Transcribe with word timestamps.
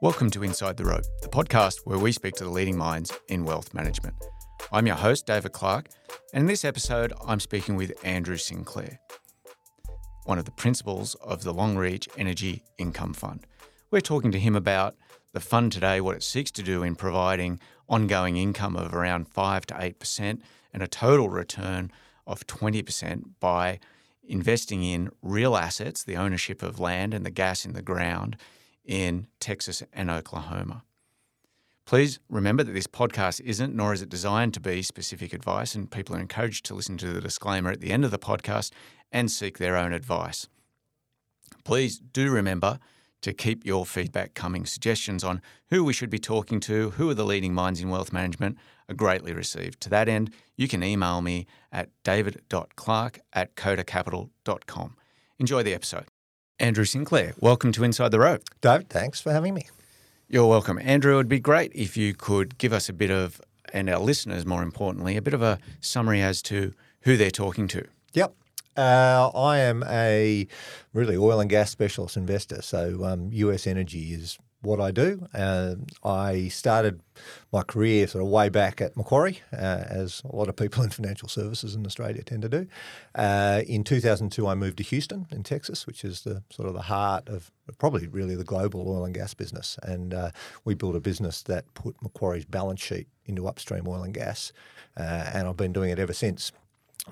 Welcome 0.00 0.30
to 0.30 0.42
Inside 0.42 0.76
the 0.76 0.84
Rope, 0.84 1.04
the 1.22 1.28
podcast 1.28 1.80
where 1.84 1.98
we 1.98 2.10
speak 2.10 2.34
to 2.34 2.44
the 2.44 2.50
leading 2.50 2.76
minds 2.76 3.12
in 3.28 3.44
wealth 3.44 3.72
management. 3.72 4.16
I'm 4.72 4.86
your 4.86 4.96
host, 4.96 5.26
David 5.26 5.52
Clark, 5.52 5.90
and 6.34 6.40
in 6.42 6.46
this 6.46 6.64
episode, 6.64 7.12
I'm 7.24 7.38
speaking 7.38 7.76
with 7.76 7.92
Andrew 8.04 8.36
Sinclair, 8.36 8.98
one 10.24 10.38
of 10.38 10.44
the 10.44 10.50
principals 10.50 11.14
of 11.16 11.44
the 11.44 11.54
Longreach 11.54 12.08
Energy 12.16 12.64
Income 12.78 13.14
Fund. 13.14 13.46
We're 13.90 14.00
talking 14.00 14.32
to 14.32 14.40
him 14.40 14.56
about 14.56 14.96
the 15.32 15.40
fund 15.40 15.70
today, 15.70 16.00
what 16.00 16.16
it 16.16 16.22
seeks 16.22 16.50
to 16.52 16.62
do 16.62 16.82
in 16.82 16.96
providing 16.96 17.60
ongoing 17.88 18.36
income 18.36 18.76
of 18.76 18.94
around 18.94 19.28
5 19.28 19.66
to 19.66 19.74
8% 19.74 20.40
and 20.72 20.82
a 20.82 20.88
total 20.88 21.28
return 21.28 21.92
of 22.26 22.46
20% 22.46 23.24
by 23.38 23.78
investing 24.26 24.82
in 24.82 25.10
real 25.22 25.56
assets, 25.56 26.04
the 26.04 26.16
ownership 26.16 26.62
of 26.62 26.78
land 26.78 27.14
and 27.14 27.26
the 27.26 27.30
gas 27.30 27.64
in 27.64 27.72
the 27.72 27.82
ground 27.82 28.36
in 28.84 29.26
Texas 29.40 29.82
and 29.92 30.10
Oklahoma. 30.10 30.84
Please 31.84 32.20
remember 32.28 32.62
that 32.62 32.72
this 32.72 32.86
podcast 32.86 33.40
isn't, 33.40 33.74
nor 33.74 33.92
is 33.92 34.02
it 34.02 34.08
designed 34.08 34.54
to 34.54 34.60
be 34.60 34.82
specific 34.82 35.32
advice, 35.32 35.74
and 35.74 35.90
people 35.90 36.14
are 36.14 36.20
encouraged 36.20 36.64
to 36.66 36.74
listen 36.74 36.96
to 36.98 37.12
the 37.12 37.20
disclaimer 37.20 37.70
at 37.70 37.80
the 37.80 37.90
end 37.90 38.04
of 38.04 38.10
the 38.10 38.18
podcast 38.18 38.70
and 39.10 39.30
seek 39.30 39.58
their 39.58 39.76
own 39.76 39.92
advice. 39.92 40.48
Please 41.64 41.98
do 41.98 42.30
remember 42.30 42.78
to 43.22 43.32
keep 43.32 43.64
your 43.64 43.86
feedback 43.86 44.34
coming. 44.34 44.66
Suggestions 44.66 45.24
on 45.24 45.40
who 45.70 45.82
we 45.82 45.92
should 45.92 46.10
be 46.10 46.18
talking 46.18 46.60
to, 46.60 46.90
who 46.90 47.08
are 47.08 47.14
the 47.14 47.24
leading 47.24 47.54
minds 47.54 47.80
in 47.80 47.88
wealth 47.88 48.12
management, 48.12 48.58
are 48.88 48.94
greatly 48.94 49.32
received. 49.32 49.80
To 49.82 49.88
that 49.90 50.08
end, 50.08 50.30
you 50.56 50.68
can 50.68 50.82
email 50.82 51.22
me 51.22 51.46
at 51.72 51.88
david.clark 52.04 53.20
at 53.32 53.56
codacapital.com. 53.56 54.96
Enjoy 55.38 55.62
the 55.62 55.74
episode. 55.74 56.06
Andrew 56.58 56.84
Sinclair, 56.84 57.34
welcome 57.40 57.72
to 57.72 57.82
Inside 57.82 58.10
the 58.10 58.20
Rope. 58.20 58.42
David, 58.60 58.88
thanks 58.88 59.20
for 59.20 59.32
having 59.32 59.54
me. 59.54 59.66
You're 60.28 60.46
welcome. 60.46 60.78
Andrew, 60.82 61.14
it 61.14 61.16
would 61.16 61.28
be 61.28 61.40
great 61.40 61.72
if 61.74 61.96
you 61.96 62.14
could 62.14 62.58
give 62.58 62.72
us 62.72 62.88
a 62.88 62.92
bit 62.92 63.10
of, 63.10 63.40
and 63.72 63.90
our 63.90 63.98
listeners 63.98 64.46
more 64.46 64.62
importantly, 64.62 65.16
a 65.16 65.22
bit 65.22 65.34
of 65.34 65.42
a 65.42 65.58
summary 65.80 66.22
as 66.22 66.40
to 66.42 66.72
who 67.02 67.16
they're 67.16 67.30
talking 67.30 67.68
to. 67.68 67.86
Yep. 68.12 68.34
Uh, 68.76 69.30
I 69.34 69.58
am 69.58 69.84
a 69.88 70.46
really 70.92 71.16
oil 71.16 71.40
and 71.40 71.50
gas 71.50 71.70
specialist 71.70 72.16
investor. 72.16 72.62
So, 72.62 73.04
um, 73.04 73.28
US 73.32 73.66
energy 73.66 74.12
is 74.14 74.38
what 74.62 74.80
I 74.80 74.92
do. 74.92 75.26
Uh, 75.34 75.74
I 76.04 76.48
started 76.48 77.00
my 77.52 77.62
career 77.62 78.06
sort 78.06 78.22
of 78.22 78.30
way 78.30 78.48
back 78.48 78.80
at 78.80 78.96
Macquarie, 78.96 79.40
uh, 79.52 79.84
as 79.88 80.22
a 80.24 80.34
lot 80.34 80.48
of 80.48 80.56
people 80.56 80.82
in 80.84 80.90
financial 80.90 81.28
services 81.28 81.74
in 81.74 81.84
Australia 81.84 82.22
tend 82.22 82.42
to 82.42 82.48
do. 82.48 82.66
Uh, 83.14 83.62
in 83.66 83.84
2002, 83.84 84.46
I 84.46 84.54
moved 84.54 84.78
to 84.78 84.84
Houston 84.84 85.26
in 85.30 85.42
Texas, 85.42 85.86
which 85.86 86.04
is 86.04 86.22
the 86.22 86.42
sort 86.50 86.68
of 86.68 86.74
the 86.74 86.82
heart 86.82 87.28
of 87.28 87.50
probably 87.78 88.06
really 88.06 88.36
the 88.36 88.44
global 88.44 88.88
oil 88.88 89.04
and 89.04 89.14
gas 89.14 89.34
business. 89.34 89.78
And 89.82 90.14
uh, 90.14 90.30
we 90.64 90.74
built 90.74 90.96
a 90.96 91.00
business 91.00 91.42
that 91.42 91.72
put 91.74 92.00
Macquarie's 92.00 92.44
balance 92.44 92.80
sheet 92.80 93.08
into 93.26 93.46
upstream 93.48 93.86
oil 93.86 94.02
and 94.02 94.14
gas. 94.14 94.52
Uh, 94.96 95.30
and 95.34 95.48
I've 95.48 95.56
been 95.56 95.72
doing 95.72 95.90
it 95.90 95.98
ever 95.98 96.12
since 96.12 96.52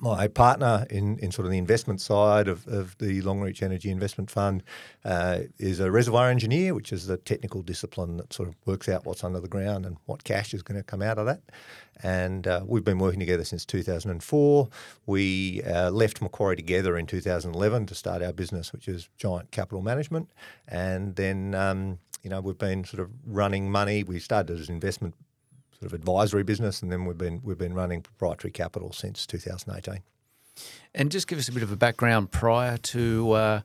my 0.01 0.29
partner 0.29 0.87
in, 0.89 1.19
in 1.19 1.33
sort 1.33 1.47
of 1.47 1.53
the 1.53 1.59
investment 1.59 2.01
side 2.01 2.47
of, 2.47 2.67
of 2.69 2.97
the 2.99 3.21
Longreach 3.23 3.61
Energy 3.63 3.91
Investment 3.91 4.31
Fund 4.31 4.63
uh, 5.05 5.41
is 5.59 5.81
a 5.81 5.91
reservoir 5.91 6.31
engineer, 6.31 6.75
which 6.75 6.93
is 6.93 7.07
the 7.07 7.17
technical 7.17 7.63
discipline 7.63 8.17
that 8.19 8.33
sort 8.33 8.49
of 8.49 8.55
works 8.67 8.89
out 8.89 9.05
what's 9.05 9.25
under 9.25 9.41
the 9.41 9.49
ground 9.49 9.85
and 9.85 9.97
what 10.07 10.23
cash 10.23 10.55
is 10.55 10.63
going 10.63 10.79
to 10.79 10.85
come 10.85 11.03
out 11.03 11.19
of 11.19 11.27
that. 11.27 11.43
And 12.03 12.47
uh, 12.47 12.63
we've 12.65 12.85
been 12.85 12.99
working 12.99 13.21
together 13.21 13.45
since 13.45 13.65
2004. 13.67 14.69
We 15.07 15.63
uh, 15.65 15.91
left 15.91 16.23
Macquarie 16.23 16.57
together 16.57 16.97
in 16.97 17.07
2011 17.07 17.87
to 17.87 17.95
start 17.95 18.23
our 18.23 18.33
business, 18.33 18.73
which 18.73 18.87
is 18.87 19.09
Giant 19.19 19.51
Capital 19.51 19.83
Management. 19.83 20.31
And 20.69 21.17
then, 21.17 21.55
um, 21.55 21.99
you 22.23 22.31
know, 22.31 22.41
we've 22.41 22.57
been 22.57 22.85
sort 22.85 23.01
of 23.01 23.11
running 23.27 23.71
money. 23.71 24.05
We 24.05 24.21
started 24.21 24.59
as 24.59 24.69
an 24.69 24.75
investment 24.75 25.15
sort 25.81 25.93
of 25.93 25.95
advisory 25.95 26.43
business, 26.43 26.83
and 26.83 26.93
then 26.93 27.07
we've 27.07 27.19
been 27.19 27.41
we've 27.43 27.59
been 27.59 27.75
running 27.75 28.03
proprietary 28.03 28.53
capital 28.53 28.93
since 28.93 29.27
2018. 29.27 30.03
And 30.95 31.11
just 31.11 31.27
give 31.27 31.39
us 31.39 31.49
a 31.49 31.53
bit 31.53 31.63
of 31.63 31.73
a 31.73 31.77
background 31.77 32.31
prior 32.31 32.77
to 32.77 33.33
uh, 33.33 33.61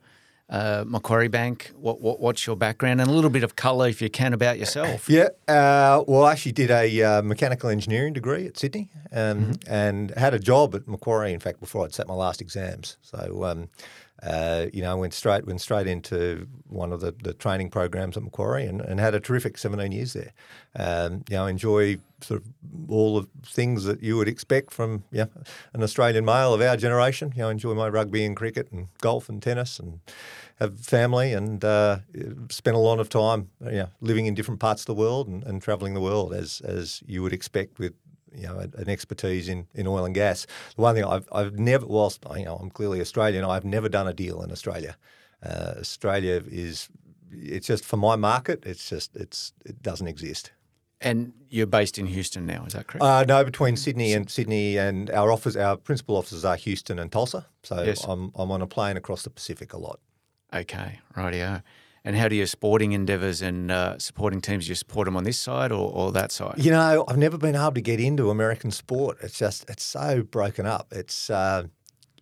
uh, 0.49 0.85
Macquarie 0.87 1.27
Bank. 1.27 1.71
What, 1.75 1.99
what, 1.99 2.21
what's 2.21 2.45
your 2.45 2.55
background 2.55 3.01
and 3.01 3.09
a 3.09 3.13
little 3.13 3.29
bit 3.29 3.43
of 3.43 3.55
colour, 3.55 3.89
if 3.89 4.01
you 4.01 4.09
can, 4.09 4.33
about 4.33 4.59
yourself? 4.59 5.09
Yeah, 5.09 5.29
uh, 5.47 6.03
well, 6.07 6.23
I 6.23 6.33
actually 6.33 6.53
did 6.53 6.71
a 6.71 7.01
uh, 7.01 7.21
mechanical 7.21 7.69
engineering 7.69 8.13
degree 8.13 8.45
at 8.45 8.57
Sydney 8.57 8.89
um, 9.11 9.17
mm-hmm. 9.17 9.51
and 9.67 10.11
had 10.11 10.33
a 10.33 10.39
job 10.39 10.75
at 10.75 10.87
Macquarie. 10.87 11.33
In 11.33 11.39
fact, 11.39 11.59
before 11.59 11.83
I'd 11.83 11.93
sat 11.93 12.07
my 12.07 12.13
last 12.13 12.41
exams, 12.41 12.97
so. 13.01 13.43
Um, 13.43 13.69
uh, 14.23 14.67
you 14.71 14.81
know, 14.81 14.97
went 14.97 15.13
straight 15.13 15.45
went 15.45 15.61
straight 15.61 15.87
into 15.87 16.47
one 16.69 16.93
of 16.93 17.01
the, 17.01 17.13
the 17.23 17.33
training 17.33 17.69
programs 17.69 18.15
at 18.15 18.23
Macquarie 18.23 18.65
and, 18.65 18.81
and 18.81 18.99
had 18.99 19.13
a 19.13 19.19
terrific 19.19 19.57
17 19.57 19.91
years 19.91 20.13
there. 20.13 20.31
Um, 20.75 21.23
you 21.29 21.35
know, 21.35 21.47
enjoy 21.47 21.97
sort 22.21 22.41
of 22.41 22.89
all 22.89 23.21
the 23.21 23.27
things 23.45 23.83
that 23.83 24.01
you 24.01 24.15
would 24.15 24.27
expect 24.27 24.71
from 24.71 25.03
yeah, 25.11 25.25
an 25.73 25.83
Australian 25.83 26.23
male 26.23 26.53
of 26.53 26.61
our 26.61 26.77
generation. 26.77 27.33
You 27.35 27.43
know, 27.43 27.49
enjoy 27.49 27.73
my 27.73 27.89
rugby 27.89 28.23
and 28.23 28.35
cricket 28.35 28.71
and 28.71 28.87
golf 29.01 29.27
and 29.27 29.41
tennis 29.41 29.79
and 29.79 29.99
have 30.59 30.79
family 30.79 31.33
and 31.33 31.63
uh, 31.65 31.99
spent 32.49 32.77
a 32.77 32.79
lot 32.79 32.99
of 32.99 33.09
time 33.09 33.49
you 33.65 33.71
know, 33.71 33.89
living 33.99 34.25
in 34.25 34.33
different 34.33 34.61
parts 34.61 34.83
of 34.83 34.85
the 34.87 34.93
world 34.93 35.27
and, 35.27 35.43
and 35.43 35.61
traveling 35.61 35.93
the 35.93 36.01
world 36.01 36.33
as 36.33 36.61
as 36.61 37.03
you 37.05 37.21
would 37.21 37.33
expect 37.33 37.79
with 37.79 37.93
you 38.38 38.47
know 38.47 38.59
an 38.59 38.90
expertise 38.90 39.50
in, 39.50 39.68
in 39.73 39.88
oil 39.88 40.06
and 40.06 40.16
gas. 40.16 40.46
The 40.75 40.81
one 40.81 40.96
thing 40.96 41.06
I've 41.06 41.28
I've 41.31 41.57
never 41.57 41.85
whilst 41.85 42.23
you 42.38 42.46
know 42.46 42.56
I'm 42.56 42.69
clearly 42.69 43.01
Australian, 43.01 43.46
I've 43.46 43.66
never 43.66 43.90
done 43.90 44.07
a 44.07 44.13
deal 44.13 44.41
in 44.41 44.51
Australia. 44.51 44.97
Uh, 45.44 45.75
Australia 45.79 46.44
is 46.47 46.90
it's 47.31 47.68
just 47.68 47.85
for 47.85 47.97
my 47.97 48.16
market. 48.16 48.66
It's 48.66 48.90
just 48.90 49.16
it's 49.16 49.53
it 49.66 49.81
doesn't 49.81 50.07
exist. 50.07 50.51
And 51.01 51.34
you're 51.50 51.68
based 51.68 52.00
in 52.00 52.07
Houston 52.07 52.46
now, 52.46 52.63
is 52.66 52.73
that 52.73 52.88
correct? 52.88 53.03
Uh, 53.03 53.25
no, 53.28 53.44
between 53.44 53.75
Sydney 53.75 54.13
and 54.13 54.29
Sydney, 54.29 54.78
and 54.78 55.12
our 55.12 55.29
office, 55.31 55.56
our 55.56 55.75
principal 55.75 56.16
offices 56.16 56.46
are 56.46 56.56
Houston 56.56 56.97
and 57.00 57.12
Tulsa. 57.12 57.46
So 57.63 57.84
yes. 57.84 58.03
I'm 58.07 58.31
I'm 58.35 58.50
on 58.50 58.62
a 58.62 58.67
plane 58.67 58.97
across 58.97 59.23
the 59.23 59.29
Pacific 59.29 59.73
a 59.73 59.78
lot. 59.78 60.00
Okay, 60.53 61.00
rightio. 61.16 61.62
And 62.05 62.16
how 62.16 62.27
do 62.27 62.35
your 62.35 62.45
sporting 62.45 62.91
endeavours 62.91 63.41
and 63.41 63.71
uh, 63.71 63.97
supporting 63.97 64.39
teams, 64.39 64.66
do 64.66 64.69
you 64.69 64.75
support 64.75 65.05
them 65.05 65.17
on 65.17 65.23
this 65.23 65.39
side 65.39 65.71
or, 65.71 65.91
or 65.91 66.11
that 66.11 66.31
side? 66.31 66.53
You 66.57 66.69
know, 66.69 67.03
I've 67.07 67.17
never 67.17 67.38
been 67.38 67.55
able 67.55 67.71
to 67.71 67.81
get 67.81 67.99
into 67.99 68.29
American 68.29 68.69
sport. 68.69 69.17
It's 69.21 69.39
just, 69.39 69.67
it's 69.67 69.83
so 69.83 70.21
broken 70.21 70.67
up. 70.67 70.88
It's, 70.91 71.31
uh, 71.31 71.63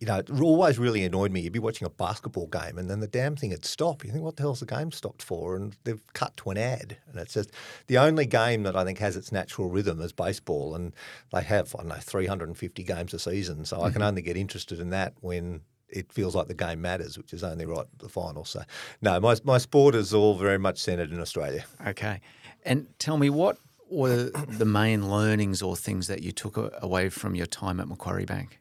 you 0.00 0.06
know, 0.06 0.18
it 0.18 0.30
always 0.30 0.78
really 0.78 1.04
annoyed 1.04 1.32
me. 1.32 1.40
You'd 1.42 1.52
be 1.52 1.58
watching 1.58 1.86
a 1.86 1.90
basketball 1.90 2.46
game 2.46 2.78
and 2.78 2.88
then 2.88 3.00
the 3.00 3.06
damn 3.06 3.36
thing 3.36 3.50
would 3.50 3.66
stop. 3.66 4.04
You 4.04 4.10
think, 4.10 4.24
what 4.24 4.36
the 4.36 4.42
hell's 4.42 4.60
the 4.60 4.66
game 4.66 4.90
stopped 4.90 5.22
for? 5.22 5.54
And 5.54 5.76
they've 5.84 6.02
cut 6.14 6.34
to 6.38 6.50
an 6.50 6.56
ad. 6.56 6.96
And 7.06 7.20
it's 7.20 7.34
just 7.34 7.52
the 7.86 7.98
only 7.98 8.24
game 8.24 8.62
that 8.62 8.76
I 8.76 8.84
think 8.84 8.98
has 8.98 9.16
its 9.16 9.32
natural 9.32 9.68
rhythm 9.68 10.00
is 10.00 10.12
baseball. 10.12 10.74
And 10.74 10.94
they 11.30 11.42
have, 11.42 11.74
I 11.74 11.80
don't 11.80 11.88
know, 11.88 11.96
350 11.96 12.82
games 12.84 13.12
a 13.12 13.18
season. 13.18 13.66
So 13.66 13.76
mm-hmm. 13.76 13.84
I 13.84 13.90
can 13.90 14.00
mm-hmm. 14.00 14.08
only 14.08 14.22
get 14.22 14.38
interested 14.38 14.80
in 14.80 14.88
that 14.90 15.12
when 15.20 15.60
it 15.94 16.12
feels 16.12 16.34
like 16.34 16.48
the 16.48 16.54
game 16.54 16.80
matters, 16.80 17.16
which 17.16 17.32
is 17.32 17.44
only 17.44 17.64
right 17.66 17.80
at 17.80 17.98
the 17.98 18.08
final. 18.08 18.44
So, 18.44 18.62
no, 19.00 19.20
my, 19.20 19.36
my 19.44 19.58
sport 19.58 19.94
is 19.94 20.12
all 20.12 20.36
very 20.36 20.58
much 20.58 20.78
centred 20.78 21.12
in 21.12 21.20
Australia. 21.20 21.64
Okay. 21.86 22.20
And 22.64 22.86
tell 22.98 23.16
me, 23.16 23.30
what 23.30 23.58
were 23.88 24.30
the 24.48 24.64
main 24.64 25.10
learnings 25.10 25.62
or 25.62 25.76
things 25.76 26.08
that 26.08 26.22
you 26.22 26.32
took 26.32 26.56
away 26.82 27.08
from 27.08 27.34
your 27.34 27.46
time 27.46 27.78
at 27.80 27.88
Macquarie 27.88 28.24
Bank? 28.24 28.60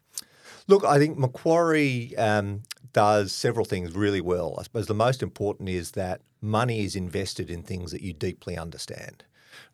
Look, 0.68 0.86
I 0.86 0.98
think 0.98 1.18
Macquarie 1.18 2.16
um, 2.18 2.62
does 2.94 3.34
several 3.34 3.66
things 3.66 3.96
really 3.96 4.22
well. 4.22 4.56
I 4.60 4.64
suppose 4.64 4.88
the 4.88 4.94
most 4.94 5.22
important 5.22 5.70
is 5.70 5.92
that 5.92 6.22
money 6.42 6.86
is 6.86 6.96
invested 6.96 7.50
in 7.50 7.64
things 7.64 7.92
that 7.92 8.02
you 8.02 8.14
deeply 8.14 8.58
understand. 8.58 9.24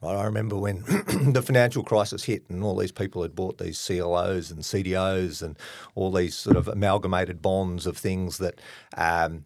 I 0.02 0.24
remember 0.24 0.58
when 0.58 0.84
the 1.34 1.42
financial 1.42 1.84
crisis 1.84 2.24
hit 2.24 2.44
and 2.50 2.64
all 2.64 2.76
these 2.76 2.92
people 2.92 3.22
had 3.22 3.36
bought 3.36 3.58
these 3.58 3.78
CLOs 3.78 4.52
and 4.52 4.62
CDOs 4.62 5.42
and 5.42 5.58
all 5.96 6.12
these 6.12 6.36
sort 6.36 6.58
of 6.58 6.68
amalgamated 6.68 7.42
bonds 7.42 7.86
of 7.86 7.98
things 7.98 8.38
that 8.38 8.60
um, 8.98 9.46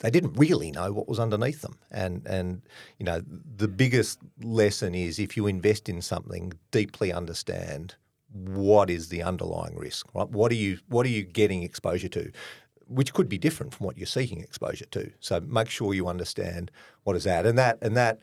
they 0.00 0.10
didn't 0.10 0.34
really 0.34 0.70
know 0.70 0.92
what 0.92 1.08
was 1.08 1.18
underneath 1.18 1.62
them. 1.62 1.78
And 1.90 2.26
and 2.26 2.62
you 2.98 3.06
know 3.06 3.22
the 3.56 3.68
biggest 3.68 4.18
lesson 4.42 4.94
is 4.94 5.18
if 5.18 5.36
you 5.36 5.46
invest 5.46 5.88
in 5.88 6.02
something, 6.02 6.52
deeply 6.70 7.12
understand 7.12 7.94
what 8.30 8.90
is 8.90 9.08
the 9.08 9.22
underlying 9.22 9.76
risk. 9.76 10.06
Right? 10.14 10.28
What 10.28 10.52
are 10.52 10.56
you 10.56 10.78
what 10.88 11.06
are 11.06 11.10
you 11.10 11.22
getting 11.22 11.62
exposure 11.62 12.08
to? 12.08 12.30
Which 12.86 13.14
could 13.14 13.30
be 13.30 13.38
different 13.38 13.72
from 13.72 13.86
what 13.86 13.96
you're 13.96 14.06
seeking 14.06 14.40
exposure 14.40 14.86
to. 14.86 15.10
So 15.20 15.40
make 15.40 15.70
sure 15.70 15.94
you 15.94 16.06
understand 16.06 16.70
what 17.04 17.16
is 17.16 17.24
that. 17.24 17.46
And 17.46 17.56
that 17.56 17.78
and 17.80 17.96
that 17.96 18.20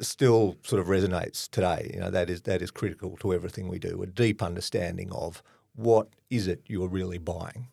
still 0.00 0.56
sort 0.62 0.80
of 0.80 0.88
resonates 0.88 1.48
today. 1.48 1.90
You 1.92 2.00
know, 2.00 2.10
that 2.10 2.30
is 2.30 2.42
that 2.42 2.62
is 2.62 2.70
critical 2.70 3.16
to 3.18 3.32
everything 3.32 3.68
we 3.68 3.78
do. 3.78 4.02
A 4.02 4.06
deep 4.06 4.42
understanding 4.42 5.10
of 5.12 5.42
what 5.74 6.08
is 6.30 6.46
it 6.46 6.62
you're 6.66 6.88
really 6.88 7.18
buying. 7.18 7.68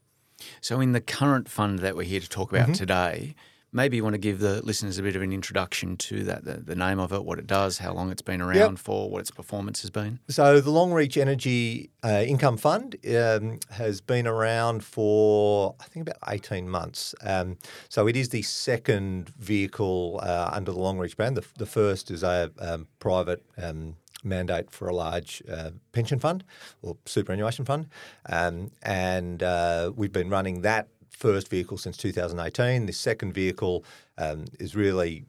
So, 0.62 0.80
in 0.80 0.94
the 0.94 1.02
current 1.02 1.50
fund 1.50 1.80
that 1.80 1.96
we're 1.96 2.04
here 2.04 2.20
to 2.20 2.30
talk 2.30 2.52
about 2.52 2.64
mm-hmm. 2.64 2.74
today, 2.74 3.36
maybe 3.72 3.98
you 3.98 4.04
want 4.04 4.16
to 4.16 4.20
give 4.20 4.40
the 4.40 4.66
listeners 4.66 4.98
a 4.98 5.04
bit 5.04 5.16
of 5.16 5.22
an 5.22 5.32
introduction 5.32 5.98
to 5.98 6.24
that, 6.24 6.44
the, 6.46 6.54
the 6.54 6.76
name 6.76 7.00
of 7.00 7.12
it, 7.14 7.24
what 7.24 7.40
it 7.40 7.48
does, 7.48 7.78
how 7.78 7.94
long 7.94 8.12
it's 8.12 8.22
been 8.22 8.42
around 8.42 8.56
yep. 8.56 8.78
for, 8.80 9.10
what 9.10 9.20
its 9.20 9.32
performance 9.32 9.82
has 9.82 9.90
been. 9.90 10.20
So 10.30 10.62
the 10.62 10.72
Longreach 10.72 11.18
Energy 11.18 11.90
uh, 12.04 12.24
Income 12.26 12.58
Fund 12.58 12.96
um, 13.16 13.60
has 13.72 14.02
been 14.02 14.28
around 14.28 14.84
for 14.84 15.76
I 15.80 15.86
think 15.86 16.08
about 16.08 16.18
eighteen 16.34 16.70
months. 16.70 17.16
Um, 17.22 17.58
so 17.90 18.08
it 18.08 18.16
is 18.16 18.30
the 18.30 18.42
second 18.42 19.30
vehicle 19.30 20.20
uh, 20.24 20.50
under 20.54 20.72
the 20.72 20.80
Longreach 20.80 21.16
brand. 21.16 21.38
The, 21.38 21.46
the 21.58 21.66
first 21.66 22.12
is 22.12 22.24
a 22.24 22.52
um, 22.60 22.88
private 23.00 23.44
um, 23.58 23.96
mandate 24.24 24.70
for 24.70 24.90
a 24.90 24.96
large 24.96 25.42
uh, 25.50 25.72
pension 25.92 26.20
fund 26.20 26.44
or 26.82 26.98
superannuation 27.06 27.66
fund. 27.66 27.88
Um, 28.28 28.72
and 28.82 29.42
uh, 29.42 29.92
we've 29.96 30.12
been 30.12 30.30
running 30.30 30.62
that 30.62 30.88
first 31.10 31.50
vehicle 31.50 31.78
since 31.78 31.98
2018. 31.98 32.86
The 32.86 32.94
second 32.94 33.34
vehicle 33.34 33.84
um, 34.18 34.46
is 34.60 34.76
really 34.76 35.26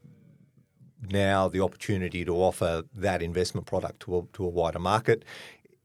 now 1.09 1.47
the 1.47 1.61
opportunity 1.61 2.23
to 2.25 2.35
offer 2.35 2.83
that 2.93 3.21
investment 3.21 3.67
product 3.67 4.01
to 4.01 4.17
a, 4.17 4.23
to 4.33 4.45
a 4.45 4.49
wider 4.49 4.79
market. 4.79 5.25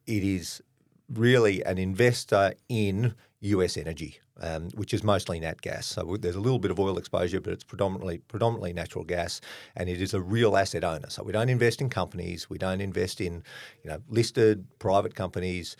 It 0.07 0.23
is 0.23 0.63
really 1.09 1.65
an 1.65 1.79
investor 1.79 2.55
in 2.69 3.15
US 3.41 3.77
energy 3.77 4.21
um, 4.41 4.69
which 4.75 4.93
is 4.93 5.03
mostly 5.03 5.41
nat 5.41 5.61
gas. 5.63 5.87
So 5.87 6.17
there's 6.19 6.37
a 6.37 6.41
little 6.41 6.59
bit 6.59 6.71
of 6.71 6.79
oil 6.79 6.99
exposure, 6.99 7.41
but 7.41 7.53
it's 7.53 7.65
predominantly 7.65 8.19
predominantly 8.19 8.73
natural 8.73 9.05
gas, 9.05 9.41
and 9.75 9.89
it 9.89 10.01
is 10.01 10.15
a 10.15 10.21
real 10.21 10.57
asset 10.57 10.85
owner. 10.85 11.09
So 11.11 11.23
we 11.23 11.33
don't 11.33 11.49
invest 11.49 11.81
in 11.81 11.89
companies, 11.89 12.51
we 12.51 12.59
don't 12.59 12.81
invest 12.81 13.21
in 13.21 13.43
you 13.83 13.91
know 13.91 14.03
listed 14.09 14.67
private 14.79 15.15
companies. 15.15 15.77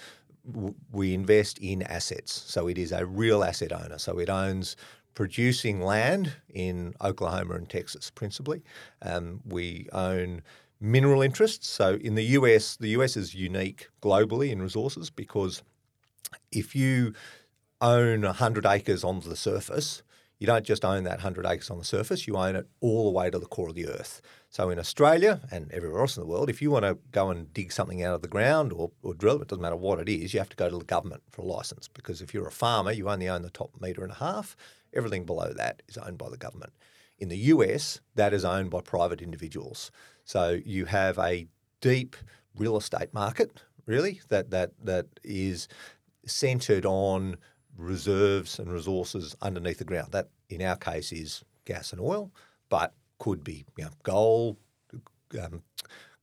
We 0.93 1.15
invest 1.15 1.59
in 1.59 1.83
assets. 1.83 2.45
So 2.47 2.69
it 2.69 2.79
is 2.79 2.93
a 2.93 3.05
real 3.07 3.43
asset 3.43 3.73
owner. 3.73 3.99
So 3.99 4.19
it 4.19 4.29
owns 4.29 4.77
producing 5.15 5.81
land 5.81 6.35
in 6.51 6.95
Oklahoma 7.03 7.55
and 7.55 7.69
Texas 7.69 8.11
principally. 8.11 8.63
Um, 9.03 9.41
we 9.45 9.89
own 9.93 10.43
mineral 10.81 11.23
interests. 11.23 11.69
So 11.69 11.95
in 11.95 12.15
the 12.15 12.25
US, 12.25 12.77
the 12.77 12.89
US 12.89 13.17
is 13.17 13.35
unique 13.35 13.89
globally 14.03 14.51
in 14.51 14.63
resources 14.63 15.11
because 15.11 15.63
if 16.53 16.77
you 16.77 17.15
own 17.81 18.23
100 18.23 18.67
acres 18.67 19.05
on 19.05 19.21
the 19.21 19.37
surface, 19.37 20.03
you 20.39 20.47
don't 20.47 20.65
just 20.65 20.85
own 20.85 21.05
that 21.05 21.19
100 21.19 21.47
acres 21.47 21.71
on 21.71 21.79
the 21.79 21.85
surface, 21.85 22.27
you 22.27 22.37
own 22.37 22.57
it 22.57 22.69
all 22.81 23.05
the 23.05 23.19
way 23.19 23.31
to 23.31 23.39
the 23.39 23.47
core 23.47 23.71
of 23.71 23.75
the 23.75 23.89
earth. 23.89 24.21
So 24.57 24.71
in 24.71 24.79
Australia 24.79 25.43
and 25.51 25.71
everywhere 25.71 26.01
else 26.01 26.17
in 26.17 26.23
the 26.23 26.27
world, 26.27 26.49
if 26.49 26.63
you 26.63 26.71
want 26.71 26.87
to 26.87 26.97
go 27.13 27.29
and 27.29 27.53
dig 27.53 27.71
something 27.71 28.03
out 28.03 28.15
of 28.15 28.23
the 28.23 28.27
ground 28.27 28.73
or, 28.73 28.91
or 29.03 29.13
drill, 29.13 29.43
it 29.43 29.49
doesn't 29.49 29.61
matter 29.61 29.77
what 29.77 30.01
it 30.01 30.09
is, 30.09 30.33
you 30.33 30.41
have 30.41 30.49
to 30.49 30.57
go 30.57 30.71
to 30.71 30.79
the 30.79 30.85
government 30.87 31.23
for 31.31 31.43
a 31.43 31.45
license 31.45 31.89
because 31.89 32.23
if 32.23 32.33
you're 32.33 32.49
a 32.49 32.51
farmer, 32.51 32.91
you 32.91 33.11
only 33.11 33.29
own 33.29 33.43
the 33.43 33.51
top 33.51 33.71
metre 33.79 34.03
and 34.03 34.13
a 34.13 34.15
half. 34.15 34.57
Everything 34.95 35.27
below 35.27 35.53
that 35.53 35.83
is 35.89 35.99
owned 35.99 36.17
by 36.17 36.31
the 36.31 36.39
government. 36.39 36.73
In 37.19 37.29
the 37.29 37.37
US, 37.37 38.01
that 38.15 38.33
is 38.33 38.47
owned 38.47 38.71
by 38.71 38.81
private 38.81 39.21
individuals. 39.21 39.91
So 40.25 40.59
you 40.65 40.87
have 40.87 41.19
a 41.19 41.49
deep 41.83 42.17
real 42.57 42.79
estate 42.79 43.13
market, 43.13 43.61
really, 43.85 44.23
that 44.31 44.53
that 44.53 44.71
that 44.83 45.09
is 45.23 45.69
centred 46.25 46.87
on 46.87 47.37
reserves 47.77 48.59
and 48.59 48.73
resources 48.73 49.37
underneath 49.43 49.77
the 49.77 49.85
ground. 49.85 50.13
That, 50.13 50.31
in 50.49 50.63
our 50.63 50.77
case, 50.77 51.13
is 51.13 51.45
gas 51.67 51.93
and 51.93 52.01
oil, 52.01 52.33
but 52.71 52.95
could 53.19 53.43
be 53.45 53.65
you 53.77 53.85
know, 53.85 53.91
gold, 54.03 54.57
um, 55.41 55.63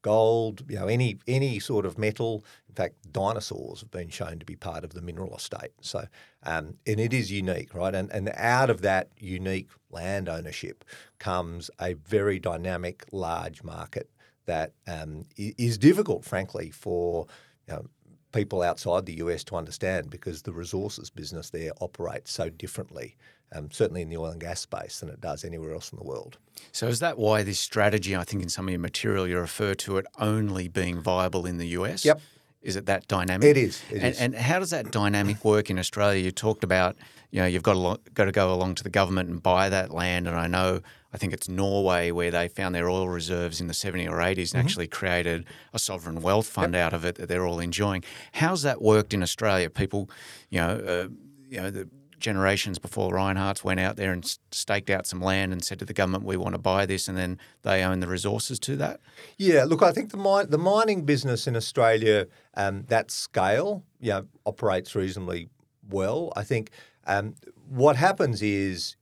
gold, 0.02 0.64
you 0.70 0.76
know, 0.76 0.88
any 0.88 1.18
any 1.28 1.60
sort 1.60 1.86
of 1.86 1.98
metal. 1.98 2.46
In 2.70 2.76
fact, 2.76 2.96
dinosaurs 3.12 3.82
have 3.82 3.92
been 3.92 4.10
shown 4.10 4.40
to 4.40 4.46
be 4.46 4.56
part 4.56 4.84
of 4.84 4.94
the 4.94 5.02
mineral 5.02 5.36
estate. 5.36 5.72
So, 5.82 6.06
um, 6.44 6.76
and 6.86 7.00
it 7.00 7.14
is 7.14 7.32
unique, 7.32 7.74
right? 7.74 7.96
And 7.96 8.12
and 8.12 8.32
out 8.36 8.70
of 8.70 8.82
that 8.82 9.10
unique 9.18 9.70
land 9.90 10.30
ownership 10.30 10.84
comes 11.20 11.72
a 11.80 11.94
very 11.94 12.40
dynamic, 12.40 13.06
large 13.12 13.64
market 13.64 14.10
that 14.46 14.74
um, 14.88 15.24
is 15.38 15.78
difficult, 15.78 16.26
frankly, 16.26 16.70
for 16.70 17.28
you 17.68 17.76
know, 17.76 17.86
people 18.34 18.62
outside 18.62 19.06
the 19.06 19.16
US 19.16 19.44
to 19.46 19.56
understand 19.56 20.10
because 20.10 20.42
the 20.42 20.52
resources 20.52 21.10
business 21.10 21.50
there 21.50 21.72
operates 21.80 22.32
so 22.32 22.50
differently, 22.50 23.16
um, 23.54 23.70
certainly 23.72 24.02
in 24.02 24.10
the 24.10 24.18
oil 24.18 24.32
and 24.32 24.42
gas 24.42 24.62
space, 24.62 25.00
than 25.00 25.10
it 25.10 25.22
does 25.22 25.44
anywhere 25.46 25.74
else 25.74 25.92
in 25.92 25.98
the 25.98 26.06
world. 26.06 26.38
So, 26.72 26.88
is 26.88 27.00
that 27.00 27.18
why 27.18 27.44
this 27.44 27.60
strategy, 27.60 28.16
I 28.16 28.24
think 28.24 28.44
in 28.44 28.50
some 28.50 28.68
of 28.68 28.72
your 28.72 28.80
material, 28.80 29.28
you 29.28 29.40
refer 29.40 29.74
to 29.76 29.98
it 29.98 30.06
only 30.20 30.68
being 30.68 31.00
viable 31.00 31.46
in 31.46 31.58
the 31.58 31.68
US? 31.68 32.06
Yep. 32.06 32.22
Is 32.62 32.78
it 32.78 32.86
that 32.86 33.08
dynamic? 33.08 33.46
It 33.46 33.58
is. 33.58 33.84
It 33.92 33.96
and, 33.96 34.06
is. 34.06 34.20
and, 34.20 34.36
how 34.36 34.60
does 34.60 34.70
that 34.70 34.92
dynamic 34.92 35.44
work 35.44 35.70
in 35.70 35.78
Australia? 35.78 36.24
You 36.24 36.32
talked 36.32 36.64
about, 36.64 36.96
you 37.30 37.42
know, 37.42 37.46
you've 37.46 37.64
got 37.64 37.74
to, 37.74 38.12
got 38.14 38.26
to 38.26 38.32
go 38.32 38.54
along 38.54 38.76
to 38.76 38.84
the 38.84 38.90
government 38.90 39.30
and 39.30 39.44
buy 39.44 39.68
that 39.68 39.92
land. 39.92 40.28
And 40.28 40.38
I 40.38 40.48
know 40.48 40.80
I 41.14 41.18
think 41.18 41.34
it's 41.34 41.50
Norway 41.50 42.12
where 42.12 42.32
they 42.32 42.48
found 42.48 42.74
their 42.74 42.90
oil 42.90 43.08
reserves 43.08 43.60
in 43.60 43.68
the 43.68 43.74
70s 43.74 44.10
or 44.10 44.18
80s 44.18 44.20
and 44.20 44.38
mm-hmm. 44.38 44.58
actually 44.60 44.88
created 44.88 45.46
a 45.74 45.80
sovereign 45.80 46.22
wealth 46.22 46.48
fund 46.48 46.74
yep. 46.74 46.88
out 46.88 46.94
of 46.94 47.04
it 47.06 47.16
that 47.16 47.28
they're 47.28 47.46
all 47.46 47.60
enjoying. 47.60 48.04
How's 48.32 48.64
that 48.64 48.82
worked 48.82 49.14
in 49.14 49.22
Australia? 49.22 49.70
People, 49.70 50.10
you 50.50 50.60
know, 50.60 50.70
uh, 50.70 51.08
you 51.50 51.62
know, 51.62 51.70
the 51.70 51.90
generations 52.24 52.80
before 52.80 53.12
Rinehart's 53.14 53.64
went 53.64 53.80
out 53.80 53.98
there 53.98 54.12
and 54.12 54.26
staked 54.52 54.90
out 54.90 55.06
some 55.06 55.22
land 55.22 55.54
and 55.54 55.64
said 55.64 55.78
to 55.80 55.86
the 55.86 55.94
government, 55.94 56.24
"We 56.24 56.38
want 56.38 56.56
to 56.56 56.60
buy 56.60 56.88
this," 56.88 57.08
and 57.08 57.16
then 57.16 57.38
they 57.62 57.84
own 57.84 58.00
the 58.00 58.08
resources 58.08 58.60
to 58.62 58.76
that. 58.78 59.00
Yeah, 59.38 59.66
look, 59.66 59.84
I 59.84 59.92
think 59.92 60.10
the 60.10 60.18
mine, 60.18 60.50
the 60.50 60.58
mining 60.58 61.06
business 61.06 61.46
in 61.46 61.56
Australia, 61.56 62.28
um, 62.56 62.86
that 62.88 63.12
scale, 63.12 63.84
you 64.00 64.12
know, 64.12 64.28
operates 64.46 64.96
reasonably 64.96 65.50
well. 65.88 66.34
I 66.36 66.44
think 66.44 66.72
um, 67.06 67.36
what 67.70 67.98
happens 67.98 68.42
is 68.42 68.96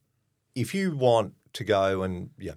if 0.54 0.74
you 0.74 0.94
want 0.94 1.32
to 1.54 1.64
go 1.64 2.02
and 2.02 2.30
yeah, 2.38 2.52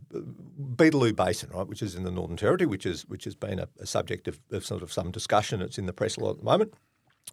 Beetaloo 0.75 1.15
Basin, 1.15 1.49
right, 1.53 1.67
which 1.67 1.81
is 1.81 1.95
in 1.95 2.03
the 2.03 2.11
Northern 2.11 2.37
Territory, 2.37 2.67
which 2.67 2.85
is 2.85 3.07
which 3.07 3.25
has 3.25 3.35
been 3.35 3.59
a, 3.59 3.67
a 3.79 3.85
subject 3.85 4.27
of, 4.27 4.39
of, 4.51 4.65
sort 4.65 4.83
of 4.83 4.91
some 4.91 5.11
discussion. 5.11 5.61
It's 5.61 5.77
in 5.77 5.85
the 5.85 5.93
press 5.93 6.17
a 6.17 6.21
lot 6.21 6.31
at 6.31 6.37
the 6.39 6.43
moment. 6.43 6.73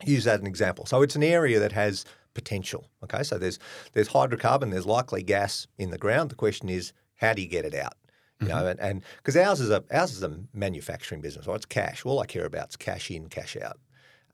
Use 0.05 0.25
that 0.25 0.35
as 0.35 0.41
an 0.41 0.47
example. 0.47 0.87
So 0.87 1.03
it's 1.03 1.17
an 1.17 1.23
area 1.23 1.61
that 1.61 1.73
has 1.73 2.05
potential. 2.35 2.89
Okay, 3.05 3.23
so 3.23 3.39
there's 3.39 3.59
there's 3.93 4.09
hydrocarbon, 4.09 4.71
there's 4.71 4.87
likely 4.87 5.23
gas 5.23 5.67
in 5.79 5.91
the 5.91 5.99
ground. 5.99 6.31
The 6.31 6.35
question 6.35 6.69
is, 6.69 6.93
how 7.17 7.35
do 7.35 7.43
you 7.43 7.49
get 7.49 7.65
it 7.65 7.75
out? 7.75 7.95
You 8.41 8.49
mm-hmm. 8.49 8.57
know, 8.57 8.75
and 8.81 9.03
because 9.19 9.37
ours 9.37 9.61
is 9.61 9.71
a 9.71 9.85
ours 9.91 10.13
is 10.13 10.23
a 10.23 10.41
manufacturing 10.53 11.21
business, 11.21 11.47
right? 11.47 11.57
It's 11.57 11.67
cash. 11.67 12.05
All 12.05 12.21
I 12.21 12.27
care 12.27 12.45
about 12.45 12.71
is 12.71 12.77
cash 12.77 13.11
in, 13.11 13.29
cash 13.29 13.57
out. 13.57 13.79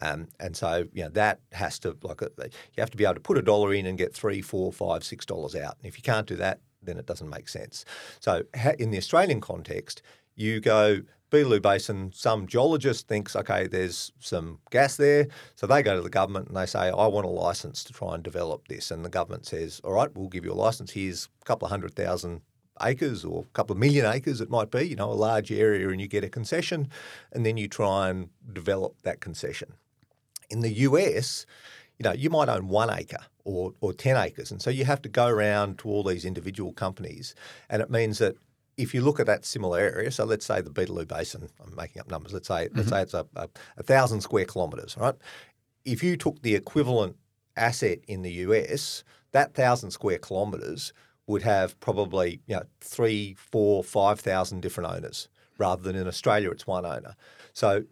Um, 0.01 0.29
and 0.39 0.57
so 0.57 0.87
you 0.93 1.03
know 1.03 1.11
that 1.11 1.41
has 1.53 1.79
to 1.81 1.97
like 2.03 2.23
uh, 2.23 2.29
you 2.39 2.81
have 2.81 2.91
to 2.91 2.97
be 2.97 3.05
able 3.05 3.15
to 3.15 3.21
put 3.21 3.37
a 3.37 3.43
dollar 3.43 3.75
in 3.75 3.85
and 3.87 3.99
get 3.99 4.15
three, 4.15 4.41
four, 4.41 4.73
five, 4.73 5.05
six 5.05 5.27
dollars 5.27 5.55
out. 5.55 5.77
And 5.79 5.87
if 5.87 5.97
you 5.97 6.03
can't 6.03 6.27
do 6.27 6.37
that, 6.37 6.61
then 6.83 6.99
it 6.99 7.07
doesn't 7.07 7.29
make 7.29 7.49
sense. 7.49 7.85
So 8.21 8.45
in 8.79 8.91
the 8.93 8.99
Australian 8.99 9.41
context, 9.41 10.03
you 10.37 10.61
go 10.61 11.03
Beetaloo 11.31 11.61
Basin, 11.61 12.11
some 12.15 12.47
geologist 12.47 13.07
thinks, 13.07 13.37
okay, 13.37 13.67
there's 13.67 14.13
some 14.19 14.61
gas 14.71 14.97
there. 14.97 15.29
So 15.57 15.67
they 15.67 15.83
go 15.83 15.95
to 15.95 16.03
the 16.03 16.09
government 16.09 16.49
and 16.49 16.57
they 16.57 16.67
say, 16.67 16.89
I 16.89 17.07
want 17.07 17.27
a 17.27 17.31
license 17.31 17.85
to 17.85 17.93
try 17.93 18.15
and 18.15 18.23
develop 18.23 18.69
this. 18.69 18.91
And 18.91 19.05
the 19.05 19.11
government 19.11 19.47
says, 19.47 19.81
all 19.85 19.93
right, 19.93 20.09
we'll 20.17 20.29
give 20.29 20.45
you 20.45 20.53
a 20.53 20.55
license. 20.55 20.93
Here's 20.93 21.29
a 21.43 21.45
couple 21.45 21.67
of 21.67 21.71
hundred 21.71 21.95
thousand 21.95 22.41
acres 22.83 23.25
or 23.25 23.43
a 23.43 23.53
couple 23.53 23.75
of 23.75 23.81
million 23.81 24.07
acres, 24.07 24.41
it 24.41 24.51
might 24.51 24.71
be, 24.71 24.87
you 24.87 24.97
know, 24.97 25.11
a 25.11 25.13
large 25.13 25.51
area, 25.51 25.89
and 25.89 26.01
you 26.01 26.09
get 26.09 26.25
a 26.25 26.29
concession. 26.29 26.89
And 27.33 27.45
then 27.45 27.57
you 27.57 27.69
try 27.69 28.09
and 28.09 28.31
develop 28.53 29.03
that 29.03 29.21
concession. 29.21 29.75
In 30.51 30.61
the 30.61 30.71
US, 30.71 31.45
you 31.99 32.05
know, 32.05 32.13
you 32.13 32.31
might 32.31 32.49
own 32.49 32.69
one 32.69 32.91
acre 32.91 33.25
or, 33.45 33.73
or 33.81 33.93
10 33.93 34.17
acres. 34.17 34.51
And 34.51 34.63
so 34.63 34.71
you 34.71 34.85
have 34.85 35.03
to 35.03 35.09
go 35.09 35.27
around 35.27 35.79
to 35.81 35.89
all 35.89 36.03
these 36.03 36.25
individual 36.25 36.73
companies. 36.73 37.35
And 37.69 37.83
it 37.83 37.91
means 37.91 38.19
that 38.19 38.37
if 38.79 38.95
you 38.95 39.03
look 39.03 39.21
at 39.21 39.27
that 39.27 39.45
similar 39.45 39.79
area, 39.79 40.11
so 40.11 40.25
let's 40.25 40.47
say 40.47 40.63
the 40.63 40.71
Beetaloo 40.71 41.07
Basin, 41.07 41.49
I'm 41.63 41.75
making 41.75 42.01
up 42.01 42.09
numbers, 42.09 42.33
let's 42.33 42.49
say, 42.49 42.67
mm-hmm. 42.67 42.79
let's 42.79 42.89
say 42.89 43.03
it's 43.03 43.13
a, 43.13 43.27
a, 43.37 43.49
a 43.77 43.83
thousand 43.83 44.23
square 44.23 44.45
kilometres, 44.45 44.97
right? 44.97 45.17
If 45.85 46.03
you 46.03 46.17
took 46.17 46.41
the 46.43 46.55
equivalent 46.55 47.17
asset 47.57 47.99
in 48.07 48.23
the 48.23 48.31
US, 48.31 49.03
that 49.33 49.53
thousand 49.55 49.91
square 49.91 50.19
kilometres 50.19 50.93
would 51.27 51.43
have 51.43 51.79
probably 51.81 52.41
you 52.47 52.57
know 52.57 52.63
three, 52.81 53.35
four, 53.35 53.83
five 53.85 54.21
thousand 54.21 54.63
different 54.63 54.91
owners, 54.91 55.29
rather 55.59 55.83
than 55.83 55.97
in 55.97 56.07
Australia 56.07 56.51
it's 56.51 56.67
one 56.67 56.87
owner. 56.87 57.17
So 57.53 57.85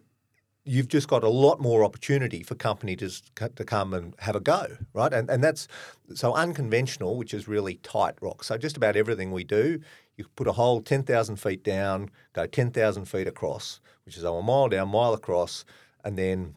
you've 0.63 0.87
just 0.87 1.07
got 1.07 1.23
a 1.23 1.29
lot 1.29 1.61
more 1.61 1.83
opportunity 1.83 2.43
for 2.43 2.55
company 2.55 2.95
to, 2.97 3.09
to 3.55 3.63
come 3.63 3.93
and 3.93 4.13
have 4.19 4.35
a 4.35 4.39
go, 4.41 4.77
right? 4.93 5.13
And, 5.13 5.29
and 5.29 5.41
that's 5.41 5.65
so 6.13 6.33
unconventional, 6.33 7.15
which 7.15 7.33
is 7.33 7.47
really 7.47 7.75
tight 7.75 8.15
rock. 8.19 8.43
So 8.43 8.57
just 8.57 8.75
about 8.75 8.97
everything 8.97 9.31
we 9.31 9.45
do, 9.45 9.79
you 10.17 10.25
put 10.35 10.47
a 10.47 10.53
hole 10.53 10.81
10,000 10.81 11.35
feet 11.37 11.63
down, 11.63 12.09
go 12.33 12.45
10,000 12.45 13.05
feet 13.05 13.27
across, 13.27 13.79
which 14.03 14.17
is 14.17 14.23
a 14.23 14.41
mile 14.41 14.67
down, 14.67 14.89
mile 14.89 15.13
across, 15.13 15.63
and 16.03 16.17
then 16.17 16.55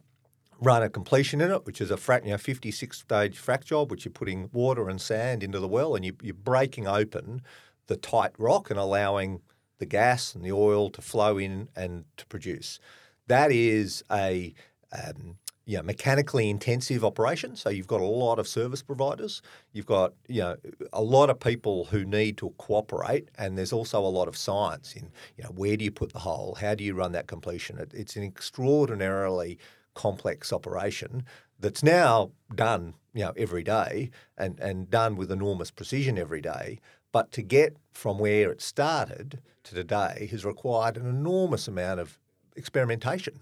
run 0.61 0.83
a 0.83 0.91
completion 0.91 1.41
in 1.41 1.51
it, 1.51 1.65
which 1.67 1.81
is 1.81 1.91
a 1.91 1.97
frac, 1.97 2.25
you 2.25 2.31
know, 2.31 2.39
56 2.39 2.99
stage 2.99 3.41
frac 3.41 3.65
job, 3.65 3.91
which 3.91 4.05
you're 4.05 4.13
putting 4.13 4.51
water 4.53 4.89
and 4.89 5.01
sand 5.01 5.43
into 5.43 5.61
the 5.61 5.69
well 5.69 5.95
and 5.95 6.05
you, 6.05 6.15
you're 6.23 6.35
breaking 6.35 6.87
open 6.87 7.43
the 7.87 7.97
tight 7.97 8.33
rock 8.39 8.71
and 8.71 8.79
allowing 8.79 9.41
the 9.79 9.87
gas 9.87 10.35
and 10.35 10.45
the 10.45 10.53
oil 10.53 10.91
to 10.91 11.03
flow 11.03 11.39
in 11.39 11.69
and 11.75 12.05
to 12.17 12.27
produce. 12.27 12.79
That 13.27 13.51
is 13.51 14.05
a 14.11 14.55
um, 14.93 15.37
you 15.71 15.77
know, 15.77 15.85
mechanically 15.85 16.51
intensive 16.51 17.05
operation. 17.05 17.55
So 17.55 17.71
you've 17.71 17.87
got 17.87 18.01
a 18.01 18.05
lot 18.05 18.41
of 18.41 18.49
service 18.49 18.83
providers. 18.83 19.41
You've 19.73 19.87
got 19.87 20.15
you 20.27 20.41
know 20.41 20.57
a 20.93 21.01
lot 21.01 21.31
of 21.31 21.39
people 21.39 21.85
who 21.85 22.05
need 22.05 22.39
to 22.39 22.51
cooperate, 22.59 23.29
and 23.39 23.57
there's 23.57 23.73
also 23.73 24.01
a 24.01 24.11
lot 24.19 24.27
of 24.27 24.37
science 24.37 24.95
in 24.97 25.13
you 25.37 25.45
know 25.45 25.51
where 25.51 25.77
do 25.77 25.85
you 25.85 25.93
put 25.93 26.13
the 26.13 26.19
hole, 26.19 26.57
how 26.61 26.75
do 26.75 26.83
you 26.83 26.95
run 26.95 27.13
that 27.13 27.29
completion. 27.29 27.79
It, 27.79 27.95
it's 27.95 28.17
an 28.17 28.25
extraordinarily 28.25 29.59
complex 29.95 30.53
operation 30.53 31.25
that's 31.61 31.85
now 31.85 32.33
done 32.53 32.95
you 33.15 33.23
know 33.23 33.33
every 33.37 33.63
day 33.63 34.11
and 34.37 34.59
and 34.59 34.91
done 34.91 35.15
with 35.15 35.31
enormous 35.31 35.71
precision 35.71 36.19
every 36.19 36.41
day. 36.41 36.81
But 37.13 37.31
to 37.31 37.43
get 37.43 37.77
from 37.93 38.19
where 38.19 38.51
it 38.51 38.61
started 38.61 39.39
to 39.63 39.75
today 39.77 40.27
has 40.33 40.45
required 40.45 40.97
an 40.97 41.07
enormous 41.07 41.69
amount 41.69 42.01
of 42.01 42.19
experimentation 42.57 43.41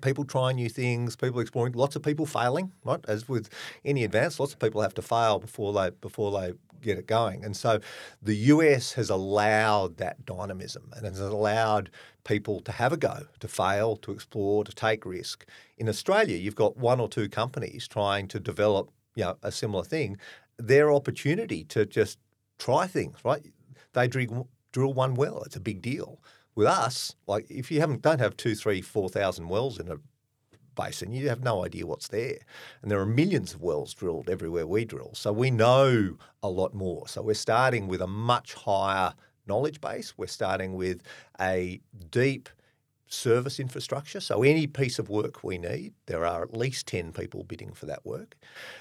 people 0.00 0.24
trying 0.24 0.56
new 0.56 0.68
things, 0.68 1.16
people 1.16 1.40
exploring, 1.40 1.72
lots 1.74 1.96
of 1.96 2.02
people 2.02 2.26
failing, 2.26 2.72
right? 2.84 3.00
As 3.08 3.28
with 3.28 3.48
any 3.84 4.04
advance, 4.04 4.38
lots 4.38 4.52
of 4.52 4.58
people 4.58 4.80
have 4.82 4.94
to 4.94 5.02
fail 5.02 5.38
before 5.38 5.72
they 5.72 5.90
before 6.00 6.30
they 6.32 6.52
get 6.82 6.98
it 6.98 7.06
going. 7.06 7.44
And 7.44 7.56
so 7.56 7.80
the 8.20 8.34
US 8.34 8.92
has 8.92 9.08
allowed 9.08 9.96
that 9.98 10.26
dynamism 10.26 10.90
and 10.96 11.06
has 11.06 11.20
allowed 11.20 11.90
people 12.24 12.60
to 12.60 12.72
have 12.72 12.92
a 12.92 12.96
go, 12.96 13.26
to 13.40 13.48
fail, 13.48 13.96
to 13.96 14.12
explore, 14.12 14.64
to 14.64 14.74
take 14.74 15.06
risk. 15.06 15.46
In 15.78 15.88
Australia, 15.88 16.36
you've 16.36 16.56
got 16.56 16.76
one 16.76 17.00
or 17.00 17.08
two 17.08 17.28
companies 17.28 17.88
trying 17.88 18.28
to 18.28 18.40
develop 18.40 18.90
you 19.14 19.24
know, 19.24 19.36
a 19.42 19.52
similar 19.52 19.84
thing. 19.84 20.18
Their 20.58 20.92
opportunity 20.92 21.64
to 21.64 21.86
just 21.86 22.18
try 22.58 22.86
things, 22.86 23.18
right? 23.24 23.44
They 23.92 24.08
drill 24.08 24.92
one 24.92 25.14
well. 25.14 25.42
It's 25.44 25.56
a 25.56 25.60
big 25.60 25.82
deal. 25.82 26.20
With 26.54 26.66
us, 26.66 27.16
like 27.26 27.50
if 27.50 27.70
you 27.70 27.80
haven't 27.80 28.02
don't 28.02 28.20
have 28.20 28.36
two, 28.36 28.54
three, 28.54 28.82
four 28.82 29.08
thousand 29.08 29.48
wells 29.48 29.78
in 29.78 29.88
a 29.90 29.96
basin, 30.74 31.12
you 31.12 31.28
have 31.28 31.42
no 31.42 31.64
idea 31.64 31.86
what's 31.86 32.08
there. 32.08 32.38
And 32.82 32.90
there 32.90 33.00
are 33.00 33.06
millions 33.06 33.54
of 33.54 33.62
wells 33.62 33.94
drilled 33.94 34.28
everywhere 34.28 34.66
we 34.66 34.84
drill. 34.84 35.12
So 35.14 35.32
we 35.32 35.50
know 35.50 36.16
a 36.42 36.48
lot 36.48 36.74
more. 36.74 37.08
So 37.08 37.22
we're 37.22 37.34
starting 37.34 37.88
with 37.88 38.02
a 38.02 38.06
much 38.06 38.54
higher 38.54 39.14
knowledge 39.46 39.80
base. 39.80 40.14
We're 40.16 40.26
starting 40.26 40.74
with 40.74 41.02
a 41.40 41.80
deep 42.10 42.48
service 43.06 43.60
infrastructure. 43.60 44.20
So 44.20 44.42
any 44.42 44.66
piece 44.66 44.98
of 44.98 45.10
work 45.10 45.44
we 45.44 45.58
need, 45.58 45.92
there 46.06 46.24
are 46.24 46.42
at 46.42 46.56
least 46.56 46.86
10 46.86 47.12
people 47.12 47.44
bidding 47.44 47.74
for 47.74 47.86
that 47.86 48.06
work. 48.06 48.36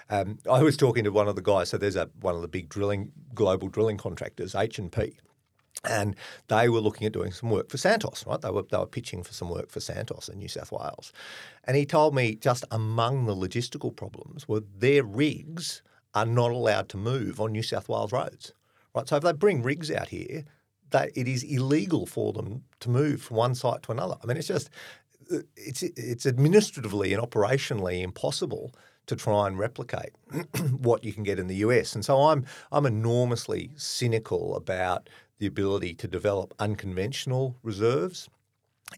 Um, 0.09 0.39
I 0.49 0.63
was 0.63 0.77
talking 0.77 1.03
to 1.03 1.11
one 1.11 1.27
of 1.27 1.35
the 1.35 1.41
guys, 1.41 1.69
so 1.69 1.77
there's 1.77 1.97
a 1.97 2.09
one 2.21 2.35
of 2.35 2.41
the 2.41 2.47
big 2.47 2.69
drilling 2.69 3.11
global 3.33 3.67
drilling 3.67 3.97
contractors, 3.97 4.55
H&P 4.55 5.17
and 5.83 6.15
they 6.47 6.69
were 6.69 6.79
looking 6.79 7.07
at 7.07 7.13
doing 7.13 7.31
some 7.31 7.49
work 7.49 7.69
for 7.69 7.77
Santos, 7.77 8.23
right? 8.27 8.39
They 8.39 8.51
were, 8.51 8.63
they 8.69 8.77
were 8.77 8.85
pitching 8.85 9.23
for 9.23 9.33
some 9.33 9.49
work 9.49 9.69
for 9.71 9.79
Santos 9.79 10.29
in 10.29 10.37
New 10.37 10.47
South 10.47 10.71
Wales. 10.71 11.11
And 11.65 11.75
he 11.75 11.85
told 11.85 12.13
me 12.13 12.35
just 12.35 12.65
among 12.71 13.25
the 13.25 13.35
logistical 13.35 13.95
problems 13.95 14.47
were 14.47 14.61
their 14.77 15.03
rigs 15.03 15.81
are 16.13 16.25
not 16.25 16.51
allowed 16.51 16.89
to 16.89 16.97
move 16.97 17.39
on 17.39 17.51
New 17.51 17.63
South 17.63 17.89
Wales 17.89 18.11
roads, 18.11 18.53
right? 18.93 19.07
So 19.07 19.15
if 19.15 19.23
they 19.23 19.33
bring 19.33 19.63
rigs 19.63 19.89
out 19.89 20.09
here, 20.09 20.45
that 20.91 21.09
it 21.15 21.27
is 21.27 21.43
illegal 21.43 22.05
for 22.05 22.33
them 22.33 22.63
to 22.81 22.89
move 22.89 23.21
from 23.21 23.37
one 23.37 23.55
site 23.55 23.81
to 23.83 23.91
another. 23.91 24.17
I 24.21 24.27
mean, 24.27 24.37
it's 24.37 24.47
just 24.47 24.69
it's 25.55 25.83
it's 25.83 26.25
administratively 26.25 27.13
and 27.13 27.23
operationally 27.23 28.01
impossible 28.01 28.73
to 29.07 29.15
try 29.15 29.47
and 29.47 29.57
replicate 29.57 30.11
what 30.77 31.03
you 31.03 31.13
can 31.13 31.23
get 31.23 31.39
in 31.39 31.47
the 31.47 31.55
US. 31.57 31.95
And 31.95 32.03
so 32.05 32.23
I'm 32.23 32.45
I'm 32.71 32.85
enormously 32.85 33.71
cynical 33.75 34.55
about 34.55 35.09
the 35.41 35.47
ability 35.47 35.95
to 35.95 36.07
develop 36.07 36.53
unconventional 36.59 37.57
reserves 37.63 38.29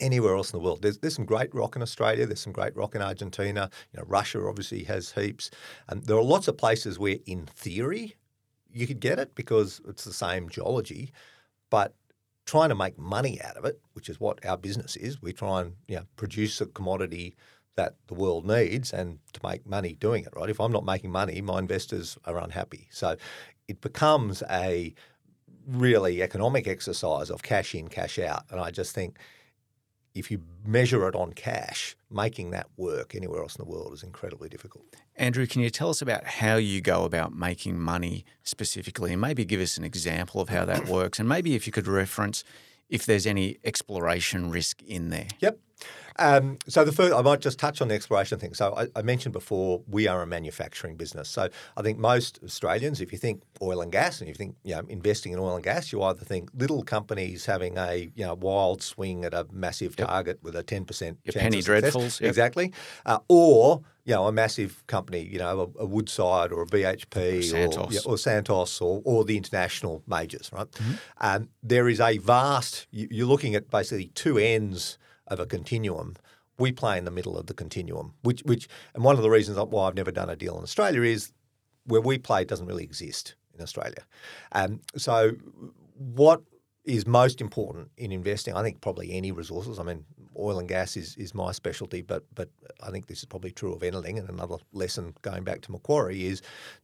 anywhere 0.01 0.35
else 0.35 0.51
in 0.51 0.59
the 0.59 0.63
world. 0.63 0.81
There's, 0.81 0.97
there's 0.97 1.15
some 1.15 1.23
great 1.23 1.55
rock 1.55 1.77
in 1.77 1.81
Australia. 1.81 2.25
There's 2.25 2.41
some 2.41 2.51
great 2.51 2.75
rock 2.75 2.95
in 2.95 3.01
Argentina. 3.01 3.69
You 3.93 4.01
know, 4.01 4.05
Russia 4.07 4.45
obviously 4.45 4.83
has 4.83 5.13
heaps. 5.13 5.51
And 5.87 6.03
there 6.03 6.17
are 6.17 6.21
lots 6.21 6.49
of 6.49 6.57
places 6.57 6.99
where, 6.99 7.15
in 7.25 7.45
theory, 7.45 8.17
you 8.69 8.85
could 8.85 8.99
get 8.99 9.19
it 9.19 9.35
because 9.35 9.79
it's 9.87 10.03
the 10.03 10.11
same 10.11 10.49
geology. 10.49 11.13
But 11.69 11.95
trying 12.45 12.69
to 12.69 12.75
make 12.75 12.99
money 12.99 13.41
out 13.41 13.55
of 13.55 13.63
it, 13.63 13.79
which 13.93 14.09
is 14.09 14.19
what 14.19 14.45
our 14.45 14.57
business 14.57 14.97
is, 14.97 15.21
we 15.21 15.31
try 15.31 15.61
and 15.61 15.75
you 15.87 15.95
know, 15.95 16.03
produce 16.17 16.59
a 16.59 16.65
commodity 16.65 17.37
that 17.75 17.95
the 18.07 18.15
world 18.15 18.45
needs 18.45 18.91
and 18.91 19.19
to 19.31 19.39
make 19.47 19.65
money 19.65 19.95
doing 19.97 20.25
it, 20.25 20.33
right? 20.35 20.49
If 20.49 20.59
I'm 20.59 20.73
not 20.73 20.83
making 20.83 21.09
money, 21.09 21.39
my 21.39 21.59
investors 21.59 22.17
are 22.25 22.37
unhappy. 22.37 22.89
So 22.91 23.15
it 23.69 23.79
becomes 23.79 24.43
a 24.51 24.93
really 25.67 26.21
economic 26.21 26.67
exercise 26.67 27.29
of 27.29 27.43
cash 27.43 27.75
in, 27.75 27.87
cash 27.87 28.19
out. 28.19 28.43
And 28.49 28.59
I 28.59 28.71
just 28.71 28.93
think 28.93 29.17
if 30.13 30.29
you 30.29 30.41
measure 30.65 31.07
it 31.07 31.15
on 31.15 31.33
cash, 31.33 31.95
making 32.09 32.51
that 32.51 32.67
work 32.77 33.15
anywhere 33.15 33.41
else 33.41 33.55
in 33.55 33.65
the 33.65 33.69
world 33.69 33.93
is 33.93 34.03
incredibly 34.03 34.49
difficult. 34.49 34.85
Andrew, 35.15 35.47
can 35.47 35.61
you 35.61 35.69
tell 35.69 35.89
us 35.89 36.01
about 36.01 36.25
how 36.25 36.55
you 36.55 36.81
go 36.81 37.03
about 37.03 37.33
making 37.33 37.79
money 37.79 38.25
specifically 38.43 39.11
and 39.13 39.21
maybe 39.21 39.45
give 39.45 39.61
us 39.61 39.77
an 39.77 39.83
example 39.83 40.41
of 40.41 40.49
how 40.49 40.65
that 40.65 40.87
works? 40.87 41.19
And 41.19 41.27
maybe 41.27 41.55
if 41.55 41.65
you 41.65 41.73
could 41.73 41.87
reference 41.87 42.43
if 42.89 43.05
there's 43.05 43.25
any 43.25 43.57
exploration 43.63 44.51
risk 44.51 44.83
in 44.83 45.09
there. 45.09 45.27
Yep. 45.39 45.57
Um, 46.17 46.57
so 46.67 46.83
the 46.83 46.91
first, 46.91 47.13
I 47.13 47.21
might 47.21 47.39
just 47.39 47.59
touch 47.59 47.81
on 47.81 47.87
the 47.87 47.95
exploration 47.95 48.39
thing. 48.39 48.53
So 48.53 48.73
I, 48.75 48.87
I, 48.95 49.01
mentioned 49.01 49.33
before, 49.33 49.81
we 49.87 50.07
are 50.07 50.21
a 50.21 50.27
manufacturing 50.27 50.95
business. 50.95 51.29
So 51.29 51.49
I 51.77 51.81
think 51.81 51.97
most 51.97 52.39
Australians, 52.43 53.01
if 53.01 53.11
you 53.11 53.17
think 53.17 53.43
oil 53.61 53.81
and 53.81 53.91
gas, 53.91 54.19
and 54.19 54.29
if 54.29 54.35
you 54.35 54.37
think 54.37 54.55
you 54.63 54.75
know 54.75 54.83
investing 54.89 55.33
in 55.33 55.39
oil 55.39 55.55
and 55.55 55.63
gas, 55.63 55.91
you 55.91 56.01
either 56.03 56.23
think 56.23 56.49
little 56.53 56.83
companies 56.83 57.45
having 57.45 57.77
a 57.77 58.11
you 58.15 58.25
know 58.25 58.35
wild 58.35 58.81
swing 58.81 59.25
at 59.25 59.33
a 59.33 59.47
massive 59.51 59.95
yep. 59.97 60.07
target 60.07 60.39
with 60.43 60.55
a 60.55 60.63
ten 60.63 60.85
percent 60.85 61.17
penny 61.33 61.61
dreadfuls, 61.61 62.21
yep. 62.21 62.29
exactly, 62.29 62.71
uh, 63.05 63.19
or 63.27 63.81
you 64.05 64.13
know, 64.13 64.27
a 64.27 64.31
massive 64.31 64.85
company, 64.87 65.21
you 65.21 65.39
know, 65.39 65.71
a, 65.77 65.83
a 65.83 65.85
Woodside 65.85 66.51
or 66.51 66.63
a 66.63 66.65
BHP 66.65 67.39
or 67.39 67.41
Santos 67.41 67.77
or, 67.77 67.93
yeah, 67.93 67.99
or, 68.05 68.17
Santos 68.17 68.81
or, 68.81 69.01
or, 69.05 69.23
the 69.23 69.37
international 69.37 70.03
majors, 70.07 70.51
right? 70.51 70.69
Mm-hmm. 70.69 70.93
Um, 71.21 71.49
there 71.61 71.87
is 71.87 72.01
a 72.01 72.17
vast, 72.17 72.87
you, 72.91 73.23
are 73.23 73.27
looking 73.27 73.55
at 73.55 73.69
basically 73.69 74.07
two 74.07 74.37
ends 74.37 74.97
of 75.33 75.39
a 75.39 75.45
continuum. 75.45 76.15
We 76.59 76.71
play 76.71 76.97
in 76.97 77.05
the 77.05 77.11
middle 77.11 77.37
of 77.37 77.47
the 77.47 77.53
continuum, 77.53 78.13
which, 78.21 78.41
which, 78.43 78.67
and 78.93 79.03
one 79.03 79.15
of 79.15 79.23
the 79.23 79.29
reasons 79.29 79.57
why 79.57 79.87
I've 79.87 79.95
never 79.95 80.11
done 80.11 80.29
a 80.29 80.35
deal 80.35 80.55
in 80.57 80.63
Australia 80.63 81.01
is 81.01 81.33
where 81.85 82.01
we 82.01 82.17
play 82.17 82.45
doesn't 82.45 82.67
really 82.67 82.83
exist 82.83 83.35
in 83.55 83.61
Australia. 83.61 84.05
Um, 84.51 84.81
so, 84.95 85.31
what 85.97 86.41
is 86.85 87.07
most 87.07 87.41
important 87.41 87.89
in 87.97 88.11
investing? 88.11 88.53
I 88.55 88.63
think 88.63 88.81
probably 88.81 89.13
any 89.13 89.31
resources. 89.31 89.79
I 89.79 89.83
mean, 89.83 90.05
oil 90.37 90.59
and 90.59 90.67
gas 90.67 90.97
is, 90.97 91.15
is 91.15 91.33
my 91.33 91.51
specialty, 91.51 92.01
but 92.01 92.23
but 92.33 92.49
I 92.81 92.91
think 92.91 93.07
this 93.07 93.19
is 93.19 93.25
probably 93.25 93.51
true 93.51 93.73
of 93.73 93.83
anything. 93.83 94.19
And 94.19 94.29
another 94.29 94.57
lesson 94.71 95.15
going 95.21 95.43
back 95.43 95.61
to 95.61 95.71
Macquarie 95.71 96.25
is 96.25 96.41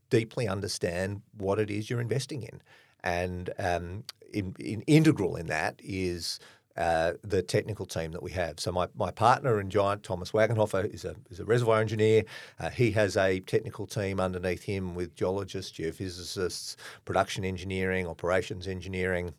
deeply 0.09 0.47
understand 0.47 1.21
what 1.37 1.59
it 1.59 1.69
is 1.69 1.89
you're 1.89 2.01
investing 2.01 2.43
in, 2.43 2.61
and 3.03 3.49
um, 3.59 4.03
in, 4.33 4.55
in 4.59 4.81
integral 4.83 5.35
in 5.35 5.47
that 5.47 5.79
is 5.83 6.39
uh, 6.77 7.13
the 7.23 7.41
technical 7.41 7.85
team 7.85 8.11
that 8.11 8.23
we 8.23 8.31
have. 8.31 8.59
So 8.59 8.71
my, 8.71 8.87
my 8.95 9.11
partner 9.11 9.59
in 9.59 9.69
Giant, 9.69 10.03
Thomas 10.03 10.31
Wagenhofer, 10.31 10.93
is 10.93 11.03
a, 11.03 11.15
is 11.29 11.39
a 11.39 11.45
reservoir 11.45 11.81
engineer. 11.81 12.23
Uh, 12.59 12.69
he 12.69 12.91
has 12.91 13.17
a 13.17 13.39
technical 13.41 13.85
team 13.85 14.19
underneath 14.19 14.63
him 14.63 14.95
with 14.95 15.15
geologists, 15.15 15.77
geophysicists, 15.77 16.75
production 17.05 17.43
engineering, 17.43 18.07
operations 18.07 18.67
engineering, 18.67 19.33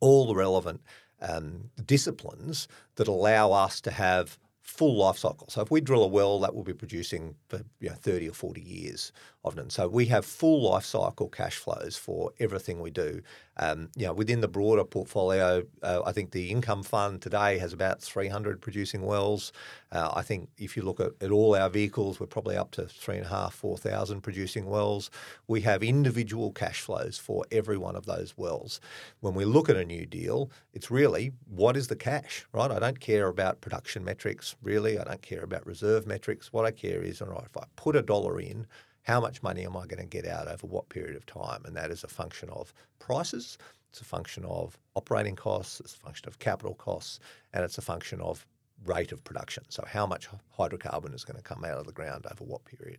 all 0.00 0.26
the 0.26 0.34
relevant 0.34 0.80
um, 1.20 1.70
disciplines 1.84 2.68
that 2.96 3.08
allow 3.08 3.52
us 3.52 3.80
to 3.82 3.90
have 3.90 4.38
full 4.62 4.96
life 4.96 5.18
cycle. 5.18 5.46
So 5.48 5.60
if 5.60 5.70
we 5.70 5.80
drill 5.80 6.04
a 6.04 6.06
well, 6.06 6.38
that 6.40 6.54
will 6.54 6.62
be 6.62 6.72
producing 6.72 7.34
for 7.48 7.62
you 7.80 7.90
know, 7.90 7.96
30 7.96 8.28
or 8.28 8.32
40 8.32 8.60
years 8.60 9.12
often. 9.44 9.68
So 9.70 9.88
we 9.88 10.06
have 10.06 10.24
full 10.24 10.70
life 10.70 10.84
cycle 10.84 11.28
cash 11.28 11.56
flows 11.56 11.96
for 11.96 12.32
everything 12.38 12.80
we 12.80 12.90
do. 12.90 13.22
Um, 13.56 13.90
you 13.96 14.06
know, 14.06 14.12
within 14.12 14.40
the 14.40 14.48
broader 14.48 14.84
portfolio, 14.84 15.64
uh, 15.82 16.02
I 16.06 16.12
think 16.12 16.30
the 16.30 16.50
income 16.50 16.84
fund 16.84 17.20
today 17.20 17.58
has 17.58 17.72
about 17.72 18.00
300 18.00 18.60
producing 18.60 19.02
wells. 19.02 19.52
Uh, 19.92 20.10
I 20.14 20.22
think 20.22 20.48
if 20.56 20.74
you 20.74 20.82
look 20.82 21.00
at, 21.00 21.12
at 21.20 21.30
all 21.30 21.54
our 21.54 21.68
vehicles, 21.68 22.18
we're 22.18 22.26
probably 22.26 22.56
up 22.56 22.70
to 22.72 22.86
three 22.86 23.18
and 23.18 23.26
a 23.26 23.28
half, 23.28 23.52
four 23.54 23.76
thousand 23.76 24.22
producing 24.22 24.64
wells. 24.64 25.10
We 25.46 25.60
have 25.60 25.82
individual 25.82 26.50
cash 26.50 26.80
flows 26.80 27.18
for 27.18 27.44
every 27.52 27.76
one 27.76 27.94
of 27.94 28.06
those 28.06 28.34
wells. 28.38 28.80
When 29.20 29.34
we 29.34 29.44
look 29.44 29.68
at 29.68 29.76
a 29.76 29.84
new 29.84 30.06
deal, 30.06 30.50
it's 30.72 30.90
really 30.90 31.32
what 31.46 31.76
is 31.76 31.88
the 31.88 31.96
cash, 31.96 32.46
right? 32.52 32.70
I 32.70 32.78
don't 32.78 33.00
care 33.00 33.28
about 33.28 33.60
production 33.60 34.02
metrics 34.02 34.56
really. 34.62 34.98
I 34.98 35.04
don't 35.04 35.22
care 35.22 35.44
about 35.44 35.66
reserve 35.66 36.06
metrics. 36.06 36.52
What 36.54 36.64
I 36.64 36.70
care 36.70 37.02
is, 37.02 37.20
all 37.20 37.28
right, 37.28 37.44
if 37.44 37.56
I 37.56 37.64
put 37.76 37.94
a 37.94 38.02
dollar 38.02 38.40
in, 38.40 38.66
how 39.02 39.20
much 39.20 39.42
money 39.42 39.66
am 39.66 39.76
I 39.76 39.86
going 39.86 40.02
to 40.02 40.06
get 40.06 40.26
out 40.26 40.48
over 40.48 40.66
what 40.66 40.88
period 40.88 41.16
of 41.16 41.26
time? 41.26 41.62
And 41.66 41.76
that 41.76 41.90
is 41.90 42.02
a 42.02 42.08
function 42.08 42.48
of 42.48 42.72
prices, 42.98 43.58
it's 43.90 44.00
a 44.00 44.04
function 44.04 44.44
of 44.46 44.78
operating 44.94 45.36
costs, 45.36 45.80
it's 45.80 45.94
a 45.94 45.98
function 45.98 46.28
of 46.28 46.38
capital 46.38 46.74
costs, 46.74 47.20
and 47.52 47.62
it's 47.62 47.76
a 47.76 47.82
function 47.82 48.22
of 48.22 48.46
rate 48.84 49.12
of 49.12 49.22
production. 49.24 49.64
So, 49.68 49.84
how 49.86 50.06
much 50.06 50.28
hydrocarbon 50.58 51.14
is 51.14 51.24
going 51.24 51.36
to 51.36 51.42
come 51.42 51.64
out 51.64 51.78
of 51.78 51.86
the 51.86 51.92
ground 51.92 52.26
over 52.30 52.44
what 52.44 52.64
period? 52.64 52.98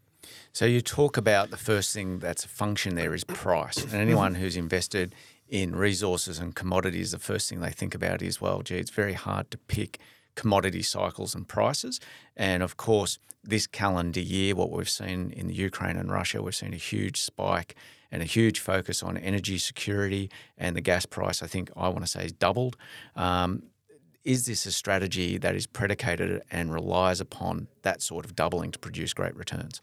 So, 0.51 0.65
you 0.65 0.81
talk 0.81 1.17
about 1.17 1.49
the 1.49 1.57
first 1.57 1.93
thing 1.93 2.19
that's 2.19 2.45
a 2.45 2.49
function 2.49 2.95
there 2.95 3.13
is 3.13 3.23
price. 3.23 3.83
And 3.83 3.93
anyone 3.93 4.35
who's 4.35 4.55
invested 4.55 5.15
in 5.47 5.75
resources 5.75 6.39
and 6.39 6.55
commodities, 6.55 7.11
the 7.11 7.19
first 7.19 7.49
thing 7.49 7.59
they 7.59 7.71
think 7.71 7.93
about 7.93 8.21
is, 8.21 8.41
well, 8.41 8.61
gee, 8.61 8.77
it's 8.77 8.91
very 8.91 9.13
hard 9.13 9.51
to 9.51 9.57
pick 9.57 9.99
commodity 10.35 10.81
cycles 10.81 11.35
and 11.35 11.47
prices. 11.47 11.99
And 12.35 12.63
of 12.63 12.77
course, 12.77 13.19
this 13.43 13.67
calendar 13.67 14.21
year, 14.21 14.55
what 14.55 14.71
we've 14.71 14.89
seen 14.89 15.31
in 15.31 15.47
the 15.47 15.53
Ukraine 15.53 15.97
and 15.97 16.11
Russia, 16.11 16.41
we've 16.41 16.55
seen 16.55 16.73
a 16.73 16.77
huge 16.77 17.21
spike 17.21 17.75
and 18.11 18.21
a 18.21 18.25
huge 18.25 18.59
focus 18.59 19.03
on 19.03 19.17
energy 19.17 19.57
security. 19.57 20.29
And 20.57 20.75
the 20.75 20.81
gas 20.81 21.05
price, 21.05 21.43
I 21.43 21.47
think, 21.47 21.69
I 21.75 21.89
want 21.89 22.01
to 22.01 22.07
say, 22.07 22.25
is 22.25 22.31
doubled. 22.31 22.77
Um, 23.15 23.63
is 24.23 24.45
this 24.45 24.65
a 24.65 24.71
strategy 24.71 25.37
that 25.37 25.55
is 25.55 25.67
predicated 25.67 26.41
and 26.51 26.73
relies 26.73 27.19
upon 27.19 27.67
that 27.81 28.01
sort 28.01 28.25
of 28.25 28.35
doubling 28.35 28.71
to 28.71 28.79
produce 28.79 29.13
great 29.13 29.35
returns? 29.35 29.81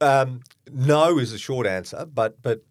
Um, 0.00 0.40
no 0.70 1.18
is 1.18 1.32
the 1.32 1.38
short 1.38 1.66
answer, 1.66 2.06
but 2.06 2.42
but 2.42 2.62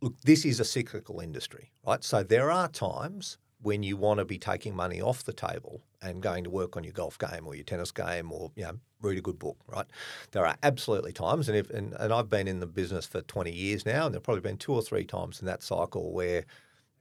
look, 0.00 0.20
this 0.22 0.44
is 0.44 0.60
a 0.60 0.64
cyclical 0.64 1.20
industry, 1.20 1.72
right? 1.86 2.04
So 2.04 2.22
there 2.22 2.50
are 2.50 2.68
times 2.68 3.38
when 3.62 3.82
you 3.82 3.96
want 3.96 4.18
to 4.18 4.24
be 4.24 4.38
taking 4.38 4.76
money 4.76 5.00
off 5.00 5.24
the 5.24 5.32
table 5.32 5.82
and 6.02 6.22
going 6.22 6.44
to 6.44 6.50
work 6.50 6.76
on 6.76 6.84
your 6.84 6.92
golf 6.92 7.18
game 7.18 7.46
or 7.46 7.54
your 7.54 7.64
tennis 7.64 7.90
game 7.90 8.30
or 8.30 8.52
you 8.54 8.62
know 8.62 8.78
read 9.00 9.18
a 9.18 9.20
good 9.22 9.38
book, 9.38 9.56
right? 9.66 9.86
There 10.30 10.46
are 10.46 10.56
absolutely 10.62 11.12
times, 11.12 11.48
and 11.48 11.58
if 11.58 11.70
and, 11.70 11.94
and 11.94 12.12
I've 12.12 12.28
been 12.28 12.46
in 12.46 12.60
the 12.60 12.66
business 12.66 13.06
for 13.06 13.22
twenty 13.22 13.52
years 13.52 13.84
now, 13.84 14.06
and 14.06 14.14
there've 14.14 14.22
probably 14.22 14.42
been 14.42 14.58
two 14.58 14.74
or 14.74 14.82
three 14.82 15.04
times 15.04 15.40
in 15.40 15.46
that 15.46 15.62
cycle 15.62 16.12
where 16.12 16.44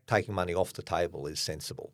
taking 0.07 0.33
money 0.33 0.53
off 0.53 0.73
the 0.73 0.81
table 0.81 1.27
is 1.27 1.39
sensible. 1.39 1.93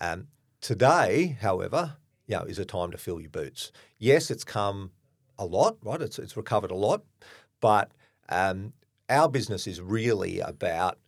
Um, 0.00 0.28
today, 0.62 1.36
however, 1.42 1.96
you 2.26 2.36
know, 2.36 2.44
is 2.44 2.58
a 2.58 2.64
time 2.64 2.90
to 2.92 2.98
fill 2.98 3.20
your 3.20 3.30
boots. 3.30 3.72
Yes, 3.98 4.30
it's 4.30 4.44
come 4.44 4.92
a 5.38 5.44
lot, 5.44 5.76
right? 5.82 6.00
It's 6.00 6.18
it's 6.18 6.36
recovered 6.36 6.70
a 6.70 6.76
lot, 6.76 7.02
but 7.60 7.92
um, 8.30 8.72
our 9.10 9.28
business 9.28 9.66
is 9.66 9.82
really 9.82 10.40
about 10.40 10.98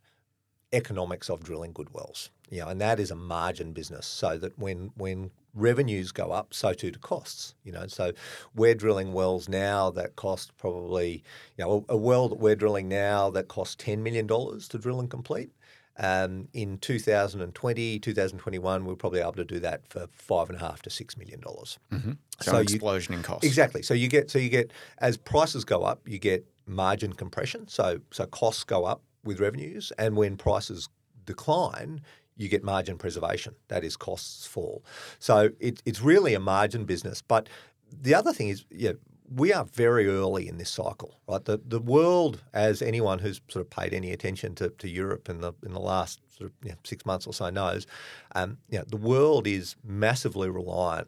economics 0.73 1.29
of 1.29 1.43
drilling 1.43 1.73
good 1.73 1.93
wells. 1.93 2.29
You 2.49 2.59
know, 2.61 2.67
and 2.67 2.79
that 2.81 2.99
is 2.99 3.09
a 3.11 3.15
margin 3.15 3.73
business. 3.73 4.05
So 4.05 4.37
that 4.37 4.57
when 4.59 4.91
when 4.95 5.31
revenues 5.55 6.11
go 6.11 6.31
up, 6.31 6.53
so 6.53 6.73
too 6.73 6.91
do 6.91 6.99
costs. 6.99 7.55
You 7.63 7.71
know, 7.71 7.87
so 7.87 8.11
we're 8.55 8.75
drilling 8.75 9.13
wells 9.13 9.49
now 9.49 9.89
that 9.91 10.15
cost 10.15 10.55
probably, 10.57 11.23
you 11.57 11.65
know, 11.65 11.85
a, 11.89 11.93
a 11.93 11.97
well 11.97 12.29
that 12.29 12.39
we're 12.39 12.55
drilling 12.55 12.87
now 12.87 13.31
that 13.31 13.47
costs 13.47 13.75
ten 13.75 14.03
million 14.03 14.27
dollars 14.27 14.67
to 14.69 14.77
drill 14.77 14.99
and 14.99 15.09
complete. 15.09 15.51
Um, 15.97 16.49
in 16.53 16.77
2020, 16.77 17.99
2021, 17.99 18.85
we 18.85 18.91
are 18.91 18.95
probably 18.95 19.21
able 19.21 19.33
to 19.33 19.45
do 19.45 19.59
that 19.59 19.87
for 19.87 20.07
five 20.11 20.49
and 20.49 20.57
a 20.57 20.59
half 20.59 20.81
to 20.83 20.89
six 20.89 21.17
million 21.17 21.39
dollars. 21.39 21.79
Mm-hmm. 21.91 22.13
So, 22.41 22.51
so 22.51 22.57
explosion 22.57 23.13
you, 23.13 23.19
in 23.19 23.23
costs. 23.23 23.45
Exactly. 23.45 23.81
So 23.81 23.93
you 23.93 24.07
get 24.07 24.29
so 24.29 24.39
you 24.39 24.49
get 24.49 24.71
as 24.97 25.17
prices 25.17 25.63
go 25.63 25.83
up, 25.83 26.07
you 26.07 26.19
get 26.19 26.45
margin 26.65 27.13
compression. 27.13 27.67
So 27.67 28.01
so 28.11 28.25
costs 28.25 28.63
go 28.63 28.85
up 28.85 29.01
with 29.23 29.39
revenues, 29.39 29.91
and 29.97 30.17
when 30.17 30.37
prices 30.37 30.89
decline, 31.25 32.01
you 32.37 32.49
get 32.49 32.63
margin 32.63 32.97
preservation. 32.97 33.55
That 33.69 33.83
is, 33.83 33.95
costs 33.95 34.45
fall. 34.45 34.83
So 35.19 35.51
it, 35.59 35.81
it's 35.85 36.01
really 36.01 36.33
a 36.33 36.39
margin 36.39 36.85
business. 36.85 37.21
But 37.21 37.47
the 37.89 38.13
other 38.13 38.33
thing 38.33 38.49
is, 38.49 38.65
yeah, 38.69 38.93
we 39.33 39.53
are 39.53 39.65
very 39.65 40.07
early 40.07 40.47
in 40.47 40.57
this 40.57 40.69
cycle, 40.69 41.19
right? 41.27 41.43
The 41.43 41.59
the 41.65 41.79
world, 41.79 42.43
as 42.53 42.81
anyone 42.81 43.19
who's 43.19 43.41
sort 43.47 43.65
of 43.65 43.69
paid 43.69 43.93
any 43.93 44.11
attention 44.11 44.55
to, 44.55 44.69
to 44.69 44.89
Europe 44.89 45.29
in 45.29 45.41
the 45.41 45.53
in 45.63 45.73
the 45.73 45.79
last 45.79 46.19
sort 46.37 46.49
of 46.49 46.55
you 46.63 46.71
know, 46.71 46.77
six 46.83 47.05
months 47.05 47.25
or 47.25 47.33
so 47.33 47.49
knows, 47.49 47.87
um, 48.35 48.57
you 48.69 48.77
know, 48.77 48.85
the 48.87 48.97
world 48.97 49.47
is 49.47 49.75
massively 49.83 50.49
reliant 50.49 51.07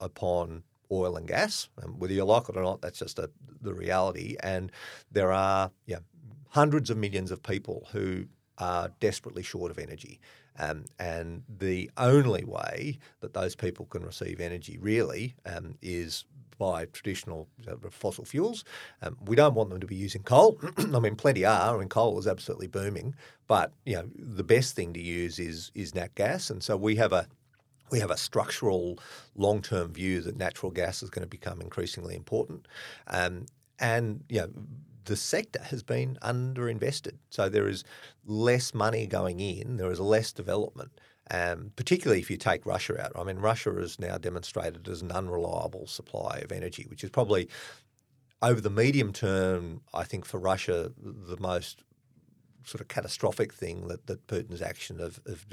upon 0.00 0.62
oil 0.90 1.16
and 1.16 1.26
gas. 1.26 1.68
And 1.80 2.00
whether 2.00 2.14
you 2.14 2.24
like 2.24 2.48
it 2.48 2.56
or 2.56 2.62
not, 2.62 2.80
that's 2.80 2.98
just 2.98 3.18
a, 3.18 3.30
the 3.60 3.74
reality. 3.74 4.36
And 4.42 4.70
there 5.10 5.32
are 5.32 5.70
you 5.86 5.96
know, 5.96 6.02
hundreds 6.50 6.90
of 6.90 6.96
millions 6.96 7.30
of 7.30 7.42
people 7.42 7.88
who 7.92 8.26
are 8.58 8.90
desperately 9.00 9.42
short 9.42 9.70
of 9.70 9.78
energy. 9.78 10.20
Um, 10.56 10.84
and 11.00 11.42
the 11.48 11.90
only 11.96 12.44
way 12.44 12.98
that 13.20 13.34
those 13.34 13.56
people 13.56 13.86
can 13.86 14.04
receive 14.04 14.40
energy 14.40 14.78
really 14.78 15.34
um, 15.44 15.76
is 15.82 16.24
by 16.58 16.86
traditional 16.86 17.48
uh, 17.68 17.74
fossil 17.90 18.24
fuels. 18.24 18.64
Um, 19.02 19.16
we 19.24 19.36
don't 19.36 19.54
want 19.54 19.70
them 19.70 19.80
to 19.80 19.86
be 19.86 19.96
using 19.96 20.22
coal. 20.22 20.60
I 20.78 20.98
mean, 20.98 21.16
plenty 21.16 21.44
are. 21.44 21.74
I 21.74 21.78
mean, 21.78 21.88
coal 21.88 22.18
is 22.18 22.26
absolutely 22.26 22.66
booming, 22.66 23.14
but 23.46 23.72
you 23.84 23.96
know, 23.96 24.08
the 24.16 24.44
best 24.44 24.74
thing 24.74 24.92
to 24.94 25.00
use 25.00 25.38
is 25.38 25.70
is 25.74 25.94
nat 25.94 26.14
gas, 26.14 26.50
and 26.50 26.62
so 26.62 26.76
we 26.76 26.96
have 26.96 27.12
a 27.12 27.26
we 27.90 28.00
have 28.00 28.10
a 28.10 28.16
structural 28.16 28.98
long 29.34 29.62
term 29.62 29.92
view 29.92 30.20
that 30.22 30.36
natural 30.36 30.72
gas 30.72 31.02
is 31.02 31.10
going 31.10 31.24
to 31.24 31.28
become 31.28 31.60
increasingly 31.60 32.14
important, 32.14 32.66
um, 33.08 33.46
and 33.78 34.24
you 34.28 34.40
know. 34.40 34.50
The 35.06 35.16
sector 35.16 35.62
has 35.64 35.82
been 35.82 36.16
underinvested. 36.22 37.18
So 37.28 37.50
there 37.50 37.68
is 37.68 37.84
less 38.24 38.72
money 38.72 39.06
going 39.06 39.38
in, 39.38 39.76
there 39.76 39.90
is 39.90 40.00
less 40.00 40.32
development. 40.32 40.92
Um, 41.30 41.72
particularly 41.74 42.20
if 42.20 42.30
you 42.30 42.36
take 42.36 42.66
Russia 42.66 43.02
out. 43.02 43.12
I 43.16 43.24
mean, 43.24 43.38
Russia 43.38 43.74
is 43.78 43.98
now 43.98 44.18
demonstrated 44.18 44.86
as 44.88 45.00
an 45.00 45.10
unreliable 45.10 45.86
supply 45.86 46.42
of 46.44 46.52
energy, 46.52 46.84
which 46.86 47.02
is 47.02 47.08
probably 47.08 47.48
over 48.42 48.60
the 48.60 48.70
medium 48.70 49.10
term, 49.10 49.80
I 49.94 50.04
think 50.04 50.26
for 50.26 50.38
Russia, 50.38 50.92
the 50.98 51.38
most 51.40 51.82
sort 52.62 52.82
of 52.82 52.88
catastrophic 52.88 53.54
thing 53.54 53.88
that, 53.88 54.06
that 54.06 54.26
Putin's 54.26 54.60
action 54.60 54.98
have, 54.98 55.18
have 55.26 55.46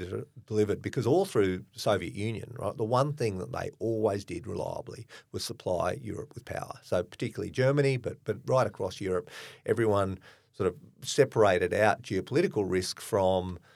delivered 0.46 0.82
because 0.82 1.06
all 1.06 1.24
through 1.24 1.64
Soviet 1.74 2.14
Union, 2.14 2.54
right, 2.58 2.76
the 2.76 2.84
one 2.84 3.14
thing 3.14 3.38
that 3.38 3.52
they 3.52 3.70
always 3.78 4.26
did 4.26 4.46
reliably 4.46 5.06
was 5.32 5.42
supply 5.42 5.98
Europe 6.02 6.34
with 6.34 6.44
power. 6.44 6.72
So 6.82 7.02
particularly 7.02 7.50
Germany, 7.50 7.96
but 7.96 8.18
but 8.24 8.38
right 8.44 8.66
across 8.66 9.00
Europe, 9.00 9.30
everyone 9.64 10.18
sort 10.52 10.66
of 10.66 10.76
separated 11.02 11.72
out 11.72 12.02
geopolitical 12.02 12.64
risk 12.66 13.00
from– 13.00 13.58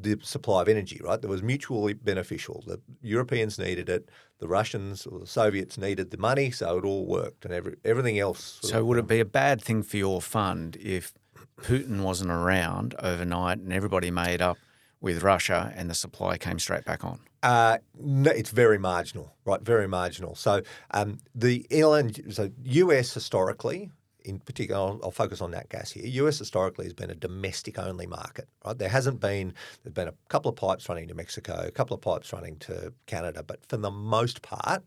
the 0.00 0.18
supply 0.22 0.62
of 0.62 0.68
energy, 0.68 1.00
right? 1.02 1.20
That 1.20 1.28
was 1.28 1.42
mutually 1.42 1.92
beneficial. 1.92 2.62
The 2.66 2.80
Europeans 3.02 3.58
needed 3.58 3.88
it, 3.88 4.08
the 4.38 4.48
Russians 4.48 5.06
or 5.06 5.18
the 5.18 5.26
Soviets 5.26 5.76
needed 5.76 6.10
the 6.10 6.18
money, 6.18 6.50
so 6.50 6.78
it 6.78 6.84
all 6.84 7.06
worked, 7.06 7.44
and 7.44 7.52
every, 7.52 7.76
everything 7.84 8.18
else. 8.18 8.58
So, 8.62 8.84
would 8.84 8.98
it 8.98 9.08
be 9.08 9.20
a 9.20 9.24
bad 9.24 9.60
thing 9.60 9.82
for 9.82 9.96
your 9.96 10.22
fund 10.22 10.76
if 10.80 11.12
Putin 11.60 12.02
wasn't 12.02 12.30
around 12.30 12.94
overnight 13.00 13.58
and 13.58 13.72
everybody 13.72 14.10
made 14.10 14.40
up 14.40 14.58
with 15.00 15.22
Russia 15.22 15.72
and 15.76 15.90
the 15.90 15.94
supply 15.94 16.38
came 16.38 16.58
straight 16.58 16.84
back 16.84 17.04
on? 17.04 17.20
Uh, 17.42 17.78
no, 18.00 18.30
it's 18.30 18.50
very 18.50 18.78
marginal, 18.78 19.32
right? 19.44 19.60
Very 19.60 19.86
marginal. 19.86 20.34
So 20.34 20.62
um, 20.90 21.18
the 21.34 21.66
LNG, 21.70 22.34
so 22.34 22.50
US 22.64 23.14
historically 23.14 23.90
in 24.24 24.38
particular, 24.40 24.80
I'll, 24.80 25.00
I'll, 25.02 25.10
focus 25.10 25.40
on 25.40 25.52
that 25.52 25.68
gas 25.68 25.92
here. 25.92 26.04
US 26.24 26.38
historically 26.38 26.84
has 26.84 26.92
been 26.92 27.10
a 27.10 27.14
domestic 27.14 27.78
only 27.78 28.06
market, 28.06 28.48
right? 28.64 28.76
There 28.76 28.88
hasn't 28.88 29.20
been, 29.20 29.54
there's 29.82 29.94
been 29.94 30.08
a 30.08 30.14
couple 30.28 30.50
of 30.50 30.56
pipes 30.56 30.88
running 30.88 31.08
to 31.08 31.14
Mexico, 31.14 31.64
a 31.66 31.70
couple 31.70 31.94
of 31.94 32.00
pipes 32.00 32.32
running 32.32 32.56
to 32.58 32.92
Canada, 33.06 33.42
but 33.42 33.64
for 33.66 33.76
the 33.76 33.90
most 33.90 34.42
part, 34.42 34.82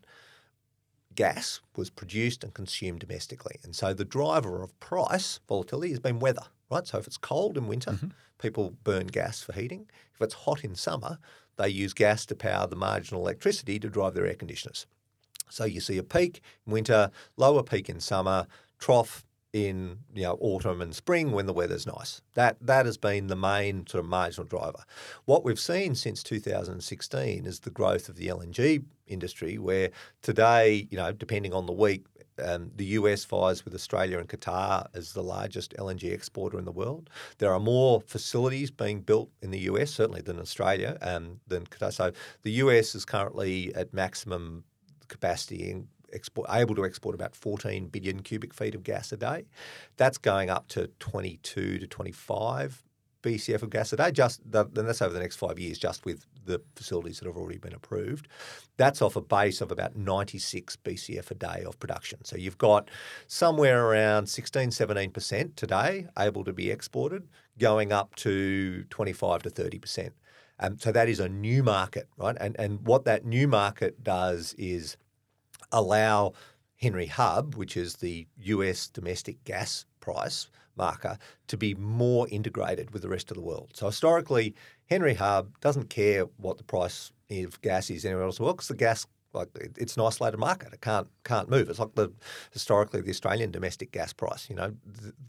gas 1.15 1.61
was 1.75 1.89
produced 1.89 2.43
and 2.43 2.53
consumed 2.53 2.99
domestically. 2.99 3.57
And 3.63 3.75
so 3.75 3.93
the 3.93 4.05
driver 4.05 4.61
of 4.61 4.77
price 4.79 5.39
volatility 5.47 5.89
has 5.89 5.99
been 5.99 6.19
weather, 6.19 6.45
right? 6.69 6.85
So 6.85 6.97
if 6.97 7.07
it's 7.07 7.17
cold 7.17 7.57
in 7.57 7.67
winter, 7.67 7.91
mm-hmm. 7.91 8.09
people 8.41 8.75
burn 8.83 9.07
gas 9.07 9.41
for 9.41 9.53
heating. 9.53 9.87
If 10.13 10.21
it's 10.21 10.33
hot 10.33 10.63
in 10.63 10.75
summer, 10.75 11.17
they 11.57 11.69
use 11.69 11.93
gas 11.93 12.25
to 12.27 12.35
power 12.35 12.67
the 12.67 12.75
marginal 12.75 13.21
electricity 13.21 13.79
to 13.79 13.89
drive 13.89 14.13
their 14.13 14.27
air 14.27 14.35
conditioners. 14.35 14.87
So 15.49 15.65
you 15.65 15.81
see 15.81 15.97
a 15.97 16.03
peak 16.03 16.41
in 16.65 16.71
winter, 16.71 17.11
lower 17.35 17.61
peak 17.61 17.89
in 17.89 17.99
summer, 17.99 18.47
trough 18.81 19.23
in 19.53 19.97
you 20.13 20.23
know 20.23 20.37
autumn 20.39 20.81
and 20.81 20.95
spring 20.95 21.31
when 21.31 21.45
the 21.45 21.53
weather's 21.53 21.85
nice. 21.85 22.21
That 22.33 22.57
that 22.61 22.85
has 22.85 22.97
been 22.97 23.27
the 23.27 23.35
main 23.35 23.85
sort 23.87 24.03
of 24.03 24.09
marginal 24.09 24.45
driver. 24.45 24.83
What 25.25 25.43
we've 25.43 25.59
seen 25.59 25.95
since 25.95 26.23
2016 26.23 27.45
is 27.45 27.59
the 27.59 27.69
growth 27.69 28.09
of 28.09 28.15
the 28.15 28.27
LNG 28.27 28.83
industry, 29.07 29.57
where 29.57 29.91
today, 30.21 30.87
you 30.89 30.97
know, 30.97 31.11
depending 31.11 31.53
on 31.53 31.65
the 31.65 31.73
week, 31.73 32.05
um, 32.41 32.71
the 32.75 32.85
US 32.85 33.25
fires 33.25 33.65
with 33.65 33.75
Australia 33.75 34.19
and 34.19 34.29
Qatar 34.29 34.87
as 34.93 35.13
the 35.13 35.23
largest 35.23 35.75
LNG 35.77 36.11
exporter 36.11 36.57
in 36.57 36.65
the 36.65 36.71
world. 36.71 37.09
There 37.37 37.53
are 37.53 37.59
more 37.59 38.01
facilities 38.01 38.71
being 38.71 39.01
built 39.01 39.29
in 39.41 39.51
the 39.51 39.59
US, 39.59 39.91
certainly 39.91 40.21
than 40.21 40.39
Australia, 40.39 40.97
um, 41.01 41.41
than 41.47 41.65
Qatar. 41.65 41.91
So 41.91 42.11
the 42.43 42.51
US 42.51 42.95
is 42.95 43.03
currently 43.03 43.75
at 43.75 43.93
maximum 43.93 44.63
capacity 45.09 45.83
export, 46.13 46.47
able 46.51 46.75
to 46.75 46.85
export 46.85 47.15
about 47.15 47.35
14 47.35 47.87
billion 47.87 48.21
cubic 48.21 48.53
feet 48.53 48.75
of 48.75 48.83
gas 48.83 49.11
a 49.11 49.17
day. 49.17 49.45
That's 49.97 50.17
going 50.17 50.49
up 50.49 50.67
to 50.69 50.87
22 50.99 51.79
to 51.79 51.87
25 51.87 52.83
BCF 53.21 53.63
of 53.63 53.69
gas 53.69 53.93
a 53.93 53.97
day. 53.97 54.11
Just 54.11 54.41
the, 54.49 54.65
and 54.65 54.87
that's 54.87 55.01
over 55.01 55.13
the 55.13 55.19
next 55.19 55.37
five 55.37 55.59
years, 55.59 55.77
just 55.77 56.05
with 56.05 56.25
the 56.45 56.61
facilities 56.75 57.19
that 57.19 57.27
have 57.27 57.37
already 57.37 57.59
been 57.59 57.73
approved. 57.73 58.27
That's 58.77 59.01
off 59.01 59.15
a 59.15 59.21
base 59.21 59.61
of 59.61 59.71
about 59.71 59.95
96 59.95 60.75
BCF 60.77 61.31
a 61.31 61.35
day 61.35 61.63
of 61.65 61.79
production. 61.79 62.23
So 62.25 62.35
you've 62.35 62.57
got 62.57 62.89
somewhere 63.27 63.85
around 63.85 64.27
16, 64.27 64.69
17% 64.69 65.55
today 65.55 66.07
able 66.17 66.43
to 66.43 66.53
be 66.53 66.71
exported, 66.71 67.27
going 67.59 67.91
up 67.91 68.15
to 68.15 68.83
25 68.85 69.43
to 69.43 69.49
30%. 69.49 70.11
Um, 70.61 70.77
so 70.77 70.91
that 70.91 71.09
is 71.09 71.19
a 71.19 71.27
new 71.27 71.63
market, 71.63 72.07
right? 72.17 72.37
And 72.39 72.55
and 72.59 72.85
what 72.85 73.03
that 73.05 73.25
new 73.25 73.47
market 73.47 74.03
does 74.03 74.53
is 74.59 74.95
allow 75.71 76.33
Henry 76.75 77.05
Hub, 77.05 77.55
which 77.55 77.77
is 77.77 77.95
the 77.95 78.27
US 78.37 78.87
domestic 78.87 79.43
gas 79.43 79.85
price 79.99 80.49
marker, 80.75 81.17
to 81.47 81.57
be 81.57 81.75
more 81.75 82.27
integrated 82.29 82.91
with 82.91 83.01
the 83.01 83.09
rest 83.09 83.29
of 83.29 83.35
the 83.35 83.43
world. 83.43 83.71
So 83.73 83.85
historically, 83.85 84.55
Henry 84.85 85.13
Hub 85.13 85.59
doesn't 85.59 85.89
care 85.89 86.25
what 86.37 86.57
the 86.57 86.63
price 86.63 87.11
of 87.29 87.61
gas 87.61 87.89
is 87.89 88.03
anywhere 88.05 88.25
else 88.25 88.39
in 88.39 88.43
the 88.43 88.47
world 88.47 88.57
because 88.57 88.67
the 88.67 88.75
gas 88.75 89.05
like 89.33 89.49
it's 89.77 89.95
an 89.95 90.03
isolated 90.03 90.37
market. 90.37 90.73
It 90.73 90.81
can't 90.81 91.07
can't 91.23 91.49
move. 91.49 91.69
It's 91.69 91.79
like 91.79 91.95
the 91.95 92.11
historically 92.51 93.01
the 93.01 93.11
Australian 93.11 93.51
domestic 93.51 93.91
gas 93.91 94.13
price. 94.13 94.49
You 94.49 94.55
know, 94.55 94.73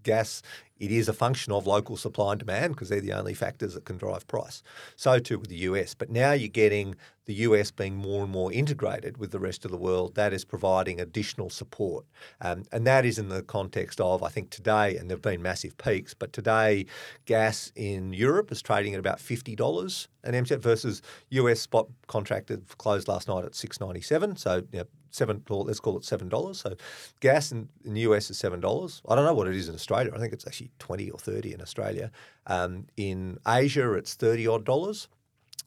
gas 0.03 0.43
it 0.83 0.91
is 0.91 1.09
a 1.09 1.13
function 1.13 1.53
of 1.53 1.65
local 1.65 1.97
supply 1.97 2.33
and 2.33 2.41
demand 2.41 2.75
because 2.75 2.89
they're 2.89 3.01
the 3.01 3.13
only 3.13 3.35
factors 3.35 3.75
that 3.75 3.85
can 3.85 3.97
drive 3.97 4.27
price. 4.27 4.65
So 4.97 5.21
too 5.21 5.39
with 5.39 5.49
the 5.49 5.59
US. 5.59 5.95
But 5.95 6.11
now 6.11 6.33
you're 6.33 6.49
getting 6.49 6.97
the 7.27 7.35
US 7.35 7.71
being 7.71 7.95
more 7.95 8.25
and 8.25 8.33
more 8.33 8.53
integrated 8.53 9.17
with 9.17 9.31
the 9.31 9.39
rest 9.39 9.65
of 9.65 9.71
the 9.71 9.77
world. 9.77 10.17
That 10.17 10.33
is 10.33 10.45
providing 10.45 11.01
additional 11.01 11.51
support, 11.51 12.05
um, 12.41 12.65
and 12.73 12.85
that 12.85 13.05
is 13.05 13.17
in 13.17 13.29
the 13.29 13.43
context 13.43 14.01
of 14.01 14.25
I 14.25 14.29
think 14.29 14.51
today, 14.51 14.97
and 14.97 15.09
there've 15.09 15.23
been 15.23 15.41
massive 15.41 15.79
peaks, 15.79 16.15
but 16.15 16.33
today 16.33 16.87
gas 17.27 17.71
in 17.77 18.13
Europe 18.13 18.51
is 18.51 18.61
trading 18.61 18.95
at 18.95 18.99
about 18.99 19.21
fifty 19.21 19.55
dollars 19.55 20.09
an 20.25 20.35
MCF 20.35 20.59
versus 20.61 21.01
US 21.31 21.61
spot 21.61 21.87
contracted 22.09 22.67
closed 22.79 23.07
last 23.07 23.29
night 23.29 23.45
at 23.45 23.55
six 23.55 23.81
ninety 23.81 24.01
seven. 24.01 24.35
So 24.35 24.65
you 24.73 24.81
know, 24.81 24.87
seven. 25.13 25.43
Let's 25.49 25.81
call 25.81 25.97
it 25.97 26.05
seven 26.05 26.29
dollars. 26.29 26.61
So 26.61 26.75
gas 27.21 27.53
in, 27.53 27.69
in, 27.85 27.95
the 27.95 28.01
US 28.03 28.31
is 28.31 28.39
seven 28.39 28.61
dollars. 28.61 29.03
I 29.09 29.15
don't 29.15 29.25
know 29.25 29.35
what 29.35 29.47
it 29.47 29.55
is 29.55 29.69
in 29.69 29.75
Australia. 29.75 30.13
I 30.15 30.19
think 30.19 30.33
it's 30.33 30.47
actually 30.47 30.71
twenty 30.79 31.11
or 31.11 31.19
thirty 31.19 31.55
in 31.55 31.61
Australia. 31.61 32.11
Um, 32.47 32.87
in 32.97 33.39
Asia, 33.47 33.93
it's 33.95 34.15
thirty 34.15 34.47
odd 34.47 34.65
dollars. 34.65 35.09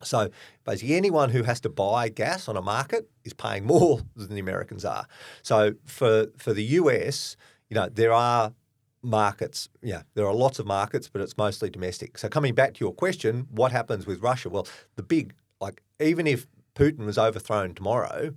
So 0.04 0.30
basically, 0.66 0.96
anyone 0.96 1.30
who 1.30 1.44
has 1.44 1.62
to 1.62 1.70
buy 1.70 2.10
gas 2.10 2.48
on 2.50 2.58
a 2.58 2.62
market 2.62 3.10
is 3.24 3.34
paying 3.34 3.66
more 3.66 4.02
than 4.16 4.30
the 4.30 4.40
Americans 4.40 4.84
are. 4.84 5.08
So 5.42 5.76
for 5.86 6.28
for 6.38 6.54
the 6.54 6.64
US, 6.64 7.38
you 7.70 7.76
know, 7.76 7.90
there 7.90 8.14
are 8.14 8.54
markets. 9.02 9.70
Yeah, 9.82 10.02
there 10.16 10.28
are 10.28 10.34
lots 10.34 10.60
of 10.60 10.66
markets, 10.66 11.08
but 11.08 11.22
it's 11.22 11.38
mostly 11.38 11.70
domestic. 11.70 12.18
So 12.18 12.28
coming 12.28 12.54
back 12.54 12.74
to 12.76 12.80
your 12.84 12.94
question, 12.94 13.48
what 13.52 13.72
happens 13.72 14.06
with 14.06 14.22
Russia? 14.22 14.50
Well, 14.50 14.68
the 14.96 15.04
big 15.04 15.34
like 15.62 15.82
even 16.00 16.28
if 16.28 16.48
Putin 16.76 17.06
was 17.06 17.18
overthrown 17.18 17.74
tomorrow, 17.74 18.34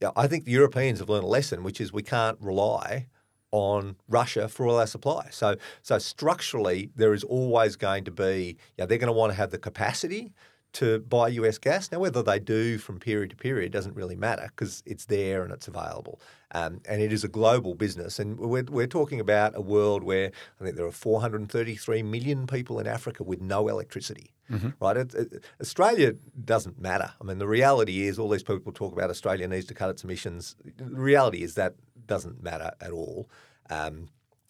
yeah, 0.00 0.10
I 0.16 0.26
think 0.26 0.44
the 0.44 0.52
Europeans 0.52 0.98
have 1.00 1.08
learned 1.08 1.24
a 1.24 1.28
lesson, 1.28 1.62
which 1.62 1.80
is 1.80 1.92
we 1.92 2.02
can't 2.02 2.38
rely 2.40 3.06
on 3.52 3.96
Russia 4.08 4.48
for 4.48 4.66
all 4.66 4.78
our 4.78 4.86
supply. 4.86 5.28
So, 5.30 5.56
so 5.82 5.98
structurally, 5.98 6.90
there 6.94 7.12
is 7.12 7.24
always 7.24 7.76
going 7.76 8.04
to 8.04 8.10
be, 8.10 8.56
yeah, 8.78 8.86
they're 8.86 8.98
going 8.98 9.08
to 9.08 9.12
want 9.12 9.32
to 9.32 9.36
have 9.36 9.50
the 9.50 9.58
capacity 9.58 10.32
to 10.74 11.00
buy 11.00 11.28
US 11.28 11.58
gas. 11.58 11.90
Now, 11.90 11.98
whether 11.98 12.22
they 12.22 12.38
do 12.38 12.78
from 12.78 12.98
period 12.98 13.30
to 13.30 13.36
period 13.36 13.72
doesn't 13.72 13.94
really 13.94 14.16
matter 14.16 14.50
because 14.54 14.82
it's 14.86 15.06
there 15.06 15.42
and 15.42 15.52
it's 15.52 15.68
available. 15.68 16.20
Um, 16.52 16.80
and 16.88 17.00
it 17.00 17.12
is 17.12 17.24
a 17.24 17.28
global 17.28 17.74
business. 17.74 18.18
And 18.18 18.38
we're, 18.38 18.64
we're 18.64 18.86
talking 18.86 19.20
about 19.20 19.56
a 19.56 19.60
world 19.60 20.02
where 20.02 20.30
I 20.60 20.64
think 20.64 20.76
there 20.76 20.86
are 20.86 20.92
433 20.92 22.02
million 22.02 22.46
people 22.46 22.78
in 22.78 22.86
Africa 22.86 23.22
with 23.22 23.40
no 23.40 23.68
electricity. 23.68 24.32
Mm-hmm. 24.50 24.70
Right? 24.80 24.96
It, 24.96 25.14
it, 25.14 25.44
Australia 25.60 26.14
doesn't 26.44 26.80
matter. 26.80 27.12
I 27.20 27.24
mean, 27.24 27.38
the 27.38 27.46
reality 27.46 28.02
is 28.02 28.18
all 28.18 28.28
these 28.28 28.42
people 28.42 28.72
talk 28.72 28.92
about 28.92 29.10
Australia 29.10 29.46
needs 29.46 29.66
to 29.66 29.74
cut 29.74 29.90
its 29.90 30.04
emissions. 30.04 30.56
The 30.76 30.84
reality 30.86 31.42
is 31.42 31.54
that 31.54 31.74
doesn't 32.06 32.42
matter 32.42 32.72
at 32.80 32.90
all. 32.90 33.28
Um, 33.68 34.08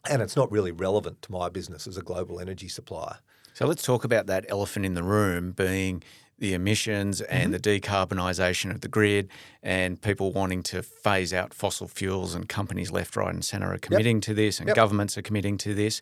and 0.08 0.22
it's 0.22 0.36
not 0.36 0.50
really 0.50 0.72
relevant 0.72 1.20
to 1.22 1.32
my 1.32 1.48
business 1.50 1.86
as 1.86 1.96
a 1.96 2.02
global 2.02 2.40
energy 2.40 2.68
supplier. 2.68 3.18
So 3.60 3.66
let's 3.66 3.82
talk 3.82 4.04
about 4.04 4.26
that 4.28 4.46
elephant 4.48 4.86
in 4.86 4.94
the 4.94 5.02
room 5.02 5.52
being 5.52 6.02
the 6.38 6.54
emissions 6.54 7.20
and 7.20 7.52
mm-hmm. 7.52 7.60
the 7.60 7.80
decarbonisation 7.80 8.70
of 8.70 8.80
the 8.80 8.88
grid 8.88 9.28
and 9.62 10.00
people 10.00 10.32
wanting 10.32 10.62
to 10.62 10.82
phase 10.82 11.34
out 11.34 11.52
fossil 11.52 11.86
fuels 11.86 12.34
and 12.34 12.48
companies 12.48 12.90
left, 12.90 13.16
right 13.16 13.34
and 13.34 13.44
centre 13.44 13.70
are 13.70 13.76
committing 13.76 14.16
yep. 14.16 14.22
to 14.22 14.32
this 14.32 14.60
and 14.60 14.68
yep. 14.68 14.76
governments 14.76 15.18
are 15.18 15.22
committing 15.22 15.58
to 15.58 15.74
this. 15.74 16.00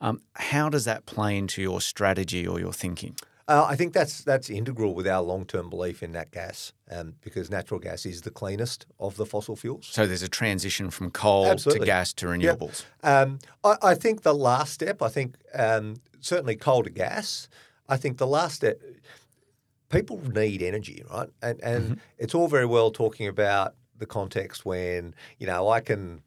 Um, 0.00 0.20
how 0.34 0.68
does 0.68 0.84
that 0.84 1.04
play 1.04 1.36
into 1.36 1.60
your 1.60 1.80
strategy 1.80 2.46
or 2.46 2.60
your 2.60 2.72
thinking? 2.72 3.16
Uh, 3.50 3.66
I 3.68 3.74
think 3.74 3.92
that's 3.92 4.22
that's 4.22 4.48
integral 4.48 4.94
with 4.94 5.08
our 5.08 5.20
long 5.20 5.44
term 5.44 5.70
belief 5.70 6.04
in 6.04 6.12
nat 6.12 6.30
gas, 6.30 6.72
um, 6.88 7.14
because 7.20 7.50
natural 7.50 7.80
gas 7.80 8.06
is 8.06 8.22
the 8.22 8.30
cleanest 8.30 8.86
of 9.00 9.16
the 9.16 9.26
fossil 9.26 9.56
fuels. 9.56 9.88
So 9.90 10.06
there's 10.06 10.22
a 10.22 10.28
transition 10.28 10.88
from 10.88 11.10
coal 11.10 11.46
Absolutely. 11.46 11.80
to 11.80 11.86
gas 11.86 12.12
to 12.12 12.26
renewables. 12.26 12.84
Yep. 13.02 13.28
Um, 13.28 13.38
I, 13.64 13.76
I, 13.82 13.94
think 13.96 14.22
the 14.22 14.36
last 14.36 14.72
step, 14.72 15.02
I 15.02 15.08
think 15.08 15.34
um, 15.52 15.96
certainly 16.20 16.54
coal 16.54 16.84
to 16.84 16.90
gas. 16.90 17.48
I 17.88 17.96
think 17.96 18.18
the 18.18 18.26
last 18.26 18.54
step, 18.54 18.80
people 19.88 20.22
need 20.32 20.62
energy, 20.62 21.02
right? 21.10 21.28
And 21.42 21.60
and 21.60 21.84
mm-hmm. 21.84 22.00
it's 22.18 22.36
all 22.36 22.46
very 22.46 22.66
well 22.66 22.92
talking 22.92 23.26
about 23.26 23.74
the 23.98 24.06
context 24.06 24.64
when 24.64 25.12
you 25.40 25.48
know 25.48 25.68
I 25.68 25.80
can 25.80 26.22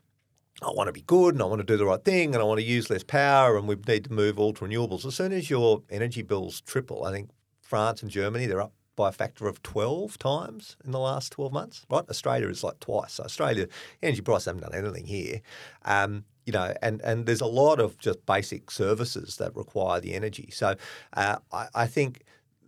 I 0.62 0.70
want 0.72 0.88
to 0.88 0.94
be 0.94 1.02
good 1.02 1.34
and 1.36 1.42
I 1.42 1.46
want 1.46 1.60
to 1.60 1.66
do 1.66 1.78
the 1.78 1.86
right 1.86 2.04
thing 2.04 2.34
and 2.34 2.42
I 2.42 2.46
want 2.46 2.60
to 2.60 2.66
use 2.66 2.90
less 2.90 3.04
power 3.04 3.58
and 3.58 3.68
we 3.68 3.76
need 3.88 4.06
to 4.06 4.14
move 4.14 4.40
all 4.40 4.54
to 4.54 4.66
renewables. 4.66 5.06
As 5.06 5.16
soon 5.16 5.34
as 5.34 5.50
your 5.50 5.82
energy 5.90 6.22
bills 6.22 6.62
triple, 6.62 7.04
I 7.04 7.12
think 7.12 7.30
France 7.62 8.02
and 8.02 8.12
Germany, 8.12 8.46
they're 8.46 8.62
up 8.62 8.74
by 8.96 9.10
a 9.10 9.12
factor 9.12 9.48
of 9.48 9.64
12 9.64 10.20
times 10.20 10.78
in 10.86 10.92
the 10.92 11.00
last 11.00 11.32
12 11.32 11.52
months, 11.52 11.86
right? 11.90 12.08
Australia 12.10 12.48
is 12.48 12.64
like 12.64 12.80
twice. 12.80 13.20
Australia, 13.20 13.68
energy 14.04 14.22
prices 14.22 14.46
haven't 14.46 14.62
done 14.62 14.76
anything 14.76 15.08
here. 15.08 15.42
Um, 15.86 16.26
you 16.46 16.54
know, 16.54 16.74
and, 16.82 17.02
and 17.02 17.26
there's 17.26 17.42
a 17.42 17.48
lot 17.48 17.80
of 17.80 17.98
just 17.98 18.26
basic 18.26 18.70
services 18.70 19.38
that 19.38 19.56
require 19.56 20.00
the 20.00 20.14
energy. 20.14 20.50
So 20.52 20.76
uh, 21.14 21.38
I, 21.52 21.68
I 21.74 21.88
think 21.88 22.24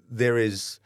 there 0.10 0.38
is, 0.38 0.80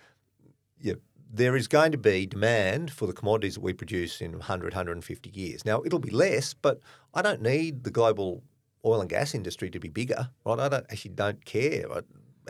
you 0.82 0.94
know, 0.94 1.00
there 1.32 1.56
is 1.56 1.68
going 1.68 1.92
to 1.92 1.98
be 1.98 2.26
demand 2.26 2.92
for 2.92 3.06
the 3.06 3.13
commodities 3.13 3.54
that 3.54 3.62
we 3.62 3.74
produce 3.74 4.20
in 4.20 4.32
100, 4.34 4.74
150 4.74 5.30
years. 5.30 5.63
Now, 5.63 5.84
it'll 5.84 6.00
be 6.00 6.10
less, 6.10 6.54
but 6.54 6.80
I 7.13 7.22
don't 7.22 7.42
need 7.42 7.84
the 7.84 7.92
global 7.92 8.44
oil 8.84 9.02
and 9.02 9.10
gas 9.10 9.36
industry 9.36 9.70
to 9.70 9.80
be 9.80 9.89
bigger, 9.89 10.30
right? 10.46 10.60
I 10.60 10.70
don't 10.70 10.86
actually 10.89 11.12
don't 11.12 11.44
care 11.46 11.86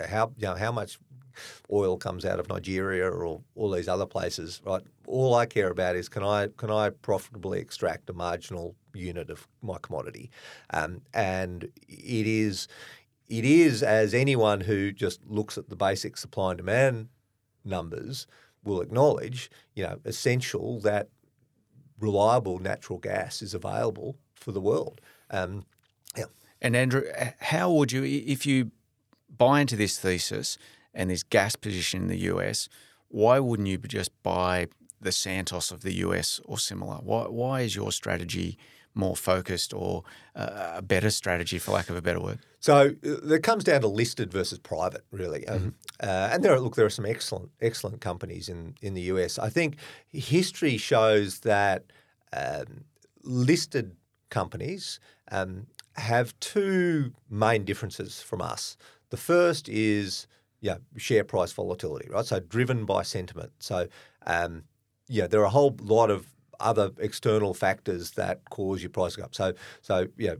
how 0.08 0.32
you 0.38 0.48
know 0.48 0.56
how 0.56 0.72
much 0.72 0.98
oil 1.72 1.98
comes 1.98 2.26
out 2.26 2.40
of 2.40 2.50
Nigeria 2.50 3.10
or 3.10 3.42
all 3.56 3.72
these 3.72 3.88
other 3.88 4.06
places, 4.06 4.62
right? 4.66 4.82
All 5.08 5.34
I 5.36 5.46
care 5.46 5.70
about 5.70 5.96
is 5.96 6.10
can 6.10 6.24
I 6.24 6.50
can 6.58 6.72
I 6.72 6.90
profitably 6.90 7.60
extract 7.60 8.10
a 8.10 8.14
marginal 8.14 8.76
unit 8.94 9.30
of 9.30 9.48
my 9.62 9.78
commodity, 9.82 10.30
um, 10.72 11.02
and 11.14 11.64
it 11.88 12.28
is 12.28 12.68
it 13.28 13.46
is 13.46 13.84
as 13.84 14.14
anyone 14.14 14.62
who 14.62 14.92
just 14.92 15.26
looks 15.28 15.58
at 15.58 15.70
the 15.70 15.76
basic 15.76 16.18
supply 16.18 16.52
and 16.52 16.58
demand 16.58 17.10
numbers 17.66 18.26
will 18.64 18.82
acknowledge, 18.82 19.50
you 19.76 19.84
know, 19.84 20.00
essential 20.06 20.80
that 20.82 21.10
reliable 22.00 22.60
natural 22.60 23.00
gas 23.00 23.42
is 23.42 23.54
available 23.54 24.18
for 24.36 24.52
the 24.52 24.62
world. 24.62 25.02
Um, 25.30 25.66
yeah. 26.18 26.26
And 26.62 26.76
Andrew, 26.76 27.04
how 27.40 27.72
would 27.72 27.92
you, 27.92 28.04
if 28.04 28.46
you 28.46 28.72
buy 29.36 29.62
into 29.62 29.76
this 29.76 30.00
thesis 30.00 30.58
and 30.94 31.10
this 31.10 31.24
gas 31.24 31.56
position 31.56 32.04
in 32.04 32.08
the 32.08 32.20
US, 32.34 32.70
why 33.10 33.40
wouldn't 33.40 33.68
you 33.68 33.78
just 33.78 34.12
buy 34.24 34.68
the 35.02 35.12
Santos 35.12 35.72
of 35.72 35.82
the 35.82 35.94
US 35.96 36.40
or 36.46 36.58
similar? 36.58 36.96
Why, 36.96 37.24
why 37.24 37.62
is 37.62 37.76
your 37.76 37.92
strategy 37.92 38.58
more 38.94 39.16
focused 39.16 39.74
or 39.74 40.04
uh, 40.36 40.74
a 40.76 40.82
better 40.82 41.10
strategy, 41.10 41.60
for 41.60 41.72
lack 41.72 41.90
of 41.90 41.96
a 41.96 42.02
better 42.02 42.20
word? 42.20 42.40
So 42.60 42.94
uh, 43.06 43.34
it 43.34 43.44
comes 43.44 43.64
down 43.64 43.82
to 43.82 43.88
listed 43.88 44.32
versus 44.32 44.60
private, 44.60 45.06
really. 45.12 45.48
Um, 45.48 45.60
mm-hmm. 45.60 45.70
uh, 46.02 46.30
and 46.32 46.44
there 46.44 46.54
are 46.54 46.60
look, 46.60 46.76
there 46.76 46.86
are 46.86 46.90
some 46.90 47.06
excellent 47.06 47.50
excellent 47.62 48.02
companies 48.02 48.50
in 48.50 48.76
in 48.82 48.94
the 48.94 49.02
US. 49.14 49.40
I 49.40 49.50
think 49.50 49.78
history 50.10 50.78
shows 50.78 51.40
that 51.42 51.86
um, 52.34 52.86
listed 53.24 53.96
companies 54.30 55.00
um, 55.32 55.68
have 55.96 56.40
two 56.40 57.14
main 57.30 57.66
differences 57.66 58.22
from 58.22 58.42
us. 58.42 58.78
The 59.10 59.18
first 59.18 59.70
is 59.70 60.28
yeah, 60.62 60.78
share 60.98 61.24
price 61.24 61.54
volatility, 61.54 62.10
right? 62.10 62.26
So 62.26 62.40
driven 62.40 62.86
by 62.86 63.04
sentiment. 63.04 63.52
So 63.60 63.88
um, 64.26 64.64
yeah, 65.08 65.28
there 65.28 65.42
are 65.42 65.46
a 65.46 65.50
whole 65.50 65.76
lot 65.82 66.12
of 66.12 66.28
other 66.60 66.92
external 67.00 67.54
factors 67.54 68.12
that 68.12 68.50
cause 68.50 68.82
your 68.82 68.90
price 68.90 69.14
to 69.14 69.20
go 69.20 69.26
up. 69.26 69.36
So, 69.36 69.54
so 69.82 70.08
yeah, 70.18 70.36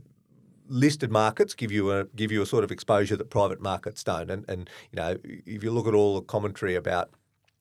listed 0.70 1.10
markets 1.10 1.54
give 1.54 1.72
you 1.72 1.90
a 1.90 2.04
give 2.16 2.32
you 2.32 2.40
a 2.40 2.46
sort 2.46 2.64
of 2.64 2.70
exposure 2.70 3.16
that 3.16 3.28
private 3.28 3.60
markets 3.60 4.02
don't. 4.02 4.30
And 4.30 4.48
and 4.48 4.70
you 4.92 4.96
know, 4.96 5.16
if 5.24 5.62
you 5.62 5.70
look 5.70 5.86
at 5.86 5.94
all 5.94 6.14
the 6.14 6.22
commentary 6.22 6.74
about 6.74 7.10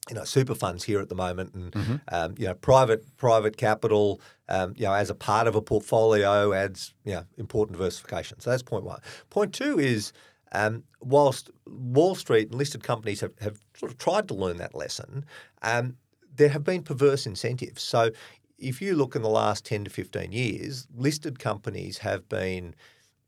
you 0.10 0.16
know 0.16 0.24
super 0.24 0.56
funds 0.56 0.84
here 0.84 1.00
at 1.00 1.10
the 1.10 1.16
moment, 1.16 1.54
and 1.54 1.72
mm-hmm. 1.72 1.96
um, 2.10 2.36
you 2.38 2.46
know 2.46 2.54
private 2.54 3.18
private 3.18 3.58
capital, 3.58 4.22
um, 4.48 4.74
you 4.78 4.86
know 4.86 4.94
as 4.94 5.10
a 5.10 5.16
part 5.16 5.48
of 5.48 5.56
a 5.56 5.62
portfolio 5.62 6.54
adds 6.54 6.94
you 7.04 7.14
know 7.14 7.26
important 7.38 7.78
diversification. 7.78 8.40
So 8.40 8.52
that's 8.52 8.64
point 8.64 8.86
one. 8.86 9.02
Point 9.30 9.54
two 9.54 9.80
is. 9.80 10.14
Um, 10.52 10.84
whilst 11.00 11.52
Wall 11.68 12.16
Street 12.16 12.50
and 12.50 12.58
listed 12.58 12.82
companies 12.82 13.22
have, 13.22 13.38
have 13.40 13.60
sort 13.76 13.92
of 13.92 14.00
tried 14.00 14.28
to 14.30 14.34
learn 14.34 14.58
that 14.58 14.74
lesson, 14.74 15.24
um, 15.62 15.96
there 16.38 16.50
have 16.50 16.64
been 16.64 16.82
perverse 16.82 17.28
incentives. 17.28 17.84
So 17.84 18.10
if 18.60 18.82
you 18.82 18.96
look 18.96 19.16
in 19.16 19.22
the 19.22 19.30
last 19.30 19.66
10 19.66 19.86
to 19.86 19.90
15 19.90 20.32
years, 20.32 20.88
listed 20.96 21.40
companies 21.40 22.00
have 22.00 22.28
been 22.30 22.76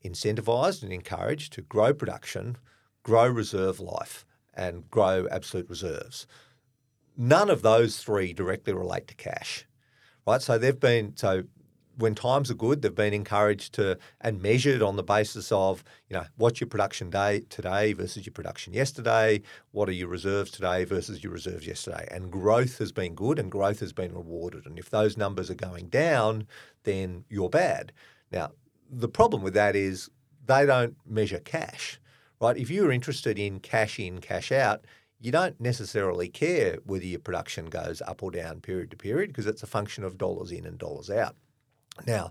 incentivised 0.04 0.82
and 0.82 0.92
encouraged 0.92 1.52
to 1.54 1.62
grow 1.62 1.94
production, 1.94 2.56
grow 3.02 3.26
reserve 3.26 3.80
life, 3.80 4.24
and 4.54 4.90
grow 4.90 5.26
absolute 5.30 5.68
reserves. 5.68 6.26
None 7.16 7.50
of 7.50 7.62
those 7.62 7.98
three 7.98 8.32
directly 8.32 8.72
relate 8.72 9.08
to 9.08 9.14
cash, 9.14 9.66
right? 10.26 10.42
So 10.42 10.58
they've 10.58 10.78
been 10.78 11.16
so 11.16 11.44
when 11.96 12.14
times 12.14 12.50
are 12.50 12.54
good, 12.54 12.82
they've 12.82 12.94
been 12.94 13.14
encouraged 13.14 13.74
to 13.74 13.98
and 14.20 14.40
measured 14.40 14.82
on 14.82 14.96
the 14.96 15.02
basis 15.02 15.52
of, 15.52 15.84
you 16.08 16.14
know, 16.16 16.24
what's 16.36 16.60
your 16.60 16.68
production 16.68 17.10
day 17.10 17.40
today 17.48 17.92
versus 17.92 18.26
your 18.26 18.32
production 18.32 18.72
yesterday? 18.72 19.42
What 19.72 19.88
are 19.88 19.92
your 19.92 20.08
reserves 20.08 20.50
today 20.50 20.84
versus 20.84 21.22
your 21.22 21.32
reserves 21.32 21.66
yesterday? 21.66 22.08
And 22.10 22.30
growth 22.30 22.78
has 22.78 22.92
been 22.92 23.14
good 23.14 23.38
and 23.38 23.50
growth 23.50 23.80
has 23.80 23.92
been 23.92 24.14
rewarded. 24.14 24.66
And 24.66 24.78
if 24.78 24.90
those 24.90 25.16
numbers 25.16 25.50
are 25.50 25.54
going 25.54 25.88
down, 25.88 26.46
then 26.84 27.24
you're 27.28 27.50
bad. 27.50 27.92
Now, 28.30 28.52
the 28.90 29.08
problem 29.08 29.42
with 29.42 29.54
that 29.54 29.76
is 29.76 30.10
they 30.44 30.66
don't 30.66 30.96
measure 31.06 31.40
cash, 31.40 32.00
right? 32.40 32.56
If 32.56 32.70
you're 32.70 32.92
interested 32.92 33.38
in 33.38 33.60
cash 33.60 33.98
in, 33.98 34.20
cash 34.20 34.50
out, 34.50 34.84
you 35.20 35.30
don't 35.30 35.60
necessarily 35.60 36.28
care 36.28 36.78
whether 36.84 37.04
your 37.04 37.20
production 37.20 37.66
goes 37.66 38.02
up 38.02 38.22
or 38.22 38.32
down 38.32 38.60
period 38.60 38.90
to 38.90 38.96
period 38.96 39.30
because 39.30 39.46
it's 39.46 39.62
a 39.62 39.68
function 39.68 40.02
of 40.02 40.18
dollars 40.18 40.50
in 40.50 40.66
and 40.66 40.78
dollars 40.78 41.08
out. 41.08 41.36
Now, 42.06 42.30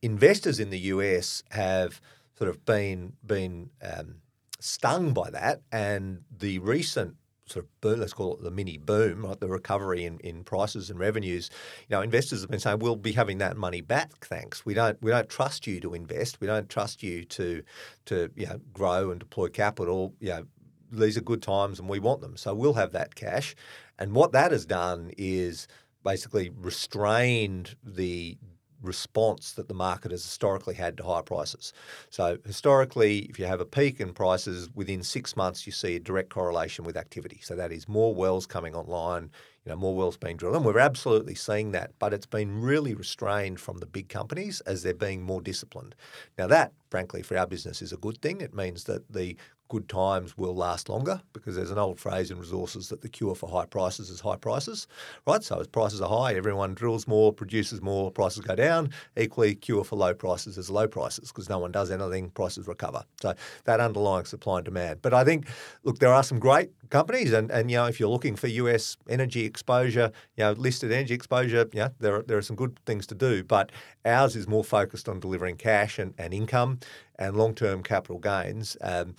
investors 0.00 0.58
in 0.60 0.70
the 0.70 0.78
US 0.78 1.42
have 1.50 2.00
sort 2.36 2.50
of 2.50 2.64
been 2.64 3.14
been 3.24 3.70
um, 3.82 4.16
stung 4.60 5.12
by 5.12 5.30
that, 5.30 5.62
and 5.70 6.22
the 6.36 6.58
recent 6.60 7.16
sort 7.46 7.64
of 7.64 7.80
boom, 7.80 8.00
let's 8.00 8.12
call 8.12 8.34
it 8.34 8.42
the 8.42 8.50
mini 8.50 8.78
boom, 8.78 9.26
right, 9.26 9.38
the 9.38 9.48
recovery 9.48 10.04
in, 10.04 10.18
in 10.20 10.44
prices 10.44 10.90
and 10.90 10.98
revenues, 10.98 11.50
you 11.88 11.94
know, 11.94 12.00
investors 12.00 12.40
have 12.40 12.50
been 12.50 12.60
saying 12.60 12.78
we'll 12.78 12.96
be 12.96 13.12
having 13.12 13.38
that 13.38 13.56
money 13.56 13.80
back. 13.80 14.24
Thanks. 14.24 14.64
We 14.64 14.74
don't 14.74 15.00
we 15.02 15.10
don't 15.10 15.28
trust 15.28 15.66
you 15.66 15.80
to 15.80 15.94
invest. 15.94 16.40
We 16.40 16.46
don't 16.46 16.68
trust 16.68 17.02
you 17.02 17.24
to 17.24 17.62
to 18.06 18.30
you 18.34 18.46
know 18.46 18.60
grow 18.72 19.10
and 19.10 19.20
deploy 19.20 19.48
capital. 19.48 20.14
You 20.20 20.28
know, 20.28 20.46
these 20.90 21.16
are 21.16 21.22
good 21.22 21.42
times 21.42 21.78
and 21.78 21.88
we 21.88 21.98
want 21.98 22.20
them. 22.20 22.36
So 22.36 22.54
we'll 22.54 22.74
have 22.74 22.92
that 22.92 23.14
cash. 23.14 23.54
And 23.98 24.14
what 24.14 24.32
that 24.32 24.52
has 24.52 24.66
done 24.66 25.12
is 25.16 25.68
basically 26.04 26.50
restrained 26.50 27.76
the 27.84 28.36
response 28.82 29.52
that 29.52 29.68
the 29.68 29.74
market 29.74 30.10
has 30.10 30.22
historically 30.22 30.74
had 30.74 30.96
to 30.96 31.04
higher 31.04 31.22
prices. 31.22 31.72
So 32.10 32.38
historically, 32.44 33.20
if 33.20 33.38
you 33.38 33.46
have 33.46 33.60
a 33.60 33.64
peak 33.64 34.00
in 34.00 34.12
prices 34.12 34.68
within 34.74 35.02
six 35.02 35.36
months, 35.36 35.66
you 35.66 35.72
see 35.72 35.96
a 35.96 36.00
direct 36.00 36.30
correlation 36.30 36.84
with 36.84 36.96
activity. 36.96 37.40
So 37.42 37.54
that 37.56 37.72
is 37.72 37.88
more 37.88 38.14
wells 38.14 38.46
coming 38.46 38.74
online, 38.74 39.30
you 39.64 39.70
know, 39.70 39.76
more 39.76 39.94
wells 39.94 40.16
being 40.16 40.36
drilled, 40.36 40.56
and 40.56 40.64
we're 40.64 40.78
absolutely 40.78 41.34
seeing 41.34 41.72
that. 41.72 41.92
But 41.98 42.12
it's 42.12 42.26
been 42.26 42.60
really 42.60 42.94
restrained 42.94 43.60
from 43.60 43.78
the 43.78 43.86
big 43.86 44.08
companies 44.08 44.60
as 44.62 44.82
they're 44.82 44.94
being 44.94 45.22
more 45.22 45.40
disciplined. 45.40 45.94
Now 46.36 46.46
that, 46.48 46.72
frankly, 46.90 47.22
for 47.22 47.36
our 47.36 47.46
business 47.46 47.82
is 47.82 47.92
a 47.92 47.96
good 47.96 48.20
thing. 48.20 48.40
It 48.40 48.54
means 48.54 48.84
that 48.84 49.12
the 49.12 49.36
good 49.72 49.88
times 49.88 50.36
will 50.36 50.54
last 50.54 50.90
longer 50.90 51.18
because 51.32 51.56
there's 51.56 51.70
an 51.70 51.78
old 51.78 51.98
phrase 51.98 52.30
in 52.30 52.38
resources 52.38 52.90
that 52.90 53.00
the 53.00 53.08
cure 53.08 53.34
for 53.34 53.48
high 53.48 53.64
prices 53.64 54.10
is 54.10 54.20
high 54.20 54.36
prices, 54.36 54.86
right? 55.26 55.42
So 55.42 55.60
as 55.60 55.66
prices 55.66 56.02
are 56.02 56.10
high, 56.10 56.34
everyone 56.34 56.74
drills 56.74 57.08
more, 57.08 57.32
produces 57.32 57.80
more, 57.80 58.10
prices 58.10 58.44
go 58.44 58.54
down. 58.54 58.90
Equally, 59.16 59.54
cure 59.54 59.82
for 59.82 59.96
low 59.96 60.12
prices 60.12 60.58
is 60.58 60.68
low 60.68 60.86
prices 60.86 61.28
because 61.28 61.48
no 61.48 61.58
one 61.58 61.72
does 61.72 61.90
anything, 61.90 62.28
prices 62.28 62.68
recover. 62.68 63.02
So 63.22 63.32
that 63.64 63.80
underlying 63.80 64.26
supply 64.26 64.58
and 64.58 64.66
demand. 64.66 65.00
But 65.00 65.14
I 65.14 65.24
think, 65.24 65.46
look, 65.84 66.00
there 66.00 66.12
are 66.12 66.22
some 66.22 66.38
great 66.38 66.68
companies, 66.90 67.32
and, 67.32 67.50
and 67.50 67.70
you 67.70 67.78
know, 67.78 67.86
if 67.86 67.98
you're 67.98 68.10
looking 68.10 68.36
for 68.36 68.48
US 68.48 68.98
energy 69.08 69.46
exposure, 69.52 70.08
you 70.36 70.44
know, 70.44 70.52
listed 70.52 70.90
energy 70.92 71.14
exposure, 71.14 71.64
yeah, 71.72 71.90
there 72.00 72.14
are, 72.16 72.22
there 72.22 72.38
are 72.38 72.46
some 72.50 72.56
good 72.56 72.74
things 72.86 73.06
to 73.06 73.14
do. 73.14 73.44
But 73.44 73.70
ours 74.04 74.34
is 74.36 74.46
more 74.48 74.64
focused 74.64 75.08
on 75.08 75.20
delivering 75.20 75.56
cash 75.56 75.98
and, 75.98 76.14
and 76.18 76.32
income 76.32 76.78
and 77.18 77.36
long-term 77.36 77.82
capital 77.82 78.18
gains. 78.18 78.76
Um, 78.80 79.14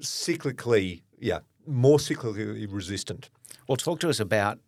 cyclically, 0.00 1.02
yeah, 1.18 1.40
more 1.66 1.98
cyclically 1.98 2.66
resistant. 2.70 3.30
Well, 3.66 3.76
talk 3.76 4.00
to 4.00 4.08
us 4.08 4.20
about 4.20 4.58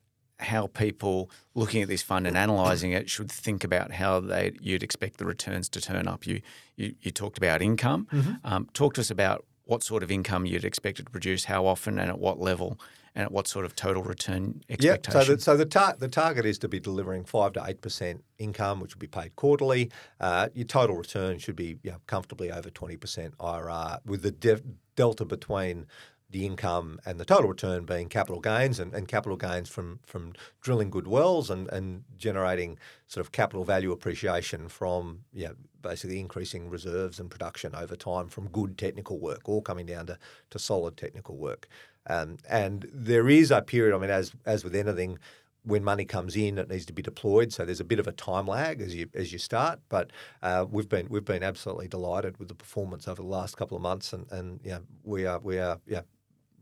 how 0.40 0.68
people 0.68 1.30
looking 1.54 1.82
at 1.82 1.88
this 1.88 2.02
fund 2.02 2.26
and 2.26 2.36
analysing 2.36 2.92
it 2.92 3.10
should 3.10 3.30
think 3.30 3.64
about 3.64 3.90
how 3.92 4.20
they 4.20 4.52
you'd 4.60 4.84
expect 4.84 5.18
the 5.18 5.24
returns 5.24 5.68
to 5.68 5.80
turn 5.80 6.06
up. 6.06 6.26
You 6.26 6.40
you, 6.76 6.94
you 7.02 7.10
talked 7.10 7.38
about 7.38 7.60
income. 7.60 8.06
Mm-hmm. 8.12 8.34
Um, 8.44 8.68
talk 8.72 8.94
to 8.94 9.00
us 9.00 9.10
about 9.10 9.44
what 9.64 9.82
sort 9.82 10.02
of 10.02 10.10
income 10.10 10.46
you'd 10.46 10.64
expect 10.64 11.00
it 11.00 11.04
to 11.06 11.10
produce, 11.10 11.44
how 11.44 11.66
often, 11.66 11.98
and 11.98 12.08
at 12.08 12.18
what 12.18 12.40
level, 12.40 12.78
and 13.18 13.24
at 13.24 13.32
what 13.32 13.48
sort 13.48 13.64
of 13.64 13.74
total 13.74 14.02
return 14.04 14.62
expectation. 14.70 15.18
Yeah, 15.18 15.24
so 15.24 15.34
the, 15.34 15.40
so 15.40 15.56
the, 15.56 15.66
tar- 15.66 15.96
the 15.98 16.08
target 16.08 16.46
is 16.46 16.56
to 16.60 16.68
be 16.68 16.78
delivering 16.78 17.24
five 17.24 17.52
to 17.54 17.64
eight 17.66 17.80
percent 17.80 18.24
income, 18.38 18.80
which 18.80 18.94
will 18.94 19.00
be 19.00 19.08
paid 19.08 19.34
quarterly. 19.34 19.90
Uh, 20.20 20.48
your 20.54 20.66
total 20.66 20.96
return 20.96 21.38
should 21.38 21.56
be 21.56 21.78
you 21.82 21.90
know, 21.90 21.98
comfortably 22.06 22.52
over 22.52 22.70
twenty 22.70 22.96
percent 22.96 23.36
IRR, 23.38 23.98
with 24.06 24.22
the 24.22 24.30
de- 24.30 24.62
delta 24.94 25.24
between 25.24 25.86
the 26.30 26.46
income 26.46 27.00
and 27.06 27.18
the 27.18 27.24
total 27.24 27.48
return 27.48 27.84
being 27.84 28.08
capital 28.08 28.40
gains 28.40 28.78
and, 28.78 28.92
and 28.92 29.08
capital 29.08 29.36
gains 29.36 29.68
from, 29.68 29.98
from 30.04 30.34
drilling 30.60 30.90
good 30.90 31.08
wells 31.08 31.48
and, 31.48 31.68
and 31.68 32.04
generating 32.18 32.78
sort 33.06 33.24
of 33.24 33.32
capital 33.32 33.64
value 33.64 33.92
appreciation 33.92 34.68
from 34.68 35.20
you 35.32 35.46
know, 35.46 35.54
basically 35.80 36.20
increasing 36.20 36.68
reserves 36.68 37.18
and 37.18 37.30
production 37.30 37.74
over 37.74 37.96
time 37.96 38.28
from 38.28 38.46
good 38.48 38.76
technical 38.76 39.18
work, 39.18 39.48
all 39.48 39.62
coming 39.62 39.86
down 39.86 40.06
to, 40.06 40.18
to 40.50 40.58
solid 40.58 40.98
technical 40.98 41.36
work. 41.38 41.66
Um, 42.08 42.38
and 42.48 42.88
there 42.92 43.28
is 43.28 43.50
a 43.50 43.62
period, 43.62 43.94
I 43.94 43.98
mean, 43.98 44.10
as, 44.10 44.32
as 44.46 44.64
with 44.64 44.74
anything, 44.74 45.18
when 45.64 45.84
money 45.84 46.04
comes 46.04 46.34
in, 46.34 46.58
it 46.58 46.68
needs 46.70 46.86
to 46.86 46.92
be 46.92 47.02
deployed. 47.02 47.52
So 47.52 47.64
there's 47.64 47.80
a 47.80 47.84
bit 47.84 47.98
of 47.98 48.06
a 48.06 48.12
time 48.12 48.46
lag 48.46 48.80
as 48.80 48.94
you 48.94 49.08
as 49.14 49.32
you 49.32 49.38
start. 49.38 49.80
But 49.88 50.10
uh, 50.42 50.64
we've 50.70 50.88
been 50.88 51.08
we've 51.10 51.24
been 51.24 51.42
absolutely 51.42 51.88
delighted 51.88 52.38
with 52.38 52.48
the 52.48 52.54
performance 52.54 53.06
over 53.06 53.20
the 53.20 53.28
last 53.28 53.56
couple 53.56 53.76
of 53.76 53.82
months, 53.82 54.12
and 54.12 54.30
and 54.32 54.60
yeah, 54.64 54.78
we 55.04 55.26
are 55.26 55.38
we 55.40 55.58
are 55.58 55.78
yeah 55.86 56.02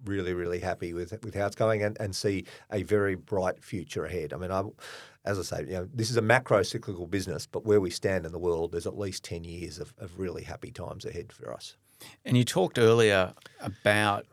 really, 0.04 0.34
really 0.34 0.60
happy 0.60 0.92
with 0.92 1.12
with 1.22 1.34
how 1.34 1.46
it's 1.46 1.56
going 1.56 1.82
and, 1.82 1.96
and 2.00 2.14
see 2.14 2.44
a 2.70 2.82
very 2.82 3.14
bright 3.14 3.62
future 3.62 4.04
ahead. 4.04 4.32
I 4.32 4.36
mean, 4.36 4.50
I, 4.50 4.64
as 5.24 5.38
I 5.38 5.42
say, 5.42 5.64
you 5.66 5.74
know, 5.74 5.88
this 5.92 6.10
is 6.10 6.16
a 6.16 6.22
macro 6.22 6.62
cyclical 6.62 7.06
business, 7.06 7.46
but 7.46 7.64
where 7.64 7.80
we 7.80 7.90
stand 7.90 8.26
in 8.26 8.32
the 8.32 8.38
world, 8.38 8.72
there's 8.72 8.86
at 8.86 8.98
least 8.98 9.24
10 9.24 9.44
years 9.44 9.78
of, 9.78 9.92
of 9.98 10.18
really 10.18 10.44
happy 10.44 10.70
times 10.70 11.04
ahead 11.04 11.32
for 11.32 11.52
us. 11.52 11.76
And 12.24 12.36
you 12.36 12.44
talked 12.44 12.78
earlier 12.78 13.32
about 13.60 14.26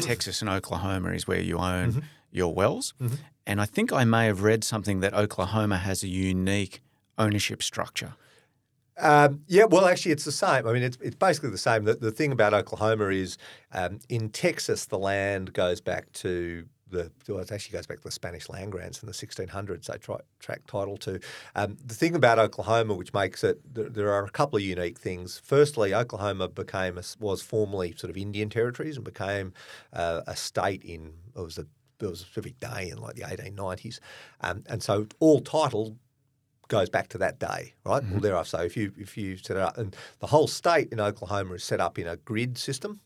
Texas 0.00 0.40
and 0.40 0.50
Oklahoma 0.50 1.10
is 1.10 1.26
where 1.26 1.40
you 1.40 1.58
own 1.58 1.90
mm-hmm. 1.90 2.00
your 2.32 2.52
wells. 2.52 2.94
Mm-hmm. 3.00 3.16
And 3.46 3.60
I 3.60 3.66
think 3.66 3.92
I 3.92 4.04
may 4.04 4.26
have 4.26 4.42
read 4.42 4.64
something 4.64 5.00
that 5.00 5.14
Oklahoma 5.14 5.78
has 5.78 6.02
a 6.02 6.08
unique 6.08 6.80
ownership 7.18 7.62
structure. 7.62 8.14
Um, 8.96 9.42
yeah, 9.48 9.64
well, 9.64 9.86
actually, 9.86 10.12
it's 10.12 10.24
the 10.24 10.32
same. 10.32 10.66
I 10.66 10.72
mean, 10.72 10.82
it's, 10.82 10.96
it's 11.00 11.16
basically 11.16 11.50
the 11.50 11.58
same. 11.58 11.84
The, 11.84 11.94
the 11.94 12.12
thing 12.12 12.32
about 12.32 12.54
Oklahoma 12.54 13.08
is 13.08 13.36
um, 13.72 13.98
in 14.08 14.30
Texas, 14.30 14.84
the 14.84 14.98
land 14.98 15.52
goes 15.52 15.80
back 15.80 16.12
to 16.12 16.66
the 16.94 17.10
well, 17.28 17.42
it 17.42 17.52
actually 17.52 17.76
goes 17.76 17.86
back 17.86 17.98
to 17.98 18.04
the 18.04 18.10
Spanish 18.10 18.48
land 18.48 18.72
grants 18.72 19.02
in 19.02 19.06
the 19.06 19.12
1600s. 19.12 19.86
They 19.86 19.98
try, 19.98 20.18
track 20.38 20.66
title 20.66 20.96
to. 20.98 21.20
Um, 21.54 21.76
the 21.84 21.94
thing 21.94 22.14
about 22.14 22.38
Oklahoma, 22.38 22.94
which 22.94 23.12
makes 23.12 23.44
it, 23.44 23.60
there, 23.74 23.88
there, 23.88 24.12
are 24.12 24.24
a 24.24 24.30
couple 24.30 24.56
of 24.56 24.62
unique 24.62 24.98
things. 24.98 25.40
Firstly, 25.44 25.92
Oklahoma 25.92 26.48
became 26.48 26.96
a, 26.98 27.02
was 27.18 27.42
formerly 27.42 27.94
sort 27.96 28.10
of 28.10 28.16
Indian 28.16 28.48
territories 28.48 28.96
and 28.96 29.04
became 29.04 29.52
uh, 29.92 30.22
a 30.26 30.36
state 30.36 30.82
in 30.82 31.12
it 31.36 31.40
was 31.40 31.58
a 31.58 31.66
it 32.00 32.06
was 32.06 32.22
a 32.22 32.24
specific 32.24 32.58
day 32.60 32.90
in 32.90 32.98
like 32.98 33.14
the 33.14 33.22
1890s, 33.22 34.00
um, 34.40 34.62
and 34.68 34.82
so 34.82 35.06
all 35.20 35.40
title 35.40 35.96
goes 36.68 36.88
back 36.88 37.08
to 37.08 37.18
that 37.18 37.38
day, 37.38 37.74
right? 37.84 38.02
Mm-hmm. 38.02 38.12
Well, 38.12 38.20
there 38.20 38.44
So 38.44 38.58
if 38.58 38.76
you 38.76 38.92
if 38.98 39.16
you 39.16 39.36
set 39.36 39.56
it 39.56 39.62
up, 39.62 39.78
and 39.78 39.94
the 40.20 40.26
whole 40.26 40.48
state 40.48 40.88
in 40.92 41.00
Oklahoma 41.00 41.54
is 41.54 41.64
set 41.64 41.80
up 41.80 41.98
in 41.98 42.06
a 42.06 42.16
grid 42.16 42.58
system, 42.58 43.00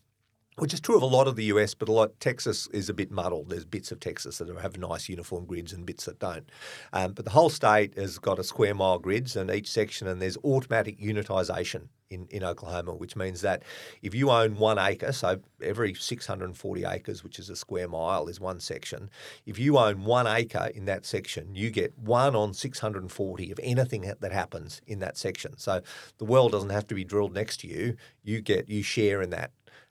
which 0.59 0.75
is 0.75 0.81
true 0.81 0.97
of 0.97 1.03
a 1.03 1.07
lot 1.07 1.29
of 1.29 1.37
the 1.37 1.45
US, 1.45 1.75
but 1.75 1.89
a 1.89 1.93
lot 1.93 2.19
Texas 2.21 2.67
is 2.69 2.89
a 2.89 2.95
bit 2.95 3.11
muddled. 3.11 3.51
There's 3.51 3.65
bits 3.65 3.93
of 3.93 4.01
Texas 4.01 4.39
that 4.39 4.49
have 4.61 4.77
nice 4.77 5.09
uniform 5.09 5.47
grids 5.47 5.73
and 5.73 5.87
bits 5.87 6.05
that 6.07 6.19
don't. 6.19 6.49
Um, 6.93 7.13
but 7.13 7.25
the 7.25 7.31
whole 7.31 7.51
state 7.51 7.97
has 7.97 8.19
got 8.19 8.39
a 8.39 8.45
square 8.45 8.75
mile 8.75 8.99
grids 8.99 9.37
and 9.37 9.51
each 9.51 9.71
section, 9.71 10.07
and 10.07 10.21
there's 10.21 10.37
automatic 10.45 11.01
unitization 11.01 11.89
in, 12.11 12.27
in 12.31 12.43
Oklahoma, 12.43 12.95
which 12.95 13.17
means 13.17 13.41
that 13.43 13.63
if 14.03 14.15
you 14.15 14.31
own 14.31 14.57
one 14.57 14.79
acre, 14.79 15.13
so 15.13 15.41
every 15.63 15.95
640 15.95 16.85
acres, 16.85 17.23
which 17.23 17.39
is 17.39 17.51
a 17.51 17.57
square 17.57 17.89
mile, 17.89 18.29
is 18.29 18.41
one 18.41 18.61
section. 18.61 19.11
If 19.47 19.59
you 19.59 19.79
own 19.79 20.05
one 20.05 20.27
acre 20.27 20.71
in 20.75 20.87
that 20.87 21.05
section, 21.05 21.55
you 21.55 21.71
get 21.71 21.97
one 21.99 22.35
on 22.35 22.55
640 22.55 23.53
of 23.53 23.61
anything 23.63 24.13
that 24.21 24.33
happens 24.33 24.81
in 24.87 25.01
that 25.01 25.17
section. 25.17 25.59
So 25.59 25.83
the 26.19 26.25
well 26.25 26.49
doesn't 26.49 26.71
have 26.71 26.87
to 26.89 26.95
be 26.95 27.05
drilled 27.05 27.35
next 27.35 27.61
to 27.61 27.69
you. 27.69 27.97
You 28.23 28.41
get 28.41 28.69
you 28.69 28.83
share 28.83 29.23
in 29.23 29.31
that 29.31 29.51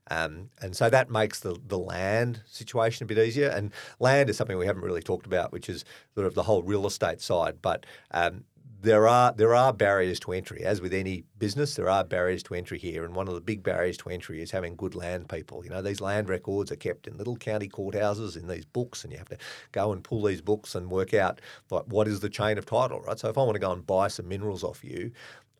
um, 0.10 0.50
and 0.62 0.76
so 0.76 0.90
that 0.90 1.10
makes 1.10 1.40
the, 1.40 1.58
the 1.68 1.78
land 1.78 2.42
situation 2.46 3.04
a 3.04 3.08
bit 3.08 3.18
easier. 3.18 3.50
And 3.50 3.72
land 4.00 4.30
is 4.30 4.38
something 4.38 4.58
we 4.58 4.66
haven't 4.66 4.84
really 4.84 5.02
talked 5.02 5.26
about, 5.26 5.52
which 5.52 5.70
is 5.70 5.86
sort 6.16 6.28
of 6.28 6.34
the 6.34 6.44
whole 6.44 6.64
real 6.64 6.88
estate 6.88 7.22
side. 7.22 7.62
But 7.62 7.86
um, 8.12 8.44
there 8.82 9.08
are 9.08 9.34
there 9.34 9.56
are 9.56 9.74
barriers 9.74 10.20
to 10.20 10.32
entry, 10.32 10.64
as 10.64 10.82
with 10.82 10.94
any 10.94 11.24
business. 11.40 11.76
There 11.76 11.90
are 11.90 12.04
barriers 12.04 12.44
to 12.44 12.54
entry 12.54 12.78
here, 12.78 13.04
and 13.04 13.16
one 13.16 13.28
of 13.28 13.34
the 13.34 13.42
big 13.42 13.64
barriers 13.64 13.98
to 13.98 14.10
entry 14.10 14.42
is 14.42 14.52
having 14.52 14.76
good 14.76 14.94
land 14.94 15.30
people. 15.30 15.64
You 15.64 15.72
know, 15.72 15.82
these 15.82 16.00
land 16.00 16.30
records 16.30 16.72
are 16.72 16.76
kept 16.76 17.08
in 17.08 17.18
little 17.18 17.36
county 17.36 17.68
courthouses 17.68 18.38
in 18.38 18.48
these 18.48 18.66
books, 18.66 19.04
and 19.04 19.12
you 19.12 19.18
have 19.18 19.30
to 19.30 19.38
go 19.72 19.92
and 19.92 20.04
pull 20.04 20.22
these 20.22 20.42
books 20.42 20.76
and 20.76 20.92
work 20.92 21.14
out 21.14 21.42
like 21.72 21.86
what 21.88 22.08
is 22.08 22.20
the 22.20 22.30
chain 22.30 22.58
of 22.58 22.66
title, 22.66 23.02
right? 23.02 23.18
So 23.18 23.30
if 23.30 23.38
I 23.38 23.42
want 23.42 23.56
to 23.56 23.60
go 23.60 23.72
and 23.72 23.86
buy 23.86 24.10
some 24.10 24.28
minerals 24.28 24.64
off 24.64 24.84
you, 24.84 25.12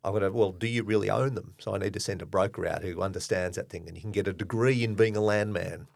I'm 0.08 0.12
going 0.12 0.24
to, 0.24 0.36
well, 0.36 0.52
do 0.52 0.66
you 0.66 0.82
really 0.82 1.10
own 1.10 1.34
them? 1.34 1.54
So 1.58 1.74
I 1.74 1.78
need 1.78 1.92
to 1.94 2.00
send 2.00 2.22
a 2.22 2.26
broker 2.26 2.66
out 2.66 2.82
who 2.82 3.00
understands 3.02 3.56
that 3.56 3.68
thing 3.68 3.86
and 3.86 3.96
you 3.96 4.00
can 4.00 4.12
get 4.12 4.26
a 4.26 4.32
degree 4.32 4.82
in 4.82 4.94
being 4.94 5.16
a 5.16 5.20
landman. 5.20 5.86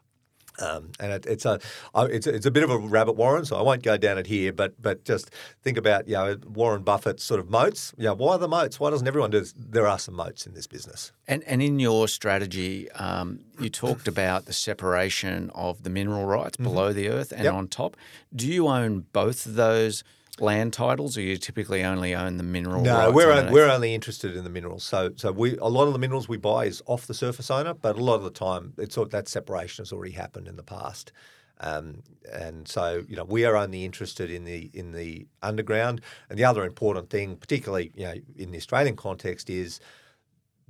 Um, 0.59 0.91
and 0.99 1.11
it, 1.11 1.25
it's 1.25 1.45
a 1.45 1.59
it's 1.95 2.27
a, 2.27 2.35
it's 2.35 2.45
a 2.45 2.51
bit 2.51 2.63
of 2.63 2.69
a 2.69 2.77
rabbit 2.77 3.13
warren, 3.13 3.43
so 3.43 3.57
I 3.57 3.63
won't 3.63 3.81
go 3.81 3.97
down 3.97 4.19
it 4.19 4.27
here. 4.27 4.53
But 4.53 4.79
but 4.79 5.03
just 5.03 5.31
think 5.63 5.77
about 5.77 6.07
you 6.07 6.13
know 6.13 6.37
Warren 6.45 6.83
Buffett's 6.83 7.23
sort 7.23 7.39
of 7.39 7.49
moats. 7.49 7.91
Yeah, 7.97 8.11
why 8.11 8.33
are 8.33 8.37
the 8.37 8.47
moats? 8.47 8.79
Why 8.79 8.91
doesn't 8.91 9.07
everyone 9.07 9.31
do 9.31 9.39
this? 9.39 9.53
There 9.57 9.87
are 9.87 9.97
some 9.97 10.13
moats 10.13 10.45
in 10.45 10.53
this 10.53 10.67
business. 10.67 11.11
And 11.27 11.43
and 11.45 11.61
in 11.61 11.79
your 11.79 12.07
strategy, 12.07 12.91
um, 12.91 13.39
you 13.59 13.69
talked 13.69 14.07
about 14.07 14.45
the 14.45 14.53
separation 14.53 15.49
of 15.55 15.81
the 15.81 15.89
mineral 15.89 16.25
rights 16.25 16.57
mm-hmm. 16.57 16.65
below 16.65 16.93
the 16.93 17.09
earth 17.09 17.31
and 17.31 17.45
yep. 17.45 17.53
on 17.53 17.67
top. 17.67 17.97
Do 18.35 18.47
you 18.47 18.67
own 18.67 19.07
both 19.11 19.47
of 19.47 19.55
those? 19.55 20.03
Land 20.39 20.73
titles, 20.73 21.17
or 21.17 21.21
you 21.21 21.37
typically 21.37 21.83
only 21.83 22.15
own 22.15 22.37
the 22.37 22.43
mineral? 22.43 22.83
No, 22.83 23.11
we're 23.11 23.51
we're 23.51 23.69
only 23.69 23.93
interested 23.93 24.35
in 24.35 24.43
the 24.43 24.49
minerals. 24.49 24.83
So 24.83 25.11
so 25.15 25.31
we 25.31 25.57
a 25.57 25.67
lot 25.67 25.87
of 25.87 25.93
the 25.93 25.99
minerals 25.99 26.27
we 26.27 26.37
buy 26.37 26.65
is 26.65 26.81
off 26.85 27.07
the 27.07 27.13
surface 27.13 27.51
owner, 27.51 27.73
but 27.73 27.97
a 27.97 28.03
lot 28.03 28.15
of 28.15 28.23
the 28.23 28.31
time 28.31 28.73
it's 28.77 28.95
that 28.95 29.27
separation 29.27 29.83
has 29.83 29.91
already 29.91 30.13
happened 30.13 30.47
in 30.47 30.55
the 30.55 30.63
past. 30.63 31.11
Um, 31.59 32.01
and 32.31 32.67
so, 32.67 33.03
you 33.07 33.15
know, 33.15 33.23
we 33.23 33.45
are 33.45 33.55
only 33.55 33.85
interested 33.85 34.29
in 34.29 34.43
the 34.43 34.69
in 34.73 34.91
the 34.91 35.27
underground. 35.41 36.01
And 36.29 36.37
the 36.37 36.45
other 36.45 36.65
important 36.65 37.09
thing, 37.09 37.37
particularly 37.37 37.91
you 37.95 38.05
know, 38.05 38.15
in 38.35 38.51
the 38.51 38.57
Australian 38.57 38.95
context, 38.95 39.49
is 39.49 39.79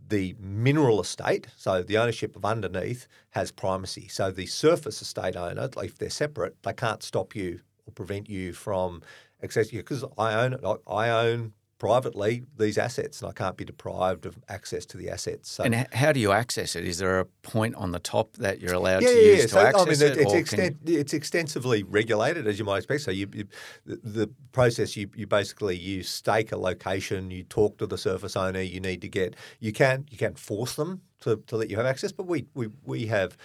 the 0.06 0.36
mineral 0.40 1.00
estate. 1.02 1.48
So 1.58 1.82
the 1.82 1.98
ownership 1.98 2.36
of 2.36 2.46
underneath 2.46 3.08
has 3.32 3.52
primacy. 3.52 4.08
So 4.08 4.30
the 4.30 4.46
surface 4.46 5.02
estate 5.02 5.36
owner, 5.36 5.70
if 5.78 5.98
they're 5.98 6.10
separate, 6.10 6.62
they 6.64 6.74
can't 6.74 7.02
stop 7.02 7.36
you 7.36 7.62
or 7.86 7.94
prevent 7.94 8.30
you 8.30 8.54
from 8.54 9.02
access 9.44 9.70
because 9.70 10.04
I 10.18 10.34
own 10.34 10.54
it. 10.54 10.62
I 10.88 11.10
own 11.10 11.54
privately 11.84 12.44
these 12.58 12.78
assets, 12.78 13.22
and 13.22 13.30
I 13.30 13.34
can't 13.34 13.58
be 13.58 13.66
deprived 13.66 14.26
of 14.26 14.40
access 14.48 14.86
to 14.86 14.98
the 14.98 15.10
assets. 15.10 15.52
So, 15.52 15.66
and 15.66 15.86
how 15.92 16.14
do 16.14 16.20
you 16.22 16.32
access 16.32 16.78
it? 16.78 16.86
Is 16.86 16.98
there 16.98 17.20
a 17.20 17.26
point 17.26 17.76
on 17.76 17.92
the 17.92 18.00
top 18.00 18.38
that 18.38 18.62
you're 18.62 18.74
allowed 18.74 19.04
yeah, 19.04 19.10
to 19.10 19.16
use 19.16 19.38
yeah. 19.38 19.44
to 19.44 19.50
so, 19.50 19.60
access 19.60 20.02
I 20.02 20.06
mean, 20.06 20.14
it? 20.14 20.18
It's, 20.20 20.34
exten- 20.34 20.78
you... 20.90 20.98
it's, 20.98 21.14
extensively 21.14 21.84
regulated, 21.84 22.48
as 22.48 22.58
you 22.58 22.64
might 22.64 22.78
expect. 22.78 23.02
So 23.02 23.12
you, 23.12 23.28
you 23.34 23.48
the, 23.86 24.30
process 24.54 24.96
you, 24.96 25.10
you 25.14 25.28
basically 25.28 25.76
you 25.76 26.04
stake 26.04 26.54
a 26.54 26.58
location, 26.58 27.30
you 27.32 27.44
talk 27.44 27.78
to 27.80 27.86
the 27.86 27.98
surface 27.98 28.38
owner. 28.38 28.62
You 28.62 28.80
need 28.80 29.02
to 29.02 29.10
get 29.10 29.36
you 29.60 29.74
can 29.74 30.06
you 30.10 30.18
can 30.18 30.36
force 30.36 30.76
them 30.76 31.02
to, 31.22 31.36
to 31.48 31.58
let 31.58 31.70
you 31.70 31.76
have 31.76 31.86
access, 31.86 32.14
but 32.14 32.28
we 32.28 32.46
we 32.54 32.70
we 32.86 33.08
have 33.08 33.36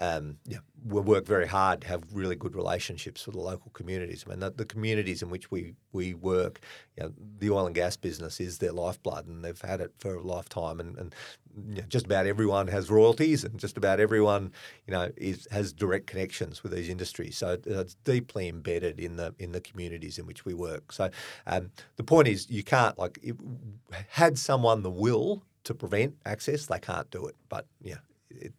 um, 0.00 0.36
yeah, 0.44 0.58
we 0.86 1.00
work 1.00 1.26
very 1.26 1.46
hard 1.46 1.80
to 1.80 1.88
have 1.88 2.04
really 2.12 2.36
good 2.36 2.54
relationships 2.54 3.26
with 3.26 3.34
the 3.34 3.40
local 3.40 3.72
communities. 3.72 4.24
I 4.26 4.30
mean, 4.30 4.40
the, 4.40 4.50
the, 4.50 4.64
communities 4.64 5.22
in 5.22 5.28
which 5.28 5.50
we, 5.50 5.74
we 5.92 6.14
work, 6.14 6.60
you 6.96 7.02
know, 7.02 7.12
the 7.38 7.50
oil 7.50 7.66
and 7.66 7.74
gas 7.74 7.96
business 7.96 8.38
is 8.38 8.58
their 8.58 8.70
lifeblood, 8.70 9.26
and 9.26 9.44
they've 9.44 9.60
had 9.60 9.80
it 9.80 9.92
for 9.98 10.14
a 10.14 10.22
lifetime. 10.22 10.78
And, 10.78 10.96
and 10.98 11.14
you 11.66 11.76
know, 11.76 11.88
just 11.88 12.06
about 12.06 12.26
everyone 12.26 12.68
has 12.68 12.90
royalties, 12.90 13.42
and 13.42 13.58
just 13.58 13.76
about 13.76 13.98
everyone, 13.98 14.52
you 14.86 14.92
know, 14.92 15.10
is, 15.16 15.48
has 15.50 15.72
direct 15.72 16.06
connections 16.06 16.62
with 16.62 16.72
these 16.72 16.88
industries. 16.88 17.36
So 17.36 17.58
it's 17.66 17.94
deeply 18.04 18.48
embedded 18.48 19.00
in 19.00 19.16
the 19.16 19.34
in 19.40 19.50
the 19.50 19.60
communities 19.60 20.18
in 20.18 20.26
which 20.26 20.44
we 20.44 20.54
work. 20.54 20.92
So 20.92 21.10
um, 21.46 21.72
the 21.96 22.04
point 22.04 22.28
is, 22.28 22.48
you 22.48 22.62
can't 22.62 22.96
like 22.98 23.18
it, 23.22 23.36
had 24.10 24.38
someone 24.38 24.82
the 24.82 24.90
will 24.90 25.42
to 25.64 25.74
prevent 25.74 26.14
access, 26.24 26.66
they 26.66 26.78
can't 26.78 27.10
do 27.10 27.26
it. 27.26 27.34
But 27.48 27.66
yeah, 27.82 27.96
it, 28.40 28.54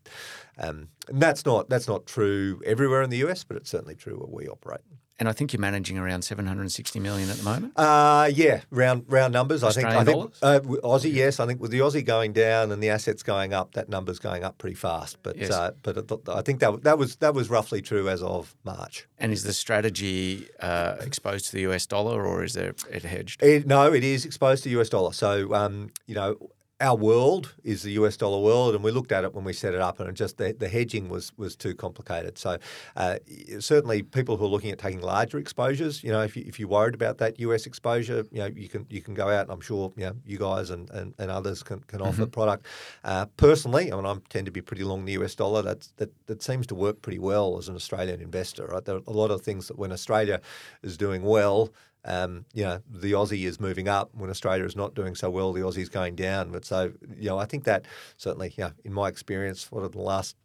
um, 0.58 0.90
and 1.08 1.22
that's 1.22 1.46
not 1.46 1.70
that's 1.70 1.88
not 1.88 2.06
true 2.06 2.62
everywhere 2.66 3.02
in 3.02 3.10
the 3.10 3.18
US, 3.18 3.44
but 3.44 3.58
it's 3.58 3.70
certainly 3.70 3.96
true 3.96 4.18
where 4.18 4.30
we 4.30 4.48
operate. 4.48 4.82
And 5.20 5.28
I 5.28 5.34
think 5.34 5.52
you're 5.52 5.60
managing 5.60 5.98
around 5.98 6.22
760 6.22 6.98
million 7.02 7.30
at 7.30 7.36
the 7.36 7.44
moment. 7.44 7.74
Uh, 7.76 8.32
yeah, 8.34 8.62
round 8.72 9.04
round 9.10 9.34
numbers. 9.34 9.66
Australian 9.66 9.98
I 9.98 10.06
think. 10.06 10.34
I 10.42 10.60
think 10.60 10.70
uh, 10.82 10.88
Aussie, 10.88 11.14
yes. 11.14 11.42
I 11.42 11.46
think 11.46 11.60
with 11.60 11.72
the 11.72 11.80
Aussie 11.80 12.06
going 12.06 12.32
down 12.32 12.72
and 12.72 12.82
the 12.82 12.90
assets 12.90 13.22
going 13.22 13.54
up, 13.54 13.74
that 13.74 13.90
number's 13.90 14.18
going 14.18 14.46
up 14.46 14.58
pretty 14.58 14.78
fast. 14.78 15.18
But 15.22 15.36
yes. 15.36 15.52
uh, 15.52 15.72
but 15.84 16.30
I 16.30 16.42
think 16.42 16.62
that 16.62 16.84
that 16.84 16.98
was 16.98 17.18
that 17.18 17.34
was 17.34 17.50
roughly 17.50 17.82
true 17.82 18.08
as 18.08 18.24
of 18.24 18.56
March. 18.64 19.10
And 19.18 19.34
is 19.34 19.44
the 19.44 19.52
strategy 19.52 20.48
uh, 20.62 20.96
exposed 21.02 21.48
to 21.48 21.52
the 21.52 21.70
US 21.74 21.86
dollar, 21.86 22.26
or 22.26 22.46
is 22.46 22.54
there 22.54 22.74
it 22.90 23.04
hedged? 23.04 23.44
It, 23.44 23.68
no, 23.68 23.92
it 23.92 24.06
is 24.06 24.24
exposed 24.24 24.64
to 24.64 24.70
US 24.80 24.88
dollar. 24.88 25.12
So 25.12 25.54
um, 25.54 25.90
you 26.08 26.16
know 26.16 26.38
our 26.82 26.96
world 26.96 27.56
is 27.64 27.84
the 27.84 27.92
US 27.92 28.16
dollar 28.16 28.42
world, 28.42 28.74
and 28.74 28.84
we 28.84 28.92
looked 28.92 29.12
at 29.12 29.24
it 29.24 29.34
when 29.34 29.44
we 29.44 29.52
set 29.52 29.74
it 29.74 29.82
up, 29.82 30.00
and 30.00 30.10
it 30.10 30.14
just 30.14 30.38
the, 30.38 30.54
the 30.54 30.70
hedging 30.70 31.10
was 31.10 31.32
was 31.38 31.56
too 31.56 31.76
complicated. 31.76 32.38
So 32.38 32.58
uh, 32.96 33.18
certainly, 33.60 34.02
people 34.02 34.38
who 34.38 34.46
are 34.46 34.50
looking 34.50 34.72
at 34.72 34.80
taking 34.80 35.02
larger 35.02 35.38
exposures, 35.38 36.04
you 36.04 36.12
know, 36.12 36.22
if 36.22 36.38
you, 36.38 36.44
if 36.48 36.60
you're 36.60 36.70
worried 36.70 36.96
about 36.96 37.18
that 37.18 37.40
US 37.40 37.66
exposure, 37.66 38.24
you 38.32 38.40
know, 38.40 38.48
you 38.48 38.70
can 38.70 38.86
you 38.90 39.02
can 39.02 39.14
go 39.14 39.30
out, 39.30 39.44
and 39.44 39.52
I'm 39.52 39.62
sure 39.62 39.92
you 39.98 40.06
know 40.06 40.16
you 40.26 40.38
guys 40.38 40.70
and, 40.70 40.90
and, 40.92 41.14
and 41.20 41.30
others 41.30 41.64
can, 41.64 41.82
can 41.82 42.02
offer 42.02 42.22
mm-hmm. 42.24 42.32
product. 42.32 42.66
Uh, 43.04 43.26
personally, 43.38 43.92
I 43.92 43.96
mean, 43.96 44.06
I 44.06 44.16
tend 44.30 44.46
to 44.46 44.52
be 44.52 44.62
pretty 44.62 44.84
long 44.84 45.06
the 45.06 45.14
US 45.14 45.36
dollar. 45.36 45.62
That's 45.62 45.92
that 45.98 46.12
that 46.28 46.42
seems 46.42 46.66
to 46.68 46.76
work 46.76 47.02
pretty 47.02 47.20
well 47.20 47.58
as 47.58 47.68
an 47.68 47.76
Australian 47.76 48.22
investor. 48.22 48.68
Right, 48.68 48.86
there 48.86 48.96
are 48.96 49.02
a 49.06 49.12
lot 49.12 49.32
of 49.32 49.42
things 49.42 49.68
that 49.68 49.78
when 49.78 49.92
Australia 49.92 50.40
is 50.82 50.98
doing 50.98 51.24
well 51.24 51.74
um, 52.06 52.46
you 52.54 52.64
know, 52.64 52.82
the 52.90 53.12
Aussie 53.12 53.46
is 53.46 53.60
moving 53.60 53.88
up 53.88 54.10
when 54.14 54.30
Australia 54.30 54.66
is 54.66 54.76
not 54.76 54.96
doing 54.96 55.16
so 55.16 55.30
well. 55.30 55.54
The 55.54 55.62
Aussie 55.62 55.80
is 55.80 55.90
going 55.90 56.16
down. 56.16 56.52
But 56.52 56.66
so, 56.66 56.94
you 57.18 57.30
know, 57.30 57.38
I 57.38 57.46
think 57.46 57.66
that 57.66 57.86
certainly, 58.18 58.54
you 58.58 58.66
know, 58.66 58.72
in 58.84 58.94
my 58.94 59.08
experience, 59.08 59.72
what 59.72 59.84
are 59.84 59.90
the 59.90 60.02
last 60.02 60.36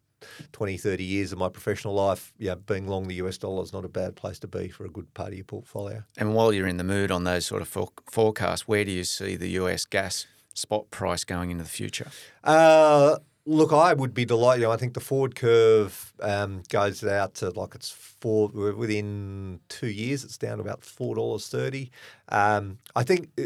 20, 0.53 0.77
30 0.77 1.05
years 1.05 1.33
of 1.33 1.39
my 1.39 1.49
professional 1.49 1.95
life, 1.95 2.33
yeah, 2.39 2.55
being 2.55 2.89
long 2.89 3.09
the 3.09 3.17
US 3.17 3.39
dollar 3.39 3.63
is 3.63 3.73
not 3.73 3.85
a 3.85 3.89
bad 3.89 4.17
place 4.17 4.39
to 4.41 4.49
be 4.49 4.69
for 4.69 4.85
a 4.85 4.89
good 4.89 5.13
part 5.15 5.29
of 5.29 5.35
your 5.35 5.45
portfolio. 5.45 6.05
And 6.17 6.35
while 6.35 6.53
you're 6.53 6.67
in 6.67 6.77
the 6.77 6.85
mood 6.85 7.11
on 7.11 7.25
those 7.25 7.47
sort 7.47 7.63
of 7.63 7.69
for- 7.69 7.93
forecasts, 8.11 8.67
where 8.67 8.85
do 8.85 8.91
you 8.91 9.05
see 9.05 9.37
the 9.37 9.51
US 9.51 9.85
gas 9.85 10.27
spot 10.55 10.91
price 10.91 11.25
going 11.25 11.51
into 11.51 11.65
the 11.65 11.71
future? 11.71 12.11
Uh, 12.43 13.19
Look, 13.47 13.73
I 13.75 13.93
would 13.93 14.15
be 14.15 14.25
delighted. 14.25 14.63
You 14.63 14.69
know, 14.69 14.73
I 14.73 14.79
think 14.79 14.95
the 14.95 15.01
forward 15.01 15.35
curve 15.35 16.15
um, 16.21 16.63
goes 16.71 17.05
out 17.05 17.35
to 17.37 17.51
like 17.51 17.75
it's 17.75 17.91
four 17.91 18.49
within 18.49 19.61
two 19.69 19.89
years. 19.89 20.25
It's 20.25 20.39
down 20.39 20.57
to 20.59 20.63
about 20.63 20.83
four 20.83 21.15
dollars 21.15 21.49
thirty. 21.49 21.91
Um, 22.31 22.79
I 22.97 23.03
think 23.03 23.29
uh, 23.39 23.45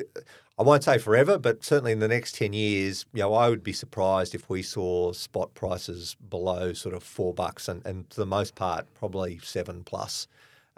I 0.57 0.63
won't 0.63 0.85
say 0.85 0.99
forever, 0.99 1.37
but 1.37 1.65
certainly 1.65 1.91
in 1.91 1.99
the 1.99 2.07
next 2.07 2.37
ten 2.37 2.53
years, 2.53 3.07
you 3.13 3.23
know, 3.23 3.35
I 3.35 3.49
would 3.49 3.65
be 3.65 3.73
surprised 3.73 4.37
if 4.37 4.49
we 4.49 4.63
saw 4.63 5.13
spot 5.13 5.55
prices 5.55 6.15
below 6.31 6.73
sort 6.75 6.95
of 6.95 7.03
four 7.03 7.35
bucks, 7.35 7.69
and, 7.69 7.85
and 7.85 8.07
for 8.09 8.21
the 8.21 8.27
most 8.27 8.55
part, 8.55 8.87
probably 8.95 9.41
seven 9.43 9.83
plus. 9.83 10.29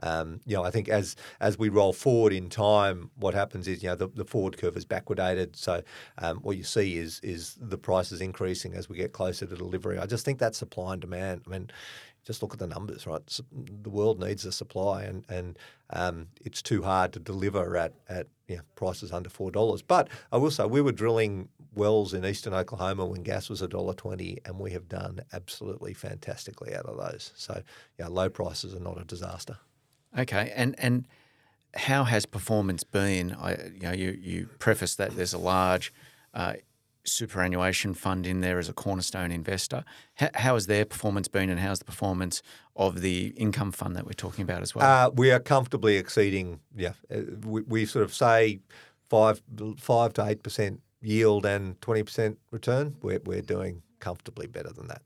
Um, 0.03 0.41
you 0.47 0.57
know, 0.57 0.65
I 0.65 0.71
think 0.71 0.89
as 0.89 1.17
as 1.41 1.59
we 1.59 1.69
roll 1.69 1.93
forward 1.93 2.33
in 2.33 2.49
time, 2.49 3.11
what 3.17 3.35
happens 3.35 3.69
is 3.69 3.83
you 3.83 3.89
know 3.89 3.97
the, 3.97 4.09
the 4.09 4.25
forward 4.25 4.59
curve 4.59 4.77
is 4.77 4.85
backwardated. 4.85 5.57
So 5.57 5.83
um, 6.19 6.39
what 6.39 6.57
you 6.57 6.65
see 6.65 6.97
is 6.97 7.21
is 7.23 7.57
the 7.61 7.79
prices 7.79 8.21
increasing 8.21 8.75
as 8.75 8.89
we 8.89 8.97
get 8.97 9.13
closer 9.13 9.47
to 9.47 9.57
delivery. 9.57 9.99
I 9.99 10.07
just 10.07 10.25
think 10.25 10.39
that 10.39 10.55
supply 10.55 10.93
and 10.93 11.01
demand. 11.01 11.43
I 11.47 11.51
mean, 11.51 11.71
just 12.25 12.43
look 12.43 12.53
at 12.53 12.59
the 12.59 12.67
numbers, 12.67 13.07
right? 13.07 13.23
The 13.53 13.91
world 13.91 14.21
needs 14.21 14.43
the 14.43 14.53
supply, 14.53 15.03
and 15.03 15.25
and 15.29 15.59
um, 15.91 16.29
it's 16.45 16.63
too 16.63 16.83
hard 16.83 17.13
to 17.15 17.19
deliver 17.21 17.77
at 17.77 17.95
at 18.09 18.29
you 18.49 18.57
know, 18.57 18.63
prices 18.77 19.13
under 19.13 19.31
four 19.31 19.51
dollars. 19.51 19.83
But 19.83 20.09
I 20.33 20.37
will 20.37 20.51
say 20.51 20.65
we 20.67 20.83
were 20.83 20.93
drilling 20.93 21.49
wells 21.75 22.13
in 22.15 22.25
eastern 22.25 22.53
Oklahoma 22.53 23.07
when 23.07 23.23
gas 23.23 23.49
was 23.49 23.63
a 23.63 23.69
dollar 23.69 23.95
twenty, 23.95 24.39
and 24.45 24.59
we 24.59 24.73
have 24.73 24.89
done 24.89 25.21
absolutely 25.33 25.95
fantastically 25.95 26.75
out 26.75 26.87
of 26.87 26.97
those. 26.97 27.33
So 27.37 27.63
yeah, 27.99 28.09
low 28.09 28.29
prices 28.29 28.75
are 28.75 28.81
not 28.81 29.01
a 29.01 29.05
disaster. 29.05 29.59
Okay, 30.19 30.53
and 30.55 30.75
and 30.79 31.07
how 31.75 32.05
has 32.05 32.27
performance 32.27 32.85
been? 32.85 33.33
I, 33.33 33.53
you 33.75 33.81
know, 33.83 33.93
you 33.93 34.11
you 34.21 34.49
preface 34.59 34.95
that 34.97 35.17
there's 35.17 35.33
a 35.33 35.39
large 35.39 35.93
uh, 36.35 36.55
superannuation 37.05 37.95
fund 37.95 38.27
in 38.27 38.41
there 38.41 38.59
as 38.59 38.69
a 38.69 38.73
cornerstone 38.73 39.31
investor. 39.31 39.85
How, 40.15 40.31
how, 40.35 40.55
has 40.55 40.67
their 40.67 40.85
performance 40.85 41.29
been, 41.29 41.49
and 41.49 41.61
how's 41.61 41.79
the 41.79 41.85
performance 41.85 42.43
of 42.77 43.01
the 43.01 43.29
income 43.37 43.73
fund 43.73 43.97
that 43.97 44.05
we're 44.05 44.13
talking 44.13 44.43
about 44.43 44.63
as 44.63 44.75
well? 44.75 44.85
Uh, 44.85 45.11
we 45.11 45.31
are 45.31 45.41
comfortably 45.41 45.97
exceeding. 45.97 46.61
Yeah, 46.77 46.93
uh, 47.15 47.21
we, 47.45 47.63
we 47.63 47.87
sort 47.87 48.05
of 48.05 48.15
say 48.15 48.61
five 49.09 49.43
five 49.79 50.13
to 50.15 50.25
eight 50.25 50.43
percent 50.43 50.81
yield 51.01 51.47
and 51.47 51.81
twenty 51.81 52.03
percent 52.03 52.39
return. 52.51 52.97
We're 53.03 53.21
we're 53.25 53.43
doing 53.43 53.83
comfortably 54.01 54.47
better 54.47 54.73
than 54.73 54.89
that. 54.89 55.03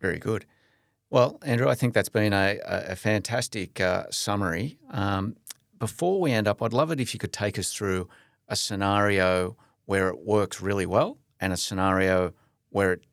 Very 0.00 0.18
good. 0.18 0.46
Well, 1.14 1.38
Andrew, 1.44 1.68
I 1.68 1.76
think 1.76 1.94
that's 1.94 2.08
been 2.08 2.32
a, 2.32 2.58
a 2.66 2.96
fantastic 2.96 3.80
uh, 3.80 4.06
summary. 4.10 4.78
Um, 4.90 5.36
before 5.78 6.20
we 6.20 6.32
end 6.32 6.48
up, 6.48 6.60
I'd 6.60 6.72
love 6.72 6.90
it 6.90 6.98
if 6.98 7.14
you 7.14 7.20
could 7.20 7.32
take 7.32 7.56
us 7.56 7.72
through 7.72 8.08
a 8.48 8.56
scenario 8.56 9.56
where 9.84 10.08
it 10.08 10.26
works 10.26 10.60
really 10.60 10.86
well 10.86 11.18
and 11.38 11.52
a 11.52 11.56
scenario 11.56 12.34
where 12.70 12.94
it 12.94 13.04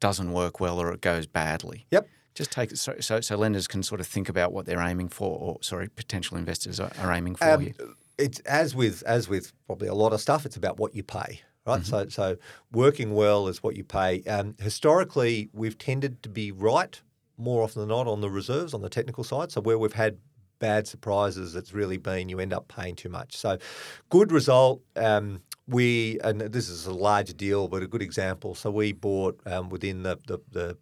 doesn't 0.00 0.32
work 0.32 0.58
well 0.58 0.80
or 0.80 0.92
it 0.92 1.00
goes 1.00 1.28
badly. 1.28 1.86
Yep. 1.92 2.08
Just 2.34 2.50
take 2.50 2.72
it 2.72 2.78
so, 2.78 2.96
so, 2.98 3.20
so 3.20 3.36
lenders 3.36 3.68
can 3.68 3.84
sort 3.84 4.00
of 4.00 4.08
think 4.08 4.28
about 4.28 4.52
what 4.52 4.66
they're 4.66 4.82
aiming 4.82 5.10
for, 5.10 5.38
or 5.38 5.58
sorry, 5.60 5.88
potential 5.88 6.36
investors 6.36 6.80
are, 6.80 6.90
are 6.98 7.12
aiming 7.12 7.36
for 7.36 7.48
um, 7.48 7.60
here. 7.60 7.74
It's 8.18 8.40
as 8.40 8.74
with 8.74 9.04
as 9.04 9.28
with 9.28 9.52
probably 9.66 9.86
a 9.86 9.94
lot 9.94 10.12
of 10.12 10.20
stuff. 10.20 10.44
It's 10.44 10.56
about 10.56 10.80
what 10.80 10.96
you 10.96 11.04
pay 11.04 11.42
right? 11.66 11.80
Mm-hmm. 11.82 11.88
So, 11.88 12.08
so 12.08 12.36
working 12.72 13.14
well 13.14 13.46
is 13.46 13.62
what 13.62 13.76
you 13.76 13.84
pay. 13.84 14.24
Um, 14.24 14.56
historically, 14.58 15.50
we've 15.52 15.78
tended 15.78 16.20
to 16.24 16.28
be 16.28 16.50
right 16.50 17.00
more 17.36 17.62
often 17.62 17.80
than 17.80 17.88
not 17.88 18.06
on 18.06 18.20
the 18.20 18.30
reserves 18.30 18.74
on 18.74 18.82
the 18.82 18.88
technical 18.88 19.24
side. 19.24 19.50
So 19.50 19.60
where 19.60 19.78
we've 19.78 19.92
had 19.92 20.18
bad 20.58 20.86
surprises, 20.86 21.54
it's 21.56 21.72
really 21.72 21.96
been 21.96 22.28
you 22.28 22.40
end 22.40 22.52
up 22.52 22.68
paying 22.68 22.96
too 22.96 23.08
much. 23.08 23.36
So 23.36 23.58
good 24.08 24.32
result. 24.32 24.82
Um, 24.96 25.42
we 25.66 26.18
and 26.22 26.40
this 26.40 26.68
is 26.68 26.86
a 26.86 26.94
large 26.94 27.36
deal, 27.36 27.68
but 27.68 27.82
a 27.82 27.86
good 27.86 28.02
example. 28.02 28.54
So 28.54 28.70
we 28.70 28.92
bought 28.92 29.40
um, 29.46 29.68
within 29.68 30.02
the, 30.02 30.18
the, 30.26 30.38
the 30.52 30.76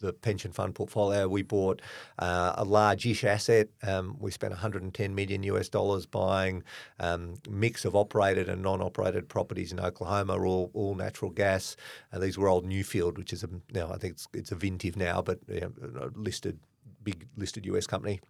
the 0.00 0.12
pension 0.12 0.52
fund 0.52 0.74
portfolio. 0.74 1.28
We 1.28 1.42
bought 1.42 1.82
uh, 2.18 2.54
a 2.56 2.64
large-ish 2.64 3.24
asset. 3.24 3.68
Um, 3.82 4.16
we 4.18 4.30
spent 4.30 4.52
110 4.52 5.14
million 5.14 5.42
US 5.44 5.68
dollars 5.68 6.06
buying 6.06 6.62
um, 7.00 7.34
mix 7.48 7.84
of 7.84 7.94
operated 7.94 8.48
and 8.48 8.62
non-operated 8.62 9.28
properties 9.28 9.72
in 9.72 9.80
Oklahoma, 9.80 10.38
all, 10.38 10.70
all 10.74 10.94
natural 10.94 11.30
gas. 11.30 11.76
These 12.18 12.38
were 12.38 12.48
old 12.48 12.66
Newfield, 12.66 13.18
which 13.18 13.32
is 13.32 13.44
a, 13.44 13.48
now 13.72 13.90
I 13.92 13.98
think 13.98 14.14
it's, 14.14 14.28
it's 14.32 14.50
Ovintiv 14.50 14.96
now, 14.96 15.22
but 15.22 15.40
you 15.48 15.60
know, 15.60 16.10
listed 16.14 16.58
big 17.02 17.28
listed 17.36 17.64
US 17.66 17.86
company. 17.86 18.20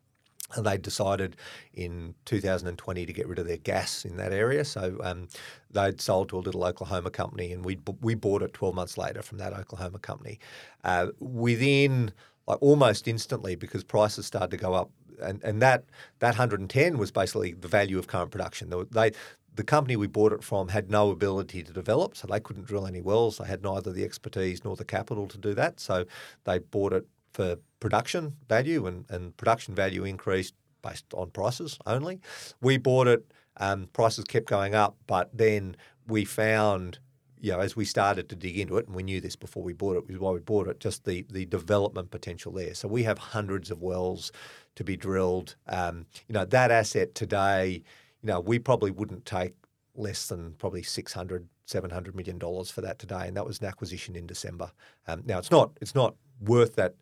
And 0.54 0.64
they 0.64 0.78
decided 0.78 1.36
in 1.74 2.14
2020 2.24 3.04
to 3.04 3.12
get 3.12 3.26
rid 3.26 3.38
of 3.38 3.46
their 3.46 3.56
gas 3.56 4.04
in 4.04 4.16
that 4.16 4.32
area. 4.32 4.64
So 4.64 4.96
um, 5.02 5.28
they'd 5.70 6.00
sold 6.00 6.28
to 6.28 6.38
a 6.38 6.38
little 6.38 6.64
Oklahoma 6.64 7.10
company, 7.10 7.52
and 7.52 7.64
we 7.64 7.78
we 8.00 8.14
bought 8.14 8.42
it 8.42 8.52
12 8.52 8.74
months 8.74 8.96
later 8.96 9.22
from 9.22 9.38
that 9.38 9.52
Oklahoma 9.52 9.98
company. 9.98 10.38
Uh, 10.84 11.08
within 11.18 12.12
like 12.46 12.58
almost 12.60 13.08
instantly, 13.08 13.56
because 13.56 13.82
prices 13.82 14.26
started 14.26 14.52
to 14.52 14.56
go 14.56 14.72
up, 14.72 14.90
and, 15.20 15.42
and 15.42 15.60
that 15.62 15.84
that 16.20 16.36
110 16.36 16.98
was 16.98 17.10
basically 17.10 17.52
the 17.52 17.68
value 17.68 17.98
of 17.98 18.06
current 18.06 18.30
production. 18.30 18.72
They 18.90 19.12
the 19.56 19.64
company 19.64 19.96
we 19.96 20.06
bought 20.06 20.32
it 20.32 20.44
from 20.44 20.68
had 20.68 20.90
no 20.90 21.10
ability 21.10 21.62
to 21.62 21.72
develop, 21.72 22.16
so 22.16 22.26
they 22.26 22.40
couldn't 22.40 22.66
drill 22.66 22.86
any 22.86 23.00
wells. 23.00 23.38
They 23.38 23.46
had 23.46 23.62
neither 23.62 23.90
the 23.90 24.04
expertise 24.04 24.64
nor 24.64 24.76
the 24.76 24.84
capital 24.84 25.26
to 25.28 25.38
do 25.38 25.54
that. 25.54 25.80
So 25.80 26.04
they 26.44 26.58
bought 26.58 26.92
it 26.92 27.06
for 27.36 27.56
production 27.80 28.34
value, 28.48 28.86
and, 28.86 29.04
and 29.10 29.36
production 29.36 29.74
value 29.74 30.04
increased 30.04 30.54
based 30.80 31.04
on 31.12 31.30
prices 31.30 31.78
only. 31.84 32.18
We 32.62 32.78
bought 32.78 33.08
it, 33.08 33.30
um, 33.58 33.88
prices 33.92 34.24
kept 34.24 34.46
going 34.46 34.74
up, 34.74 34.96
but 35.06 35.36
then 35.36 35.76
we 36.08 36.24
found, 36.24 36.98
you 37.38 37.52
know, 37.52 37.60
as 37.60 37.76
we 37.76 37.84
started 37.84 38.30
to 38.30 38.36
dig 38.36 38.58
into 38.58 38.78
it, 38.78 38.86
and 38.86 38.96
we 38.96 39.02
knew 39.02 39.20
this 39.20 39.36
before 39.36 39.62
we 39.62 39.74
bought 39.74 39.98
it, 39.98 40.04
is 40.10 40.18
why 40.18 40.30
we 40.30 40.40
bought 40.40 40.66
it, 40.66 40.80
just 40.80 41.04
the, 41.04 41.26
the 41.30 41.44
development 41.44 42.10
potential 42.10 42.52
there. 42.52 42.72
So 42.72 42.88
we 42.88 43.02
have 43.02 43.18
hundreds 43.18 43.70
of 43.70 43.82
wells 43.82 44.32
to 44.76 44.82
be 44.82 44.96
drilled. 44.96 45.56
Um, 45.68 46.06
you 46.28 46.32
know, 46.32 46.46
that 46.46 46.70
asset 46.70 47.14
today, 47.14 47.82
you 48.22 48.26
know, 48.28 48.40
we 48.40 48.58
probably 48.58 48.92
wouldn't 48.92 49.26
take 49.26 49.52
less 49.94 50.28
than 50.28 50.54
probably 50.54 50.82
600 50.82 51.48
700 51.66 52.14
million 52.14 52.38
dollars 52.38 52.70
for 52.70 52.80
that 52.82 52.98
today 52.98 53.26
and 53.26 53.36
that 53.36 53.44
was 53.44 53.58
an 53.60 53.66
acquisition 53.66 54.14
in 54.14 54.24
December 54.26 54.70
um, 55.08 55.22
now 55.24 55.38
it's 55.38 55.50
not 55.50 55.70
it's 55.80 55.94
not 55.94 56.14
worth 56.40 56.76
that 56.76 56.94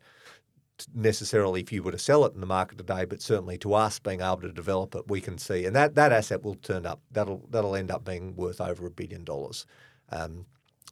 necessarily 0.93 1.61
if 1.61 1.71
you 1.71 1.83
were 1.83 1.91
to 1.91 1.97
sell 1.97 2.25
it 2.25 2.33
in 2.33 2.39
the 2.39 2.45
market 2.45 2.77
today, 2.77 3.05
but 3.05 3.21
certainly 3.21 3.57
to 3.59 3.73
us 3.73 3.99
being 3.99 4.21
able 4.21 4.41
to 4.41 4.51
develop 4.51 4.95
it, 4.95 5.07
we 5.07 5.21
can 5.21 5.37
see, 5.37 5.65
and 5.65 5.75
that, 5.75 5.95
that 5.95 6.11
asset 6.11 6.43
will 6.43 6.55
turn 6.55 6.85
up. 6.85 7.01
That'll 7.11 7.45
that'll 7.49 7.75
end 7.75 7.91
up 7.91 8.03
being 8.03 8.35
worth 8.35 8.61
over 8.61 8.85
a 8.85 8.91
billion 8.91 9.23
dollars. 9.23 9.65
Um, 10.09 10.45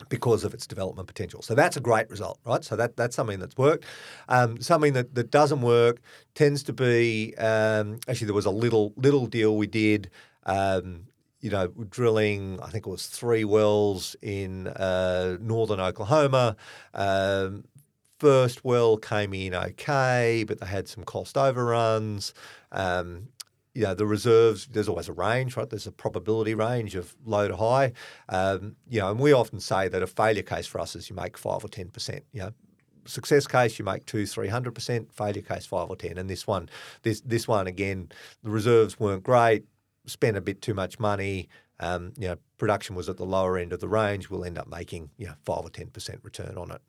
because 0.10 0.44
of 0.44 0.54
its 0.54 0.66
development 0.66 1.08
potential. 1.08 1.42
So 1.42 1.54
that's 1.54 1.78
a 1.78 1.80
great 1.80 2.10
result, 2.10 2.40
right? 2.46 2.64
So 2.64 2.76
that 2.76 2.98
that's 2.98 3.16
something 3.16 3.40
that's 3.40 3.56
worked. 3.58 3.86
Um, 4.28 4.60
something 4.60 4.94
that, 4.94 5.14
that 5.16 5.30
doesn't 5.32 5.62
work 5.62 6.02
tends 6.34 6.64
to 6.64 6.74
be 6.74 7.36
um, 7.38 8.00
actually 8.08 8.26
there 8.26 8.36
was 8.36 8.48
a 8.48 8.52
little 8.52 8.94
little 8.98 9.28
deal 9.28 9.56
we 9.56 9.68
did. 9.68 10.10
Um, 10.46 11.06
you 11.42 11.50
know, 11.50 11.68
drilling, 11.68 12.58
I 12.62 12.70
think 12.70 12.88
it 12.88 12.90
was 12.90 13.08
three 13.08 13.44
wells 13.44 14.16
in 14.22 14.68
uh, 14.68 15.38
northern 15.42 15.82
Oklahoma. 15.82 16.56
First 18.24 18.64
well 18.64 18.96
came 18.96 19.34
in 19.34 19.54
okay, 19.54 20.46
but 20.48 20.62
they 20.62 20.66
had 20.66 20.88
some 20.88 21.04
cost 21.04 21.38
overruns. 21.38 22.34
Um, 22.72 23.28
you 23.74 23.84
know, 23.84 23.94
the 23.94 24.06
reserves, 24.06 24.66
there's 24.68 24.88
always 24.88 25.10
a 25.10 25.12
range, 25.12 25.58
right? 25.58 25.70
There's 25.70 25.88
a 25.88 25.92
probability 25.92 26.56
range 26.56 26.96
of 26.96 27.14
low 27.26 27.50
to 27.50 27.58
high. 27.58 27.92
Um, 28.30 28.78
you 28.88 29.02
know, 29.02 29.12
and 29.12 29.20
we 29.20 29.34
often 29.34 29.60
say 29.60 29.90
that 29.90 30.02
a 30.02 30.08
failure 30.08 30.42
case 30.42 30.66
for 30.66 30.80
us 30.80 30.96
is 30.96 31.10
you 31.10 31.18
make 31.18 31.38
five 31.38 31.66
or 31.66 31.68
10%. 31.68 32.22
You 32.32 32.44
know, 32.44 32.52
success 33.04 33.46
case 33.46 33.78
you 33.78 33.84
make 33.84 34.06
two, 34.06 34.26
three 34.26 34.48
hundred 34.48 34.74
percent. 34.74 35.12
Failure 35.12 35.42
case 35.42 35.66
five 35.66 35.90
or 35.90 35.98
ten. 35.98 36.18
And 36.18 36.30
this 36.30 36.48
one, 36.48 36.70
this 37.02 37.20
this 37.26 37.46
one 37.46 37.68
again, 37.68 38.08
the 38.42 38.52
reserves 38.52 38.98
weren't 39.02 39.24
great. 39.24 39.66
Spent 40.06 40.38
a 40.38 40.42
bit 40.42 40.62
too 40.62 40.74
much 40.74 40.98
money. 40.98 41.50
Um, 41.82 42.14
you 42.18 42.30
know, 42.30 42.38
production 42.58 42.96
was 42.96 43.10
at 43.10 43.18
the 43.18 43.26
lower 43.26 43.58
end 43.58 43.74
of 43.74 43.82
the 43.82 43.90
range. 43.90 44.30
We'll 44.30 44.46
end 44.46 44.58
up 44.58 44.70
making 44.70 45.10
you 45.18 45.28
know 45.28 45.34
five 45.44 45.66
or 45.66 45.70
ten 45.70 45.88
percent 45.88 46.22
return 46.24 46.58
on 46.58 46.72
it. 46.72 46.82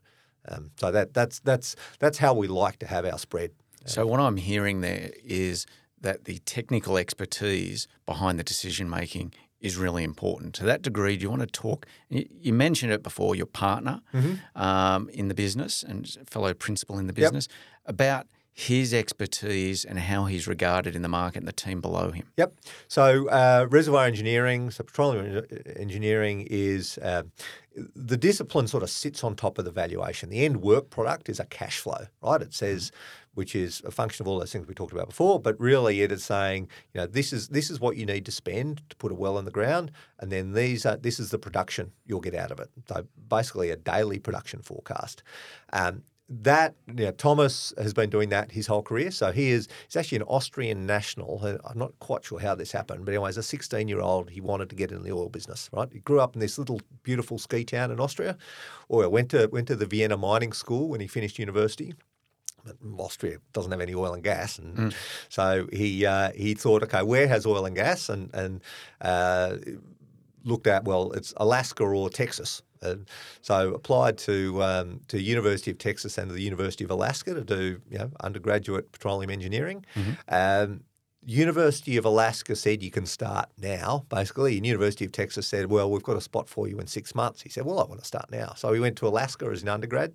Um, 0.49 0.71
so 0.79 0.91
that 0.91 1.15
that's 1.15 1.41
that's 1.41 1.77
that's 1.99 2.19
how 2.19 2.35
we 2.35 2.49
like 2.49 2.79
to 2.81 2.87
have 2.87 3.05
our 3.05 3.19
spread. 3.19 3.51
So 3.87 4.07
what 4.07 4.21
I'm 4.21 4.37
hearing 4.39 4.81
there 4.81 5.11
is 5.25 5.67
that 6.01 6.25
the 6.25 6.39
technical 6.41 6.97
expertise 6.97 7.87
behind 8.07 8.39
the 8.39 8.45
decision 8.45 8.89
making 8.89 9.33
is 9.61 9.77
really 9.77 10.05
important. 10.05 10.55
To 10.55 10.65
that 10.65 10.83
degree, 10.83 11.17
do 11.17 11.23
you 11.23 11.31
want 11.31 11.41
to 11.41 11.47
talk? 11.47 11.87
You 12.09 12.53
mentioned 12.53 12.93
it 12.93 13.03
before, 13.03 13.35
your 13.35 13.47
partner 13.47 14.03
mm-hmm. 14.13 14.63
um, 14.63 15.09
in 15.11 15.29
the 15.29 15.35
business 15.35 15.83
and 15.83 16.07
fellow 16.29 16.53
principal 16.53 16.99
in 16.99 17.07
the 17.07 17.15
business 17.15 17.49
yep. 17.51 17.57
about 17.87 18.27
his 18.53 18.95
expertise 18.95 19.85
and 19.85 19.99
how 19.99 20.27
he's 20.27 20.47
regarded 20.47 20.95
in 20.95 21.03
the 21.03 21.09
market 21.09 21.39
and 21.39 21.49
the 21.49 21.53
team 21.53 21.81
below 21.81 22.13
him. 22.13 22.27
Yep. 22.37 22.55
So 22.87 23.29
uh, 23.29 23.67
reservoir 23.69 24.05
engineering, 24.05 24.71
so 24.71 24.85
petroleum 24.85 25.45
engineering 25.75 26.47
is 26.49 26.99
uh, 26.99 27.25
the 27.75 28.17
discipline 28.17 28.69
sort 28.69 28.83
of 28.83 28.91
sits 28.91 29.25
on 29.25 29.35
top 29.35 29.59
of 29.59 29.65
the 29.65 29.71
valuation. 29.71 30.29
The 30.29 30.45
end 30.45 30.63
work 30.63 30.91
product 30.91 31.29
is 31.29 31.41
a 31.41 31.45
cash 31.45 31.79
flow, 31.79 32.07
right? 32.23 32.41
It 32.41 32.55
says, 32.55 32.93
which 33.35 33.57
is 33.57 33.83
a 33.85 33.91
function 33.91 34.23
of 34.23 34.29
all 34.29 34.39
those 34.39 34.53
things 34.53 34.67
we 34.67 34.75
talked 34.75 34.93
about 34.93 35.09
before, 35.09 35.41
but 35.41 35.59
really 35.59 36.03
it 36.03 36.13
is 36.13 36.25
saying, 36.25 36.69
you 36.93 37.01
know, 37.01 37.07
this 37.07 37.33
is 37.33 37.49
this 37.49 37.71
is 37.71 37.81
what 37.81 37.97
you 37.97 38.07
need 38.07 38.25
to 38.27 38.33
spend 38.33 38.83
to 38.91 38.97
put 38.97 39.11
a 39.11 39.15
well 39.15 39.39
in 39.39 39.45
the 39.45 39.51
ground, 39.51 39.91
and 40.21 40.31
then 40.31 40.53
these 40.53 40.87
are 40.87 40.97
this 40.97 41.19
is 41.19 41.31
the 41.31 41.39
production 41.39 41.93
you'll 42.07 42.21
get 42.21 42.35
out 42.35 42.53
of 42.53 42.61
it. 42.61 42.71
So 42.89 43.07
basically, 43.29 43.71
a 43.71 43.77
daily 43.77 44.19
production 44.19 44.63
forecast. 44.63 45.23
Um, 45.73 46.03
that 46.29 46.75
you 46.87 47.05
know, 47.05 47.11
Thomas 47.13 47.75
has 47.77 47.93
been 47.93 48.09
doing 48.09 48.31
that 48.31 48.53
his 48.53 48.67
whole 48.67 48.83
career. 48.83 49.11
So 49.11 49.31
he 49.31 49.51
is 49.51 49.69
he's 49.87 49.97
actually 49.97 50.17
an 50.17 50.23
Austrian 50.25 50.87
national. 50.87 51.45
I'm 51.65 51.79
not 51.79 51.99
quite 51.99 52.25
sure 52.25 52.41
how 52.41 52.55
this 52.55 52.73
happened, 52.73 53.05
but 53.05 53.13
anyway, 53.13 53.29
as 53.29 53.37
a 53.37 53.43
16 53.43 53.89
year 53.89 54.01
old, 54.01 54.31
he 54.31 54.41
wanted 54.41 54.71
to 54.71 54.77
get 54.77 54.91
in 54.91 55.03
the 55.03 55.13
oil 55.13 55.29
business. 55.29 55.69
Right, 55.73 55.89
he 55.93 55.99
grew 56.01 56.21
up 56.21 56.35
in 56.35 56.41
this 56.41 56.59
little 56.59 56.81
beautiful 57.03 57.39
ski 57.39 57.65
town 57.65 57.91
in 57.91 58.01
Austria, 58.01 58.39
or 58.89 59.09
went 59.09 59.31
to 59.31 59.49
went 59.53 59.69
to 59.69 59.77
the 59.77 59.87
Vienna 59.87 60.17
Mining 60.17 60.53
School 60.53 60.89
when 60.89 61.01
he 61.01 61.07
finished 61.07 61.39
university. 61.39 61.95
But 62.65 62.77
Austria 62.97 63.39
doesn't 63.53 63.71
have 63.71 63.83
any 63.83 63.95
oil 63.95 64.15
and 64.15 64.25
gas, 64.25 64.59
and 64.59 64.77
mm. 64.77 64.95
so 65.29 65.67
he 65.71 66.07
uh, 66.07 66.33
he 66.33 66.55
thought, 66.55 66.83
okay, 66.85 67.03
where 67.03 67.29
has 67.29 67.45
oil 67.45 67.67
and 67.67 67.77
gas? 67.77 68.09
And 68.09 68.31
and 68.33 68.63
uh, 69.03 69.57
looked 70.45 70.67
at 70.67 70.85
well, 70.85 71.13
it's 71.13 71.35
Alaska 71.37 71.85
or 71.85 72.09
Texas. 72.09 72.63
And 72.85 73.09
so 73.41 73.75
applied 73.75 74.19
to 74.19 74.63
um, 74.63 75.01
to 75.09 75.21
University 75.21 75.71
of 75.71 75.79
Texas 75.79 76.19
and 76.19 76.31
the 76.31 76.43
University 76.43 76.85
of 76.85 76.91
Alaska 76.91 77.35
to 77.35 77.43
do 77.43 77.81
you 77.91 77.99
know 77.99 78.11
undergraduate 78.21 78.93
petroleum 78.93 79.31
engineering. 79.31 79.85
Mm-hmm. 79.95 80.13
Um, 80.29 80.81
University 81.27 81.97
of 81.97 82.05
Alaska 82.05 82.55
said 82.55 82.83
you 82.83 82.91
can 82.91 83.07
start 83.07 83.49
now, 83.61 84.05
basically. 84.09 84.57
And 84.57 84.67
University 84.67 85.05
of 85.05 85.13
Texas 85.13 85.47
said, 85.47 85.67
well, 85.71 85.91
we've 85.91 86.03
got 86.03 86.17
a 86.17 86.21
spot 86.21 86.49
for 86.49 86.69
you 86.69 86.79
in 86.79 86.87
six 86.87 87.15
months. 87.15 87.43
He 87.43 87.49
said, 87.49 87.65
well, 87.65 87.81
I 87.81 87.85
want 87.85 88.01
to 88.01 88.07
start 88.07 88.31
now. 88.31 88.53
So 88.57 88.73
he 88.73 88.81
went 88.81 88.97
to 88.99 89.07
Alaska 89.07 89.47
as 89.47 89.63
an 89.63 89.69
undergrad, 89.69 90.13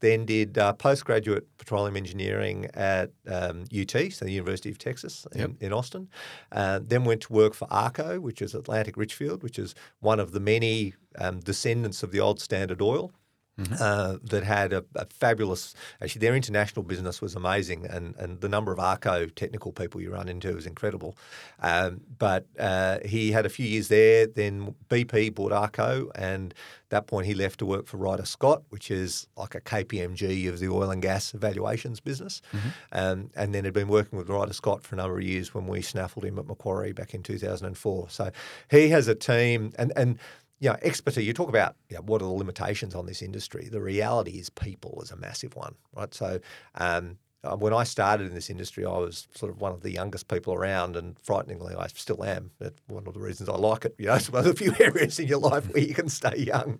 then 0.00 0.24
did 0.24 0.58
uh, 0.58 0.72
postgraduate 0.72 1.46
petroleum 1.58 1.96
engineering 1.96 2.68
at 2.74 3.10
um, 3.28 3.64
UT, 3.76 4.12
so 4.12 4.24
the 4.24 4.32
University 4.32 4.70
of 4.70 4.78
Texas 4.78 5.26
in, 5.32 5.40
yep. 5.40 5.50
in 5.60 5.72
Austin. 5.72 6.08
Uh, 6.52 6.80
then 6.82 7.04
went 7.04 7.22
to 7.22 7.32
work 7.32 7.54
for 7.54 7.68
ARCO, 7.70 8.20
which 8.20 8.42
is 8.42 8.54
Atlantic 8.54 8.96
Richfield, 8.96 9.42
which 9.42 9.58
is 9.58 9.74
one 10.00 10.18
of 10.18 10.32
the 10.32 10.40
many 10.40 10.94
um, 11.18 11.40
descendants 11.40 12.02
of 12.02 12.12
the 12.12 12.20
old 12.20 12.40
Standard 12.40 12.82
Oil 12.82 13.12
mm-hmm. 13.60 13.74
uh, 13.78 14.16
that 14.22 14.44
had 14.44 14.72
a, 14.72 14.84
a, 14.94 15.06
fabulous. 15.06 15.74
Actually, 16.00 16.20
their 16.20 16.34
international 16.34 16.82
business 16.82 17.20
was 17.20 17.34
amazing, 17.34 17.86
and, 17.86 18.14
and 18.16 18.40
the 18.40 18.48
number 18.48 18.72
of 18.72 18.78
ARCO 18.78 19.26
technical 19.26 19.72
people 19.72 20.00
you 20.00 20.12
run 20.12 20.28
into 20.28 20.56
is 20.56 20.66
incredible. 20.66 21.16
Um, 21.60 22.00
but 22.18 22.46
uh, 22.58 22.98
he 23.04 23.32
had 23.32 23.46
a 23.46 23.48
few 23.48 23.66
years 23.66 23.88
there. 23.88 24.26
Then 24.26 24.74
BP 24.88 25.34
bought 25.34 25.52
ARCO, 25.52 26.10
and 26.14 26.52
at 26.52 26.90
that 26.90 27.06
point 27.06 27.26
he 27.26 27.34
left 27.34 27.58
to 27.60 27.66
work 27.66 27.86
for 27.86 27.96
Ryder 27.96 28.24
Scott, 28.24 28.62
which 28.70 28.90
is 28.90 29.26
like 29.36 29.54
a 29.54 29.60
KPMG 29.60 30.48
of 30.48 30.58
the 30.58 30.68
oil 30.68 30.90
and 30.90 31.02
gas 31.02 31.34
evaluations 31.34 32.00
business. 32.00 32.42
Mm-hmm. 32.52 32.68
Um, 32.92 33.30
and 33.36 33.54
then 33.54 33.64
had 33.64 33.74
been 33.74 33.88
working 33.88 34.18
with 34.18 34.28
Ryder 34.28 34.52
Scott 34.52 34.82
for 34.82 34.94
a 34.94 34.98
number 34.98 35.18
of 35.18 35.24
years 35.24 35.54
when 35.54 35.66
we 35.66 35.82
snaffled 35.82 36.24
him 36.24 36.38
at 36.38 36.46
Macquarie 36.46 36.92
back 36.92 37.14
in 37.14 37.22
2004. 37.22 38.08
So 38.10 38.30
he 38.70 38.88
has 38.88 39.08
a 39.08 39.14
team, 39.14 39.72
and 39.78 39.92
and 39.96 40.18
you 40.60 40.68
know, 40.68 40.76
expertise, 40.82 41.26
you 41.26 41.32
talk 41.32 41.48
about 41.48 41.74
you 41.88 41.96
know, 41.96 42.02
what 42.02 42.20
are 42.22 42.26
the 42.26 42.30
limitations 42.30 42.94
on 42.94 43.06
this 43.06 43.22
industry. 43.22 43.68
The 43.70 43.80
reality 43.80 44.32
is 44.32 44.50
people 44.50 45.00
is 45.02 45.10
a 45.10 45.16
massive 45.16 45.56
one, 45.56 45.74
right? 45.96 46.12
So 46.14 46.38
um, 46.74 47.16
uh, 47.42 47.56
when 47.56 47.72
I 47.72 47.84
started 47.84 48.26
in 48.26 48.34
this 48.34 48.50
industry, 48.50 48.84
I 48.84 48.98
was 48.98 49.26
sort 49.34 49.50
of 49.50 49.60
one 49.62 49.72
of 49.72 49.80
the 49.80 49.90
youngest 49.90 50.28
people 50.28 50.52
around, 50.52 50.96
and 50.96 51.18
frighteningly, 51.20 51.74
I 51.74 51.86
still 51.86 52.22
am. 52.22 52.50
That's 52.58 52.80
one 52.86 53.06
of 53.06 53.14
the 53.14 53.20
reasons 53.20 53.48
I 53.48 53.54
like 53.54 53.86
it. 53.86 53.94
You 53.98 54.06
know, 54.06 54.14
it's 54.16 54.30
one 54.30 54.46
of 54.46 54.54
the 54.54 54.54
few 54.54 54.74
areas 54.84 55.18
in 55.18 55.26
your 55.26 55.38
life 55.38 55.72
where 55.72 55.82
you 55.82 55.94
can 55.94 56.10
stay 56.10 56.36
young. 56.36 56.78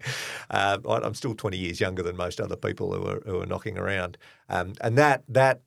Um, 0.51 0.83
I'm 0.87 1.15
still 1.15 1.35
20 1.35 1.57
years 1.57 1.81
younger 1.81 2.03
than 2.03 2.17
most 2.17 2.41
other 2.41 2.57
people 2.57 2.93
who 2.93 3.07
are, 3.07 3.23
who 3.25 3.41
are 3.41 3.47
knocking 3.47 3.79
around, 3.79 4.19
um, 4.51 4.75
and 4.83 4.99
that 4.99 5.25
that 5.29 5.63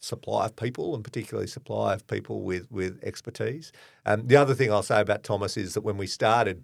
supply 0.00 0.44
of 0.44 0.54
people, 0.54 0.94
and 0.94 1.02
particularly 1.02 1.46
supply 1.46 1.94
of 1.94 2.06
people 2.06 2.42
with 2.42 2.70
with 2.70 3.02
expertise. 3.02 3.72
Um, 4.04 4.26
the 4.26 4.36
other 4.36 4.54
thing 4.54 4.70
I'll 4.70 4.82
say 4.82 5.00
about 5.00 5.22
Thomas 5.22 5.56
is 5.56 5.72
that 5.72 5.80
when 5.80 5.96
we 5.96 6.06
started 6.06 6.62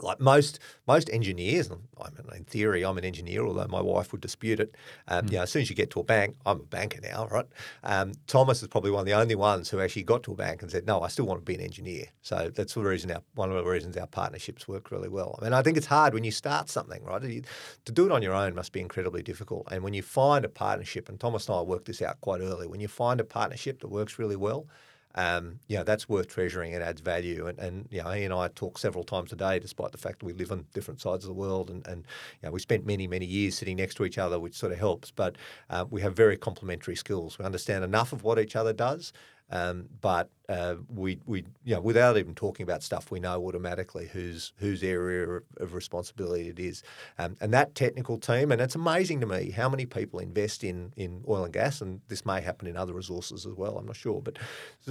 like 0.00 0.20
most 0.20 0.58
most 0.86 1.08
engineers, 1.10 1.70
I 1.70 2.10
mean, 2.10 2.36
in 2.36 2.44
theory, 2.44 2.84
I'm 2.84 2.98
an 2.98 3.04
engineer, 3.04 3.44
although 3.44 3.66
my 3.68 3.80
wife 3.80 4.12
would 4.12 4.20
dispute 4.20 4.60
it. 4.60 4.74
Um, 5.08 5.26
mm. 5.26 5.30
You 5.30 5.36
know, 5.38 5.42
as 5.42 5.50
soon 5.50 5.62
as 5.62 5.70
you 5.70 5.76
get 5.76 5.90
to 5.90 6.00
a 6.00 6.04
bank, 6.04 6.36
I'm 6.44 6.60
a 6.60 6.64
banker 6.64 7.00
now, 7.00 7.28
right? 7.30 7.46
Um, 7.82 8.12
Thomas 8.26 8.62
is 8.62 8.68
probably 8.68 8.90
one 8.90 9.00
of 9.00 9.06
the 9.06 9.12
only 9.14 9.34
ones 9.34 9.70
who 9.70 9.80
actually 9.80 10.02
got 10.02 10.22
to 10.24 10.32
a 10.32 10.36
bank 10.36 10.62
and 10.62 10.70
said, 10.70 10.86
"No, 10.86 11.00
I 11.00 11.08
still 11.08 11.26
want 11.26 11.40
to 11.40 11.44
be 11.44 11.54
an 11.54 11.60
engineer." 11.60 12.06
So 12.22 12.50
that's 12.54 12.74
the 12.74 12.82
reason 12.82 13.10
our 13.10 13.22
one 13.34 13.50
of 13.50 13.56
the 13.56 13.70
reasons 13.70 13.96
our 13.96 14.06
partnerships 14.06 14.68
work 14.68 14.90
really 14.90 15.08
well. 15.08 15.38
I 15.40 15.44
mean, 15.44 15.52
I 15.52 15.62
think 15.62 15.76
it's 15.76 15.86
hard 15.86 16.14
when 16.14 16.24
you 16.24 16.30
start 16.30 16.68
something, 16.68 17.02
right? 17.04 17.22
To 17.22 17.92
do 17.92 18.06
it 18.06 18.12
on 18.12 18.22
your 18.22 18.34
own 18.34 18.54
must 18.54 18.72
be 18.72 18.80
incredibly 18.80 19.22
difficult, 19.22 19.68
and 19.70 19.82
when 19.82 19.94
you 19.94 20.02
find 20.02 20.44
a 20.44 20.48
partnership, 20.48 21.08
and 21.08 21.18
Thomas 21.18 21.48
and 21.48 21.56
I 21.56 21.62
worked 21.62 21.86
this 21.86 22.02
out 22.02 22.20
quite 22.20 22.40
early, 22.40 22.66
when 22.66 22.80
you 22.80 22.88
find 22.88 23.20
a 23.20 23.24
partnership 23.24 23.80
that 23.80 23.88
works 23.88 24.18
really 24.18 24.36
well 24.36 24.66
um, 25.14 25.60
you 25.68 25.76
know, 25.76 25.84
that's 25.84 26.08
worth 26.08 26.28
treasuring 26.28 26.72
It 26.72 26.82
adds 26.82 27.00
value. 27.00 27.46
And, 27.46 27.58
and 27.58 27.88
you 27.90 28.02
know, 28.02 28.10
he 28.10 28.24
and 28.24 28.34
I 28.34 28.48
talk 28.48 28.78
several 28.78 29.04
times 29.04 29.32
a 29.32 29.36
day, 29.36 29.58
despite 29.58 29.92
the 29.92 29.98
fact 29.98 30.20
that 30.20 30.26
we 30.26 30.32
live 30.32 30.50
on 30.50 30.66
different 30.74 31.00
sides 31.00 31.24
of 31.24 31.28
the 31.28 31.34
world. 31.34 31.70
And, 31.70 31.86
and 31.86 32.04
you 32.42 32.48
know, 32.48 32.52
we 32.52 32.60
spent 32.60 32.84
many, 32.84 33.06
many 33.06 33.26
years 33.26 33.56
sitting 33.56 33.76
next 33.76 33.94
to 33.96 34.04
each 34.04 34.18
other, 34.18 34.40
which 34.40 34.54
sort 34.54 34.72
of 34.72 34.78
helps. 34.78 35.10
But 35.10 35.36
uh, 35.70 35.84
we 35.88 36.00
have 36.00 36.16
very 36.16 36.36
complementary 36.36 36.96
skills. 36.96 37.38
We 37.38 37.44
understand 37.44 37.84
enough 37.84 38.12
of 38.12 38.24
what 38.24 38.38
each 38.38 38.56
other 38.56 38.72
does 38.72 39.12
um, 39.50 39.86
but 40.00 40.30
uh, 40.48 40.76
we, 40.88 41.20
we, 41.26 41.44
you 41.64 41.74
know, 41.74 41.80
without 41.80 42.16
even 42.16 42.34
talking 42.34 42.64
about 42.64 42.82
stuff, 42.82 43.10
we 43.10 43.20
know 43.20 43.44
automatically 43.46 44.08
whose 44.12 44.52
whose 44.56 44.82
area 44.82 45.40
of 45.58 45.74
responsibility 45.74 46.48
it 46.48 46.58
is, 46.58 46.82
um, 47.18 47.36
and 47.40 47.52
that 47.52 47.74
technical 47.74 48.18
team. 48.18 48.50
And 48.52 48.60
it's 48.60 48.74
amazing 48.74 49.20
to 49.20 49.26
me 49.26 49.50
how 49.50 49.68
many 49.68 49.86
people 49.86 50.18
invest 50.18 50.64
in 50.64 50.92
in 50.96 51.22
oil 51.28 51.44
and 51.44 51.52
gas, 51.52 51.80
and 51.80 52.00
this 52.08 52.24
may 52.26 52.40
happen 52.40 52.68
in 52.68 52.76
other 52.76 52.94
resources 52.94 53.46
as 53.46 53.54
well. 53.54 53.78
I'm 53.78 53.86
not 53.86 53.96
sure, 53.96 54.20
but 54.20 54.38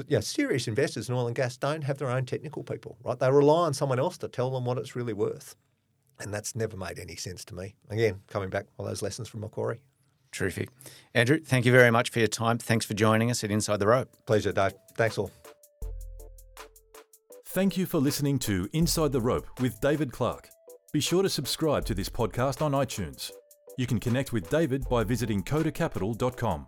know, 0.09 0.19
serious 0.21 0.67
investors 0.67 1.09
in 1.09 1.15
oil 1.15 1.27
and 1.27 1.35
gas 1.35 1.57
don't 1.57 1.83
have 1.83 1.97
their 1.97 2.09
own 2.09 2.25
technical 2.25 2.63
people, 2.63 2.97
right? 3.03 3.19
They 3.19 3.31
rely 3.31 3.65
on 3.65 3.73
someone 3.73 3.99
else 3.99 4.17
to 4.19 4.27
tell 4.27 4.51
them 4.51 4.65
what 4.65 4.77
it's 4.77 4.95
really 4.95 5.13
worth. 5.13 5.55
And 6.19 6.33
that's 6.33 6.55
never 6.55 6.77
made 6.77 6.99
any 6.99 7.15
sense 7.15 7.43
to 7.45 7.55
me. 7.55 7.75
Again, 7.89 8.21
coming 8.27 8.49
back 8.49 8.67
on 8.77 8.85
those 8.85 9.01
lessons 9.01 9.27
from 9.27 9.41
Macquarie. 9.41 9.81
Terrific. 10.33 10.69
Andrew, 11.13 11.39
thank 11.39 11.65
you 11.65 11.71
very 11.71 11.91
much 11.91 12.09
for 12.09 12.19
your 12.19 12.27
time. 12.27 12.57
Thanks 12.57 12.85
for 12.85 12.93
joining 12.93 13.29
us 13.29 13.43
at 13.43 13.51
Inside 13.51 13.77
the 13.77 13.87
Rope. 13.87 14.09
Pleasure, 14.25 14.51
Dave. 14.51 14.73
Thanks 14.97 15.17
all. 15.17 15.31
Thank 17.47 17.77
you 17.77 17.85
for 17.85 17.99
listening 17.99 18.39
to 18.39 18.67
Inside 18.73 19.11
the 19.11 19.21
Rope 19.21 19.45
with 19.61 19.79
David 19.79 20.11
Clark. 20.11 20.49
Be 20.91 20.99
sure 20.99 21.21
to 21.21 21.29
subscribe 21.29 21.85
to 21.85 21.93
this 21.93 22.09
podcast 22.09 22.61
on 22.61 22.71
iTunes. 22.71 23.31
You 23.77 23.87
can 23.87 23.99
connect 23.99 24.33
with 24.33 24.49
David 24.49 24.87
by 24.89 25.03
visiting 25.03 25.43
codacapital.com. 25.43 26.67